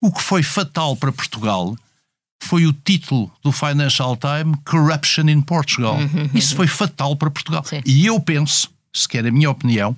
o 0.01 0.13
que 0.13 0.23
foi 0.23 0.43
fatal 0.43 0.97
para 0.97 1.13
Portugal 1.13 1.77
foi 2.43 2.67
o 2.67 2.73
título 2.73 3.31
do 3.43 3.51
Financial 3.51 4.17
Times 4.17 4.59
Corruption 4.65 5.29
in 5.29 5.41
Portugal. 5.41 5.97
Uhum. 5.97 6.31
Isso 6.35 6.55
foi 6.55 6.67
fatal 6.67 7.17
para 7.17 7.31
Portugal. 7.31 7.65
Sim. 7.65 7.81
E 7.85 8.07
eu 8.07 8.21
penso, 8.21 8.71
se 8.93 9.09
quer 9.09 9.27
a 9.27 9.31
minha 9.31 9.51
opinião, 9.51 9.97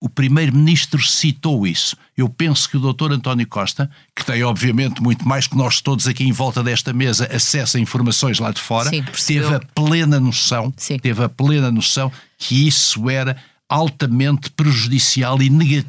o 0.00 0.08
primeiro-ministro 0.08 1.02
citou 1.02 1.66
isso. 1.66 1.96
Eu 2.16 2.28
penso 2.28 2.68
que 2.68 2.76
o 2.76 2.80
doutor 2.80 3.10
António 3.12 3.46
Costa, 3.46 3.90
que 4.14 4.24
tem 4.24 4.42
obviamente 4.42 5.02
muito 5.02 5.26
mais 5.26 5.46
que 5.46 5.56
nós 5.56 5.80
todos 5.80 6.06
aqui 6.06 6.24
em 6.24 6.32
volta 6.32 6.62
desta 6.62 6.92
mesa 6.92 7.26
acesso 7.34 7.76
a 7.76 7.80
informações 7.80 8.38
lá 8.38 8.50
de 8.50 8.60
fora, 8.60 8.90
Sim, 8.90 9.02
teve 9.26 9.54
a 9.54 9.60
plena 9.74 10.20
noção, 10.20 10.72
Sim. 10.76 10.98
teve 10.98 11.24
a 11.24 11.28
plena 11.28 11.70
noção 11.70 12.12
que 12.36 12.66
isso 12.66 13.08
era 13.08 13.36
altamente 13.66 14.50
prejudicial 14.50 15.40
e 15.40 15.48
negativo. 15.48 15.88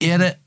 Era 0.00 0.38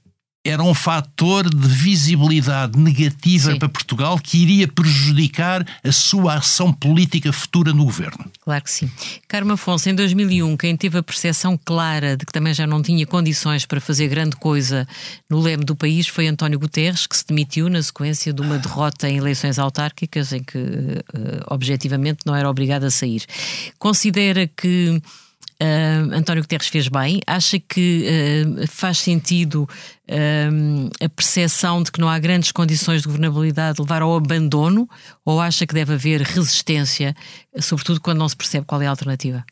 era 0.43 0.63
um 0.63 0.73
fator 0.73 1.49
de 1.49 1.67
visibilidade 1.67 2.79
negativa 2.79 3.51
Sim. 3.51 3.59
para 3.59 3.67
Portugal 3.67 4.17
que 4.17 4.37
iria 4.37 4.67
prejudicar 4.67 5.65
a 5.83 5.91
sua 5.91 6.35
ação 6.35 6.71
política 6.71 7.33
futura 7.33 7.73
no 7.73 7.83
governo. 7.83 8.25
Claro 8.39 8.63
que 8.63 8.71
sim. 8.71 8.89
Carmo 9.27 9.53
Afonso, 9.53 9.89
em 9.89 9.95
2001, 9.95 10.55
quem 10.55 10.77
teve 10.77 10.97
a 10.97 11.03
percepção 11.03 11.59
clara 11.63 12.15
de 12.15 12.25
que 12.25 12.31
também 12.31 12.53
já 12.53 12.65
não 12.65 12.81
tinha 12.81 13.05
condições 13.05 13.65
para 13.65 13.81
fazer 13.81 14.07
grande 14.07 14.37
coisa 14.37 14.87
no 15.29 15.41
leme 15.41 15.65
do 15.65 15.75
país 15.75 16.07
foi 16.07 16.27
António 16.27 16.57
Guterres, 16.57 17.05
que 17.05 17.17
se 17.17 17.27
demitiu 17.27 17.69
na 17.69 17.83
sequência 17.83 18.31
de 18.31 18.41
uma 18.41 18.57
derrota 18.57 19.09
em 19.09 19.17
eleições 19.17 19.59
autárquicas 19.59 20.31
em 20.31 20.41
que, 20.41 20.57
uh, 20.57 21.03
objetivamente, 21.47 22.19
não 22.25 22.33
era 22.33 22.49
obrigado 22.49 22.85
a 22.85 22.91
sair. 22.91 23.23
Considera 23.77 24.47
que 24.47 25.01
Uh, 25.61 26.13
António 26.13 26.41
Guterres 26.41 26.69
fez 26.69 26.87
bem. 26.87 27.19
Acha 27.27 27.59
que 27.59 28.05
uh, 28.07 28.67
faz 28.67 28.99
sentido 28.99 29.67
uh, 30.07 30.89
a 31.03 31.09
percepção 31.09 31.83
de 31.83 31.91
que 31.91 31.99
não 31.99 32.07
há 32.07 32.17
grandes 32.17 32.53
condições 32.53 33.01
de 33.01 33.07
governabilidade 33.07 33.81
levar 33.81 34.01
ao 34.01 34.15
abandono? 34.15 34.89
Ou 35.25 35.41
acha 35.41 35.67
que 35.67 35.73
deve 35.73 35.93
haver 35.93 36.21
resistência, 36.21 37.13
sobretudo 37.59 37.99
quando 37.99 38.19
não 38.19 38.29
se 38.29 38.37
percebe 38.37 38.65
qual 38.65 38.81
é 38.81 38.87
a 38.87 38.89
alternativa? 38.89 39.45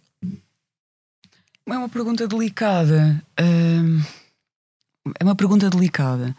É 1.70 1.78
uma 1.78 1.90
pergunta 1.90 2.26
delicada. 2.26 3.22
é 3.38 5.24
uma 5.24 5.36
pergunta 5.36 5.70
delicada. 5.70 6.34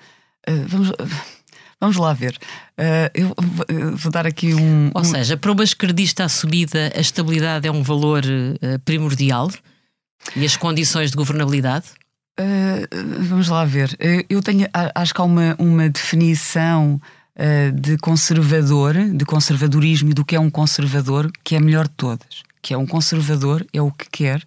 vamos. 0.68 0.92
Vamos 1.80 1.96
lá 1.96 2.12
ver. 2.12 2.36
Uh, 2.78 3.10
eu 3.14 3.34
vou 3.96 4.10
dar 4.10 4.26
aqui 4.26 4.54
um. 4.54 4.90
Ou 4.94 5.04
seja, 5.04 5.36
para 5.36 5.52
uma 5.52 5.62
esquerdista 5.62 6.24
a 6.24 6.28
subida, 6.28 6.92
a 6.94 7.00
estabilidade 7.00 7.68
é 7.68 7.70
um 7.70 7.82
valor 7.82 8.22
uh, 8.24 8.78
primordial 8.80 9.50
e 10.34 10.44
as 10.44 10.56
condições 10.56 11.10
de 11.10 11.16
governabilidade? 11.16 11.86
Vamos 13.28 13.48
lá 13.48 13.64
ver. 13.64 13.96
eu 14.30 14.40
tenho, 14.40 14.68
acho 14.94 15.12
que 15.12 15.20
há 15.20 15.24
uma, 15.24 15.56
uma 15.58 15.88
definição 15.88 17.00
de 17.74 17.96
conservador, 17.98 18.94
de 18.94 19.24
conservadorismo 19.24 20.10
e 20.10 20.14
do 20.14 20.24
que 20.24 20.36
é 20.36 20.40
um 20.40 20.48
conservador, 20.48 21.32
que 21.42 21.56
é 21.56 21.58
a 21.58 21.60
melhor 21.60 21.88
de 21.88 21.94
todas. 21.94 22.44
Que 22.62 22.74
é 22.74 22.78
um 22.78 22.86
conservador, 22.86 23.66
é 23.72 23.82
o 23.82 23.90
que 23.90 24.08
quer 24.08 24.46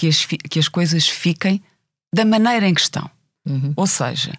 que 0.00 0.08
as, 0.08 0.24
que 0.24 0.58
as 0.58 0.68
coisas 0.68 1.08
fiquem 1.08 1.62
da 2.14 2.24
maneira 2.24 2.66
em 2.66 2.72
que 2.72 2.80
estão. 2.80 3.10
Uhum. 3.46 3.72
Ou 3.76 3.86
seja, 3.86 4.32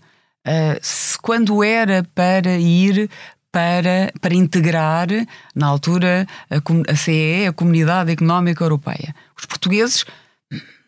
Uh, 0.48 0.80
se, 0.82 1.18
quando 1.20 1.64
era 1.64 2.04
para 2.16 2.58
ir 2.58 3.10
para, 3.52 4.12
para 4.22 4.34
integrar, 4.34 5.08
na 5.54 5.68
altura, 5.68 6.26
a, 6.50 6.92
a 6.92 6.96
CEE, 6.96 7.48
a 7.48 7.54
Comunidade 7.54 8.12
Económica 8.12 8.64
Europeia. 8.64 9.14
Os 9.38 9.46
portugueses 9.46 10.06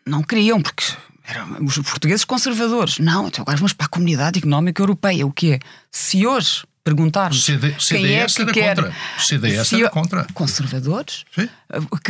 não 0.06 0.22
queriam, 0.22 0.62
porque 0.62 0.84
eram 1.26 1.64
os 1.64 1.76
portugueses 1.78 2.24
conservadores. 2.24 2.98
Não, 2.98 3.28
então 3.28 3.42
agora 3.42 3.56
vamos 3.56 3.72
para 3.72 3.86
a 3.86 3.90
Comunidade 3.90 4.38
Económica 4.38 4.82
Europeia. 4.82 5.26
O 5.26 5.32
que 5.32 5.52
é? 5.52 5.58
Se 5.90 6.26
hoje 6.26 6.64
perguntarmos 6.84 7.44
CD, 7.44 7.74
quem 7.88 8.14
é 8.14 8.26
que 8.26 8.46
quer 8.46 8.76
contra. 8.76 8.94
CDS 9.18 9.68
se, 9.68 9.80
era 9.80 9.90
contra. 9.90 10.26
Conservadores? 10.34 11.24
Sim. 11.34 11.48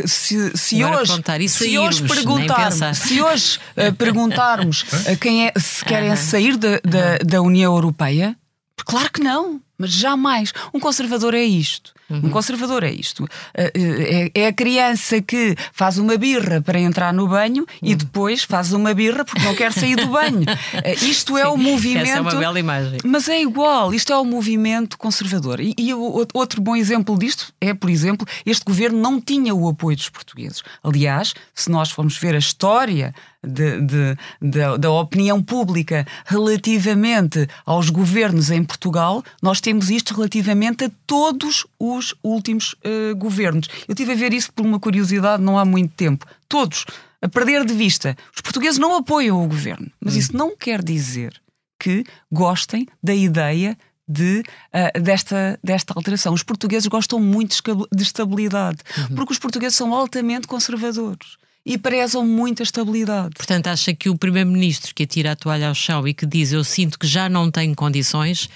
Se, 0.04 0.56
se 0.56 0.84
hoje, 0.84 1.22
se 1.48 1.78
hoje 1.78 2.02
perguntarmos, 2.08 2.98
se 2.98 3.22
hoje 3.22 3.60
uh, 3.76 3.94
perguntarmos 3.94 4.82
uh, 4.82 5.16
quem 5.20 5.46
é, 5.46 5.52
se 5.56 5.84
querem 5.84 6.10
uh 6.10 6.14
-huh. 6.14 6.16
sair 6.16 6.56
da, 6.56 6.80
da, 6.84 7.18
da, 7.24 7.40
União 7.40 7.72
Europeia, 7.72 8.36
Claro 8.84 9.10
que 9.10 9.20
não, 9.22 9.60
mas 9.78 9.90
jamais. 9.90 10.52
Um 10.72 10.80
conservador 10.80 11.34
é 11.34 11.42
isto. 11.42 11.92
Uhum. 12.08 12.20
Um 12.24 12.30
conservador 12.30 12.84
é 12.84 12.90
isto. 12.90 13.26
Eh, 13.54 13.72
eh, 13.74 14.30
é, 14.34 14.46
a 14.48 14.52
criança 14.52 15.22
que 15.22 15.56
faz 15.72 15.96
uma 15.96 16.16
birra 16.16 16.60
para 16.60 16.78
entrar 16.78 17.14
no 17.14 17.26
banho 17.26 17.62
uhum. 17.62 17.66
e 17.82 17.94
depois 17.94 18.42
faz 18.44 18.72
uma 18.72 18.92
birra 18.92 19.24
porque 19.24 19.42
não 19.42 19.54
quer 19.54 19.72
sair 19.72 19.96
do 19.96 20.08
banho. 20.08 20.44
Eh, 20.84 20.94
isto 21.04 21.38
é 21.38 21.48
o 21.48 21.56
movimento. 21.56 22.08
Essa 22.08 22.18
é 22.18 22.20
uma 22.20 22.34
bela 22.34 22.60
imagem. 22.60 22.98
Mas 23.04 23.28
é 23.28 23.40
igual, 23.40 23.94
isto 23.94 24.12
é 24.12 24.16
o 24.16 24.24
movimento 24.24 24.98
conservador. 24.98 25.60
E, 25.60 25.74
e 25.78 25.94
outro 25.94 26.60
bom 26.60 26.76
exemplo 26.76 27.18
disto 27.18 27.52
é, 27.60 27.72
por 27.72 27.88
exemplo, 27.88 28.26
este 28.44 28.64
governo 28.64 29.00
não 29.00 29.20
tinha 29.20 29.54
o 29.54 29.68
apoio 29.68 29.96
dos 29.96 30.08
portugueses. 30.10 30.62
Aliás, 30.82 31.34
se 31.54 31.70
nós 31.70 31.90
formos 31.90 32.18
ver 32.18 32.34
a 32.34 32.38
história 32.38 33.14
de, 33.46 33.80
de, 33.80 34.16
de, 34.40 34.78
da 34.78 34.90
opinião 34.90 35.42
pública 35.42 36.06
relativamente 36.24 37.46
aos 37.64 37.90
governos 37.90 38.50
em 38.50 38.64
Portugal, 38.64 39.22
nós 39.42 39.60
temos 39.64 39.88
isto 39.88 40.12
relativamente 40.14 40.84
a 40.84 40.90
todos 41.06 41.66
os 41.78 42.14
últimos 42.22 42.74
uh, 42.74 43.16
governos. 43.16 43.66
Eu 43.88 43.94
tive 43.94 44.12
a 44.12 44.14
ver 44.14 44.34
isso 44.34 44.52
por 44.52 44.66
uma 44.66 44.78
curiosidade 44.78 45.42
não 45.42 45.58
há 45.58 45.64
muito 45.64 45.94
tempo. 45.94 46.26
Todos, 46.46 46.84
a 47.22 47.28
perder 47.28 47.64
de 47.64 47.72
vista. 47.72 48.14
Os 48.36 48.42
portugueses 48.42 48.78
não 48.78 48.94
apoiam 48.94 49.42
o 49.42 49.48
governo, 49.48 49.90
mas 49.98 50.14
hum. 50.14 50.18
isso 50.18 50.36
não 50.36 50.54
quer 50.54 50.82
dizer 50.82 51.40
que 51.80 52.04
gostem 52.30 52.86
da 53.02 53.14
ideia 53.14 53.74
de, 54.06 54.42
uh, 54.68 55.00
desta, 55.00 55.58
desta 55.64 55.94
alteração. 55.96 56.34
Os 56.34 56.42
portugueses 56.42 56.86
gostam 56.86 57.18
muito 57.18 57.56
de 57.90 58.02
estabilidade, 58.02 58.80
uhum. 58.98 59.16
porque 59.16 59.32
os 59.32 59.38
portugueses 59.38 59.78
são 59.78 59.94
altamente 59.94 60.46
conservadores 60.46 61.38
e 61.64 61.78
prezam 61.78 62.26
muito 62.26 62.62
a 62.62 62.64
estabilidade. 62.64 63.30
Portanto, 63.34 63.68
acha 63.68 63.94
que 63.94 64.10
o 64.10 64.18
Primeiro-Ministro 64.18 64.94
que 64.94 65.04
atira 65.04 65.32
a 65.32 65.36
toalha 65.36 65.68
ao 65.68 65.74
chão 65.74 66.06
e 66.06 66.12
que 66.12 66.26
diz 66.26 66.52
eu 66.52 66.62
sinto 66.62 66.98
que 66.98 67.06
já 67.06 67.30
não 67.30 67.50
tenho 67.50 67.74
condições 67.74 68.50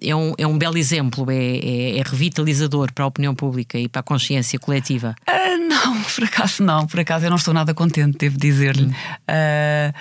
é 0.00 0.14
um, 0.14 0.34
é 0.38 0.46
um 0.46 0.58
belo 0.58 0.76
exemplo, 0.76 1.30
é, 1.30 1.36
é, 1.36 1.98
é, 1.98 2.02
revitalizador 2.02 2.92
para 2.92 3.04
a 3.04 3.06
opinião 3.06 3.34
pública 3.34 3.78
e 3.78 3.88
para 3.88 4.00
a 4.00 4.02
consciência 4.02 4.58
coletiva? 4.58 5.14
Uh, 5.28 5.68
não, 5.68 6.02
por 6.14 6.24
acaso 6.24 6.62
não, 6.62 6.86
por 6.86 7.00
acaso 7.00 7.26
eu 7.26 7.30
não 7.30 7.36
estou 7.36 7.54
nada 7.54 7.72
contente, 7.74 8.18
devo 8.18 8.38
dizer-lhe. 8.38 8.86
Uh, 8.86 9.92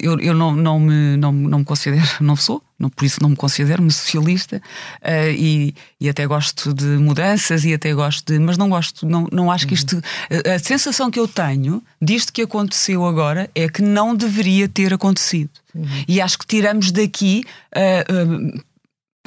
eu 0.00 0.18
eu 0.20 0.34
não, 0.34 0.54
não, 0.54 0.80
me, 0.80 1.16
não, 1.16 1.32
não 1.32 1.58
me 1.60 1.64
considero, 1.64 2.06
não 2.20 2.34
sou, 2.34 2.62
não, 2.78 2.88
por 2.88 3.04
isso 3.04 3.22
não 3.22 3.30
me 3.30 3.36
considero-me 3.36 3.90
socialista 3.90 4.56
uh, 4.56 5.30
e, 5.30 5.74
e 6.00 6.08
até 6.08 6.26
gosto 6.26 6.72
de 6.72 6.86
mudanças 6.86 7.64
e 7.64 7.74
até 7.74 7.92
gosto 7.92 8.32
de. 8.32 8.38
Mas 8.38 8.56
não 8.56 8.68
gosto, 8.68 9.06
não, 9.06 9.28
não 9.30 9.50
acho 9.50 9.66
que 9.66 9.74
isto. 9.74 9.96
Uhum. 9.96 10.02
A, 10.50 10.54
a 10.54 10.58
sensação 10.58 11.10
que 11.10 11.20
eu 11.20 11.28
tenho 11.28 11.82
disto 12.00 12.32
que 12.32 12.42
aconteceu 12.42 13.04
agora 13.04 13.50
é 13.54 13.68
que 13.68 13.82
não 13.82 14.16
deveria 14.16 14.68
ter 14.68 14.94
acontecido. 14.94 15.50
Uhum. 15.74 15.86
E 16.08 16.20
acho 16.20 16.38
que 16.38 16.46
tiramos 16.46 16.90
daqui. 16.90 17.44
Uh, 17.76 18.56
uh, 18.56 18.69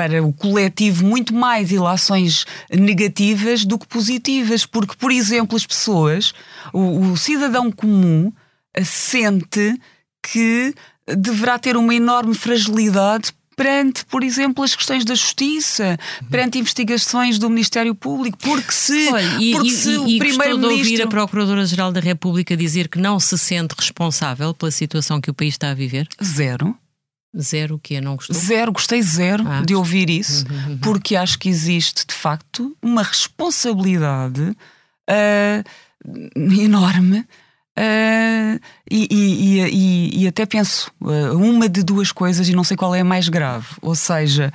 para 0.03 0.21
o 0.21 0.33
coletivo 0.33 1.05
muito 1.05 1.33
mais 1.33 1.71
ilações 1.71 2.45
negativas 2.69 3.63
do 3.63 3.79
que 3.79 3.87
positivas, 3.87 4.65
porque, 4.65 4.95
por 4.97 5.11
exemplo, 5.11 5.55
as 5.55 5.65
pessoas, 5.65 6.33
o, 6.73 7.11
o 7.11 7.17
cidadão 7.17 7.71
comum, 7.71 8.31
sente 8.83 9.79
que 10.21 10.73
deverá 11.07 11.57
ter 11.57 11.77
uma 11.77 11.95
enorme 11.95 12.33
fragilidade 12.35 13.31
perante, 13.55 14.03
por 14.05 14.23
exemplo, 14.23 14.63
as 14.63 14.75
questões 14.75 15.05
da 15.05 15.15
justiça, 15.15 15.97
perante 16.29 16.57
investigações 16.57 17.37
do 17.37 17.49
Ministério 17.49 17.93
Público, 17.95 18.37
porque 18.39 18.71
se, 18.71 19.09
Olha, 19.09 19.37
e, 19.39 19.51
porque 19.51 19.67
e, 19.67 19.71
se 19.71 19.91
e, 19.91 19.97
o 19.97 20.17
primeiro 20.17 20.57
de 20.57 20.65
ouvir 20.65 21.01
a 21.01 21.07
Procuradora-Geral 21.07 21.91
da 21.91 21.99
República 21.99 22.57
dizer 22.57 22.89
que 22.89 22.99
não 22.99 23.19
se 23.19 23.37
sente 23.37 23.75
responsável 23.77 24.53
pela 24.53 24.71
situação 24.71 25.21
que 25.21 25.29
o 25.29 25.33
país 25.33 25.53
está 25.53 25.69
a 25.69 25.73
viver? 25.73 26.07
Zero. 26.21 26.75
Zero 27.39 27.75
o 27.75 27.79
quê? 27.79 27.99
Não 27.99 28.15
gostou? 28.15 28.35
Zero, 28.35 28.71
gostei 28.71 29.01
zero 29.01 29.43
ah, 29.47 29.61
de 29.65 29.73
ouvir 29.73 30.09
isso, 30.09 30.45
uhum, 30.47 30.71
uhum. 30.71 30.77
porque 30.77 31.15
acho 31.15 31.39
que 31.39 31.49
existe, 31.49 32.05
de 32.05 32.13
facto, 32.13 32.75
uma 32.81 33.01
responsabilidade 33.01 34.55
uh, 35.09 35.63
enorme. 36.61 37.25
Uh, 37.75 38.61
e, 38.89 39.07
e, 39.09 39.61
e, 39.61 40.23
e, 40.23 40.27
até 40.27 40.45
penso 40.45 40.91
uh, 41.01 41.35
uma 41.35 41.67
de 41.67 41.81
duas 41.81 42.11
coisas 42.11 42.47
e 42.47 42.53
não 42.53 42.63
sei 42.63 42.77
qual 42.77 42.93
é 42.93 42.99
a 42.99 43.05
mais 43.05 43.27
grave. 43.29 43.65
Ou 43.81 43.95
seja, 43.95 44.53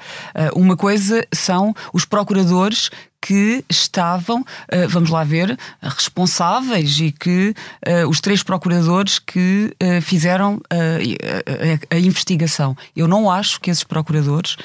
uma 0.55 0.76
coisa 0.76 1.26
são 1.35 1.74
os 1.93 2.05
procuradores 2.05 2.91
que 3.29 3.62
estavam, 3.68 4.41
uh, 4.41 4.89
vamos 4.89 5.11
lá 5.11 5.22
ver, 5.22 5.55
responsáveis 5.83 6.99
e 6.99 7.12
que 7.12 7.55
uh, 7.87 8.09
os 8.09 8.22
três 8.22 8.43
procuradores 8.43 9.18
que 9.18 9.70
uh, 9.83 10.01
fizeram 10.01 10.59
a, 10.70 11.95
a, 11.95 11.99
investigação. 11.99 12.74
Eu 12.97 13.07
não 13.07 13.31
acho 13.31 13.61
que 13.61 13.70
esses 13.70 13.85
procuradores 13.85 14.57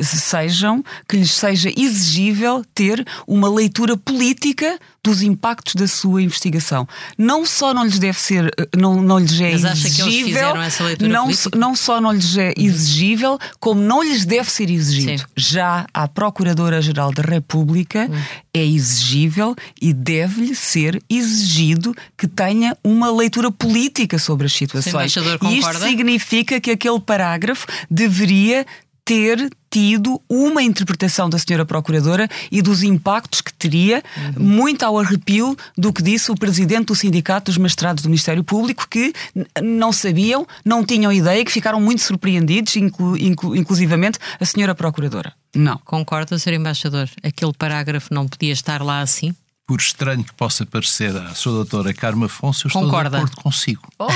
sejam, 0.00 0.84
que 1.08 1.16
lhes 1.16 1.32
seja 1.32 1.68
exigível 1.76 2.64
ter 2.72 3.04
uma 3.26 3.48
leitura 3.48 3.96
política 3.96 4.78
dos 5.02 5.20
impactos 5.20 5.74
da 5.74 5.88
sua 5.88 6.22
investigação. 6.22 6.88
Não 7.18 7.44
só 7.44 7.74
não 7.74 7.84
lhes 7.84 7.98
deve 7.98 8.18
ser, 8.18 8.50
não, 8.74 9.02
não 9.02 9.18
lhes 9.18 9.40
é 9.40 9.50
Mas 9.58 9.84
exigível, 9.84 10.54
não, 11.00 11.28
não 11.56 11.74
só 11.74 12.00
não 12.00 12.12
lhes 12.12 12.36
é 12.36 12.54
exigível, 12.56 13.38
como 13.58 13.80
não 13.80 14.02
lhes 14.02 14.24
deve 14.24 14.50
ser 14.50 14.70
exigido. 14.70 15.18
Sim. 15.18 15.26
Já 15.36 15.86
à 15.92 16.06
Procuradora-Geral 16.06 17.12
da 17.12 17.22
República 17.22 18.03
hum. 18.10 18.22
é 18.52 18.64
exigível 18.64 19.54
e 19.80 19.92
deve-lhe 19.92 20.54
ser 20.54 21.02
exigido 21.08 21.94
que 22.16 22.26
tenha 22.26 22.76
uma 22.82 23.10
leitura 23.10 23.50
política 23.50 24.18
sobre 24.18 24.46
as 24.46 24.52
situações. 24.52 25.14
E 25.42 25.58
isto 25.58 25.78
significa 25.78 26.60
que 26.60 26.70
aquele 26.70 27.00
parágrafo 27.00 27.66
deveria 27.90 28.66
ter 29.04 29.50
tido 29.70 30.22
uma 30.28 30.62
interpretação 30.62 31.28
da 31.28 31.38
senhora 31.38 31.66
Procuradora 31.66 32.28
e 32.50 32.62
dos 32.62 32.82
impactos 32.82 33.40
que 33.40 33.52
teria, 33.52 34.02
uhum. 34.16 34.44
muito 34.44 34.84
ao 34.84 34.98
arrepio 34.98 35.56
do 35.76 35.92
que 35.92 36.02
disse 36.02 36.30
o 36.30 36.34
presidente 36.36 36.86
do 36.86 36.94
Sindicato 36.94 37.50
dos 37.50 37.58
Magistrados 37.58 38.02
do 38.02 38.08
Ministério 38.08 38.44
Público, 38.44 38.86
que 38.88 39.12
não 39.60 39.92
sabiam, 39.92 40.46
não 40.64 40.84
tinham 40.84 41.12
ideia, 41.12 41.44
que 41.44 41.50
ficaram 41.50 41.80
muito 41.80 42.02
surpreendidos, 42.02 42.76
inclu, 42.76 43.16
inclu, 43.16 43.56
inclusivamente 43.56 44.18
a 44.40 44.44
senhora 44.44 44.74
Procuradora. 44.74 45.32
Não. 45.54 45.78
Concorda, 45.84 46.38
Sr. 46.38 46.54
Embaixador? 46.54 47.08
Aquele 47.22 47.52
parágrafo 47.52 48.14
não 48.14 48.28
podia 48.28 48.52
estar 48.52 48.80
lá 48.80 49.00
assim? 49.00 49.34
Por 49.66 49.80
estranho 49.80 50.22
que 50.22 50.34
possa 50.34 50.66
parecer 50.66 51.16
à 51.16 51.34
sua 51.34 51.52
doutora 51.52 51.94
Carma 51.94 52.26
Afonso, 52.26 52.66
eu 52.66 52.68
estou 52.68 52.82
Concorda. 52.82 53.10
de 53.10 53.16
acordo 53.16 53.36
consigo. 53.36 53.88
Oh. 53.98 54.06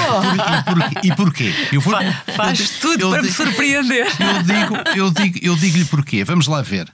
E, 1.02 1.14
porquê? 1.16 1.52
Eu 1.72 1.80
vou, 1.80 1.94
faz 2.36 2.60
eu, 2.60 2.80
tudo 2.80 3.02
eu, 3.02 3.10
para 3.10 3.22
me 3.22 3.32
surpreender. 3.32 4.06
Eu 4.06 4.42
digo, 4.42 4.76
eu 4.96 5.10
digo, 5.10 5.38
eu 5.42 5.56
digo-lhe 5.56 5.84
porquê. 5.86 6.24
Vamos 6.24 6.46
lá 6.46 6.60
ver. 6.60 6.90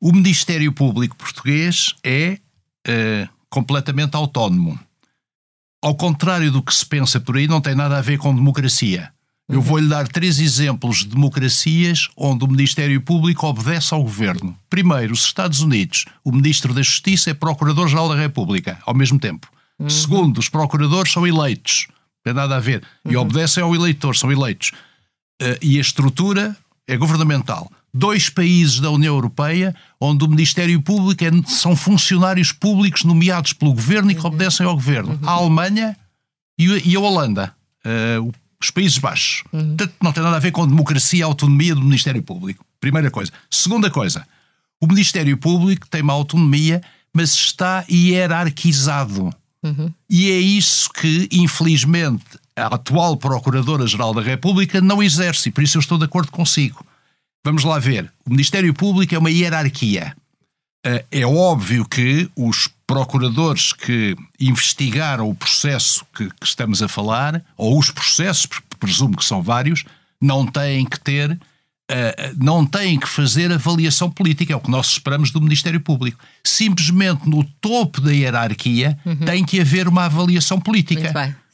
O 0.00 0.12
Ministério 0.12 0.72
Público 0.72 1.16
Português 1.16 1.94
é 2.02 2.38
uh, 2.88 3.28
completamente 3.48 4.16
autónomo. 4.16 4.78
Ao 5.82 5.94
contrário 5.94 6.50
do 6.50 6.62
que 6.62 6.74
se 6.74 6.86
pensa 6.86 7.20
por 7.20 7.36
aí, 7.36 7.46
não 7.46 7.60
tem 7.60 7.74
nada 7.74 7.98
a 7.98 8.00
ver 8.00 8.18
com 8.18 8.34
democracia. 8.34 9.12
Eu 9.48 9.60
vou-lhe 9.60 9.88
dar 9.88 10.08
três 10.08 10.38
exemplos 10.38 11.00
de 11.00 11.08
democracias 11.08 12.08
onde 12.16 12.44
o 12.44 12.48
Ministério 12.48 12.98
Público 13.00 13.46
obedece 13.46 13.92
ao 13.92 14.02
governo. 14.02 14.56
Primeiro, 14.70 15.12
os 15.12 15.26
Estados 15.26 15.60
Unidos. 15.60 16.06
O 16.24 16.32
Ministro 16.32 16.72
da 16.72 16.80
Justiça 16.80 17.30
é 17.30 17.34
Procurador-Geral 17.34 18.08
da 18.08 18.16
República, 18.16 18.78
ao 18.86 18.94
mesmo 18.94 19.18
tempo. 19.18 19.46
Uhum. 19.78 19.90
Segundo, 19.90 20.38
os 20.38 20.48
procuradores 20.48 21.12
são 21.12 21.26
eleitos. 21.26 21.86
Não 21.88 22.32
tem 22.32 22.34
nada 22.34 22.56
a 22.56 22.60
ver. 22.60 22.82
E 23.04 23.16
uhum. 23.16 23.22
obedecem 23.22 23.62
ao 23.62 23.74
eleitor, 23.74 24.16
são 24.16 24.32
eleitos. 24.32 24.72
Uh, 25.42 25.58
e 25.60 25.76
a 25.76 25.80
estrutura 25.80 26.56
é 26.86 26.96
governamental. 26.96 27.70
Dois 27.92 28.30
países 28.30 28.80
da 28.80 28.90
União 28.90 29.14
Europeia 29.14 29.74
onde 30.00 30.24
o 30.24 30.28
Ministério 30.28 30.80
Público 30.80 31.22
é, 31.22 31.30
são 31.46 31.76
funcionários 31.76 32.50
públicos 32.50 33.04
nomeados 33.04 33.52
pelo 33.52 33.74
governo 33.74 34.10
e 34.10 34.14
que 34.14 34.20
uhum. 34.20 34.28
obedecem 34.28 34.64
ao 34.64 34.74
governo. 34.74 35.18
Uhum. 35.20 35.28
A 35.28 35.32
Alemanha 35.32 35.96
e, 36.58 36.92
e 36.92 36.96
a 36.96 37.00
Holanda. 37.00 37.54
Uh, 37.84 38.32
os 38.64 38.70
Países 38.70 38.98
Baixos. 38.98 39.44
Uhum. 39.52 39.76
Portanto, 39.76 39.94
não 40.02 40.12
tem 40.12 40.22
nada 40.22 40.36
a 40.36 40.40
ver 40.40 40.50
com 40.50 40.66
democracia 40.66 41.20
e 41.20 41.22
autonomia 41.22 41.74
do 41.74 41.82
Ministério 41.82 42.22
Público. 42.22 42.64
Primeira 42.80 43.10
coisa. 43.10 43.32
Segunda 43.50 43.90
coisa. 43.90 44.26
O 44.80 44.86
Ministério 44.86 45.36
Público 45.36 45.88
tem 45.88 46.02
uma 46.02 46.12
autonomia, 46.12 46.82
mas 47.12 47.32
está 47.34 47.84
hierarquizado. 47.90 49.30
Uhum. 49.62 49.92
E 50.10 50.30
é 50.30 50.38
isso 50.38 50.90
que, 50.90 51.28
infelizmente, 51.32 52.24
a 52.56 52.66
atual 52.66 53.16
Procuradora-Geral 53.16 54.12
da 54.12 54.20
República 54.20 54.80
não 54.80 55.02
exerce. 55.02 55.50
Por 55.50 55.62
isso 55.62 55.78
eu 55.78 55.80
estou 55.80 55.98
de 55.98 56.04
acordo 56.04 56.30
consigo. 56.30 56.84
Vamos 57.44 57.64
lá 57.64 57.78
ver. 57.78 58.10
O 58.26 58.30
Ministério 58.30 58.72
Público 58.74 59.14
é 59.14 59.18
uma 59.18 59.30
hierarquia. 59.30 60.14
Eh, 60.84 61.04
é 61.10 61.26
óbvio 61.26 61.86
que 61.86 62.28
os 62.36 62.68
procuradores 62.86 63.72
que 63.72 64.14
investigaram 64.38 65.28
o 65.28 65.34
processo 65.34 66.04
que, 66.14 66.28
que, 66.28 66.46
estamos 66.46 66.82
a 66.82 66.88
falar, 66.88 67.42
ou 67.56 67.78
os 67.78 67.90
processos, 67.90 68.46
presumo 68.78 69.16
que 69.16 69.24
são 69.24 69.42
vários, 69.42 69.84
não 70.20 70.46
têm 70.46 70.84
que 70.84 71.00
ter, 71.00 71.30
uh, 71.32 71.38
não 72.36 72.66
têm 72.66 72.98
que 72.98 73.08
fazer 73.08 73.50
avaliação 73.50 74.10
política, 74.10 74.52
é 74.52 74.56
o 74.56 74.60
que 74.60 74.70
nós 74.70 74.88
esperamos 74.88 75.30
do 75.30 75.40
Ministério 75.40 75.80
Público. 75.80 76.18
Simplesmente 76.44 77.26
no 77.28 77.42
topo 77.60 78.02
da 78.02 78.12
hierarquia 78.12 78.98
uhum. 79.06 79.16
tem 79.16 79.42
que 79.42 79.60
haver 79.60 79.88
uma 79.88 80.04
avaliação 80.04 80.60
política. 80.60 81.08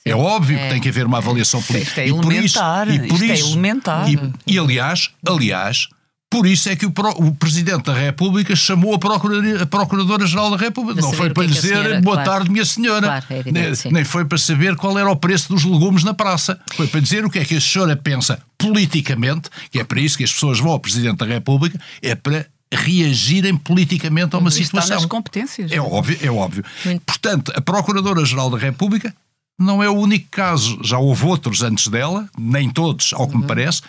É 0.05 0.15
óbvio 0.15 0.59
é, 0.59 0.63
que 0.63 0.69
tem 0.71 0.81
que 0.81 0.89
haver 0.89 1.07
uma 1.07 1.19
avaliação 1.19 1.63
política. 1.63 1.91
Isto 1.91 2.01
é 2.01 2.09
elementar. 2.09 2.89
E 2.89 2.99
por 2.99 3.05
isso, 3.05 3.05
e 3.05 3.09
por 3.09 3.23
isto 3.23 3.47
é 3.47 3.51
elementar. 3.51 4.11
E, 4.11 4.19
e 4.47 4.59
aliás, 4.59 5.11
aliás, 5.25 5.89
Por 6.31 6.47
isso 6.47 6.69
é 6.69 6.77
que 6.77 6.87
o, 6.87 6.93
o 7.17 7.35
Presidente 7.35 7.87
da 7.87 7.95
República 7.95 8.55
chamou 8.55 8.95
a 8.95 8.99
Procuradora-Geral 8.99 10.53
da 10.53 10.57
República. 10.57 11.01
Não 11.01 11.13
foi 11.13 11.31
para 11.31 11.43
lhe 11.43 11.51
é 11.51 11.55
dizer 11.55 11.69
senhora, 11.69 12.01
boa 12.01 12.17
claro. 12.17 12.31
tarde, 12.31 12.51
minha 12.53 12.65
senhora. 12.65 13.07
Claro, 13.07 13.25
é 13.31 13.39
evidente, 13.41 13.85
nem, 13.85 13.93
nem, 13.95 14.05
foi 14.05 14.25
para 14.25 14.39
saber 14.39 14.77
qual 14.77 14.97
era 14.97 15.11
o 15.11 15.17
preço 15.17 15.49
dos 15.49 15.65
legumes 15.65 16.05
na 16.05 16.15
praça. 16.15 16.61
Foi 16.77 16.87
para 16.87 17.01
dizer 17.01 17.25
o 17.25 17.31
que 17.31 17.41
é 17.41 17.45
que 17.45 17.57
a 17.57 17.61
senhora 17.61 17.97
pensa 17.97 18.41
politicamente, 18.57 19.51
que 19.73 19.81
é 19.81 19.85
para 19.85 20.01
isso 20.01 20.17
que 20.17 20.23
as 20.23 20.33
pessoas 20.33 20.61
vão 20.61 20.71
ao 20.71 20.79
Presidente 20.79 21.17
da 21.17 21.27
República, 21.27 21.81
é 22.01 22.15
para 22.15 22.47
reagirem 22.73 23.57
politicamente 23.57 24.37
a 24.37 24.39
uma 24.39 24.51
Isso 24.51 24.59
situação. 24.59 24.91
Está 24.91 24.95
nas 25.01 25.07
competências. 25.07 25.73
É 25.73 25.81
óbvio, 25.81 26.17
é 26.23 26.31
óbvio. 26.31 26.65
Muito. 26.85 27.03
Portanto, 27.05 27.53
a 27.57 27.61
Procuradora-Geral 27.61 28.51
da 28.51 28.59
República 28.59 29.13
não 29.59 29.83
é 29.83 29.91
o 29.91 29.95
único 29.95 30.29
caso, 30.31 30.79
já 30.83 30.97
houve 30.97 31.27
outros 31.27 31.63
antes 31.63 31.89
dela, 31.89 32.29
nem 32.39 32.71
todos, 32.71 33.13
ao 33.13 33.27
que 33.27 33.35
uhum. 33.35 33.41
me 33.41 33.47
parece, 33.49 33.83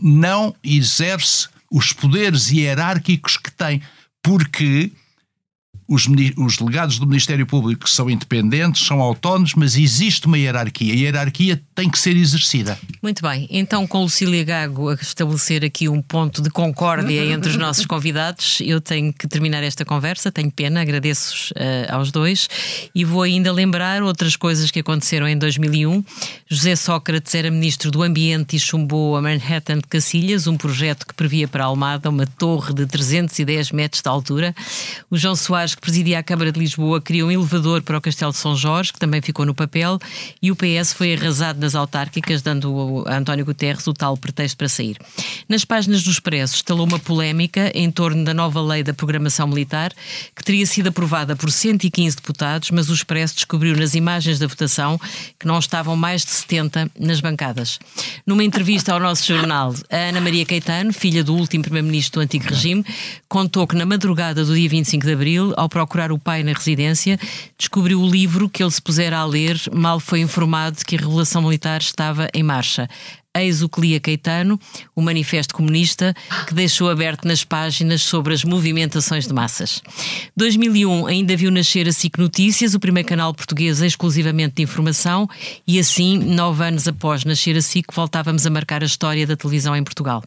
não 0.00 0.54
exerce 0.64 1.48
os 1.70 1.92
poderes 1.92 2.50
hierárquicos 2.50 3.36
que 3.36 3.50
tem, 3.50 3.82
porque 4.22 4.92
os, 5.86 6.06
os, 6.36 6.56
delegados 6.56 6.98
do 6.98 7.06
Ministério 7.06 7.46
Público 7.46 7.88
são 7.88 8.08
independentes, 8.08 8.86
são 8.86 9.00
autónomos, 9.00 9.54
mas 9.54 9.76
existe 9.76 10.26
uma 10.26 10.38
hierarquia. 10.38 10.94
A 10.94 10.96
hierarquia 10.96 11.60
tem 11.74 11.90
que 11.90 11.98
ser 11.98 12.16
exercida. 12.16 12.78
Muito 13.02 13.22
bem. 13.22 13.46
Então, 13.50 13.86
com 13.86 14.02
Lucília 14.02 14.42
Gago 14.44 14.88
a 14.88 14.94
estabelecer 14.94 15.64
aqui 15.64 15.88
um 15.88 16.00
ponto 16.00 16.40
de 16.40 16.48
concórdia 16.48 17.24
entre 17.26 17.50
os 17.50 17.56
nossos 17.56 17.84
convidados, 17.84 18.60
eu 18.62 18.80
tenho 18.80 19.12
que 19.12 19.28
terminar 19.28 19.62
esta 19.62 19.84
conversa. 19.84 20.32
Tenho 20.32 20.50
pena, 20.50 20.80
agradeço 20.80 21.52
uh, 21.52 21.94
aos 21.94 22.10
dois. 22.10 22.48
E 22.94 23.04
vou 23.04 23.22
ainda 23.22 23.52
lembrar 23.52 24.02
outras 24.02 24.36
coisas 24.36 24.70
que 24.70 24.80
aconteceram 24.80 25.28
em 25.28 25.36
2001. 25.36 26.02
José 26.48 26.76
Sócrates 26.76 27.34
era 27.34 27.50
ministro 27.50 27.90
do 27.90 28.02
Ambiente 28.02 28.56
e 28.56 28.60
chumbou 28.60 29.16
a 29.16 29.22
Manhattan 29.22 29.78
de 29.78 29.86
Cacilhas, 29.86 30.46
um 30.46 30.56
projeto 30.56 31.06
que 31.06 31.12
previa 31.12 31.46
para 31.46 31.64
a 31.64 31.66
Almada 31.66 32.08
uma 32.08 32.26
torre 32.26 32.72
de 32.72 32.86
310 32.86 33.70
metros 33.72 34.02
de 34.02 34.08
altura. 34.08 34.54
O 35.10 35.16
João 35.16 35.36
Soares 35.36 35.73
que 35.74 35.80
presidia 35.80 36.18
a 36.18 36.22
Câmara 36.22 36.50
de 36.50 36.58
Lisboa, 36.58 37.00
criou 37.00 37.28
um 37.28 37.32
elevador 37.32 37.82
para 37.82 37.98
o 37.98 38.00
Castelo 38.00 38.32
de 38.32 38.38
São 38.38 38.56
Jorge, 38.56 38.92
que 38.92 38.98
também 38.98 39.20
ficou 39.20 39.44
no 39.44 39.54
papel, 39.54 39.98
e 40.40 40.50
o 40.50 40.56
PS 40.56 40.92
foi 40.92 41.14
arrasado 41.14 41.60
nas 41.60 41.74
autárquicas, 41.74 42.42
dando 42.42 43.04
a 43.06 43.16
António 43.16 43.44
Guterres 43.44 43.86
o 43.86 43.92
tal 43.92 44.16
pretexto 44.16 44.56
para 44.56 44.68
sair. 44.68 44.96
Nas 45.48 45.64
páginas 45.64 46.02
do 46.02 46.10
Expresso 46.10 46.54
instalou 46.54 46.86
uma 46.86 46.98
polémica 46.98 47.70
em 47.74 47.90
torno 47.90 48.24
da 48.24 48.34
nova 48.34 48.60
lei 48.60 48.82
da 48.82 48.94
programação 48.94 49.46
militar, 49.46 49.92
que 50.34 50.44
teria 50.44 50.66
sido 50.66 50.88
aprovada 50.88 51.36
por 51.36 51.50
115 51.50 52.16
deputados, 52.16 52.70
mas 52.70 52.90
o 52.90 52.94
Expresso 52.94 53.34
descobriu 53.34 53.76
nas 53.76 53.94
imagens 53.94 54.38
da 54.38 54.46
votação 54.46 55.00
que 55.38 55.46
não 55.46 55.58
estavam 55.58 55.96
mais 55.96 56.24
de 56.24 56.30
70 56.30 56.90
nas 56.98 57.20
bancadas. 57.20 57.78
Numa 58.26 58.44
entrevista 58.44 58.92
ao 58.92 59.00
nosso 59.00 59.26
jornal, 59.26 59.74
a 59.90 59.96
Ana 59.96 60.20
Maria 60.20 60.46
Caetano, 60.46 60.92
filha 60.92 61.24
do 61.24 61.34
último 61.34 61.62
primeiro-ministro 61.62 62.20
do 62.20 62.24
antigo 62.24 62.48
regime, 62.48 62.84
contou 63.28 63.66
que 63.66 63.76
na 63.76 63.86
madrugada 63.86 64.44
do 64.44 64.54
dia 64.54 64.68
25 64.68 65.06
de 65.06 65.12
abril, 65.12 65.54
ao 65.64 65.68
procurar 65.68 66.12
o 66.12 66.18
pai 66.18 66.42
na 66.42 66.52
residência, 66.52 67.18
descobriu 67.58 68.00
o 68.00 68.08
livro 68.08 68.48
que 68.48 68.62
ele 68.62 68.70
se 68.70 68.80
pusera 68.80 69.18
a 69.18 69.24
ler, 69.24 69.60
mal 69.72 69.98
foi 69.98 70.20
informado 70.20 70.84
que 70.84 70.94
a 70.94 70.98
Revolução 70.98 71.42
Militar 71.42 71.80
estava 71.80 72.28
em 72.32 72.42
marcha. 72.42 72.88
Eis 73.36 73.62
o 73.62 73.68
Clia 73.68 73.98
Caetano, 73.98 74.60
o 74.94 75.02
Manifesto 75.02 75.54
Comunista, 75.54 76.14
que 76.46 76.54
deixou 76.54 76.88
aberto 76.88 77.26
nas 77.26 77.42
páginas 77.42 78.02
sobre 78.02 78.32
as 78.32 78.44
movimentações 78.44 79.26
de 79.26 79.34
massas. 79.34 79.82
2001 80.36 81.06
ainda 81.08 81.36
viu 81.36 81.50
nascer 81.50 81.88
a 81.88 81.92
SIC 81.92 82.16
Notícias, 82.16 82.74
o 82.74 82.80
primeiro 82.80 83.08
canal 83.08 83.34
português 83.34 83.80
exclusivamente 83.80 84.54
de 84.56 84.62
informação, 84.62 85.28
e 85.66 85.80
assim, 85.80 86.16
nove 86.16 86.62
anos 86.64 86.86
após 86.86 87.24
nascer 87.24 87.56
a 87.56 87.62
SIC, 87.62 87.92
voltávamos 87.92 88.46
a 88.46 88.50
marcar 88.50 88.84
a 88.84 88.86
história 88.86 89.26
da 89.26 89.36
televisão 89.36 89.74
em 89.74 89.82
Portugal. 89.82 90.22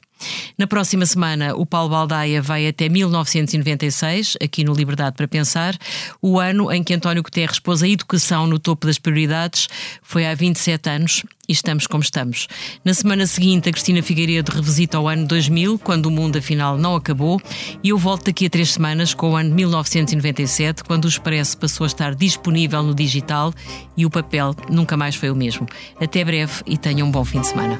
Na 0.57 0.67
próxima 0.67 1.05
semana, 1.05 1.55
o 1.55 1.65
Paulo 1.65 1.89
Baldaia 1.89 2.41
vai 2.41 2.67
até 2.67 2.89
1996, 2.89 4.37
aqui 4.41 4.63
no 4.63 4.73
Liberdade 4.73 5.15
para 5.15 5.27
Pensar. 5.27 5.77
O 6.21 6.39
ano 6.39 6.71
em 6.71 6.83
que 6.83 6.93
António 6.93 7.23
Guterres 7.23 7.59
pôs 7.59 7.83
a 7.83 7.87
educação 7.87 8.47
no 8.47 8.59
topo 8.59 8.87
das 8.87 8.97
prioridades 8.97 9.67
foi 10.01 10.25
há 10.25 10.33
27 10.33 10.89
anos 10.89 11.23
e 11.47 11.53
estamos 11.53 11.87
como 11.87 12.03
estamos. 12.03 12.47
Na 12.83 12.93
semana 12.93 13.25
seguinte, 13.25 13.69
a 13.69 13.71
Cristina 13.71 14.03
Figueiredo 14.03 14.51
revisita 14.51 14.99
o 14.99 15.07
ano 15.07 15.25
2000, 15.27 15.79
quando 15.79 16.07
o 16.07 16.11
mundo 16.11 16.37
afinal 16.37 16.77
não 16.77 16.95
acabou, 16.95 17.41
e 17.83 17.89
eu 17.89 17.97
volto 17.97 18.25
daqui 18.25 18.47
a 18.47 18.49
três 18.49 18.71
semanas 18.71 19.13
com 19.13 19.31
o 19.31 19.35
ano 19.35 19.53
1997, 19.55 20.83
quando 20.83 21.05
o 21.05 21.07
Expresso 21.07 21.57
passou 21.57 21.85
a 21.85 21.87
estar 21.87 22.13
disponível 22.15 22.83
no 22.83 22.93
digital 22.93 23.53
e 23.95 24.05
o 24.05 24.09
papel 24.09 24.55
nunca 24.69 24.97
mais 24.97 25.15
foi 25.15 25.29
o 25.29 25.35
mesmo. 25.35 25.65
Até 25.99 26.23
breve 26.23 26.63
e 26.65 26.77
tenham 26.77 27.07
um 27.07 27.11
bom 27.11 27.23
fim 27.23 27.39
de 27.39 27.47
semana. 27.47 27.79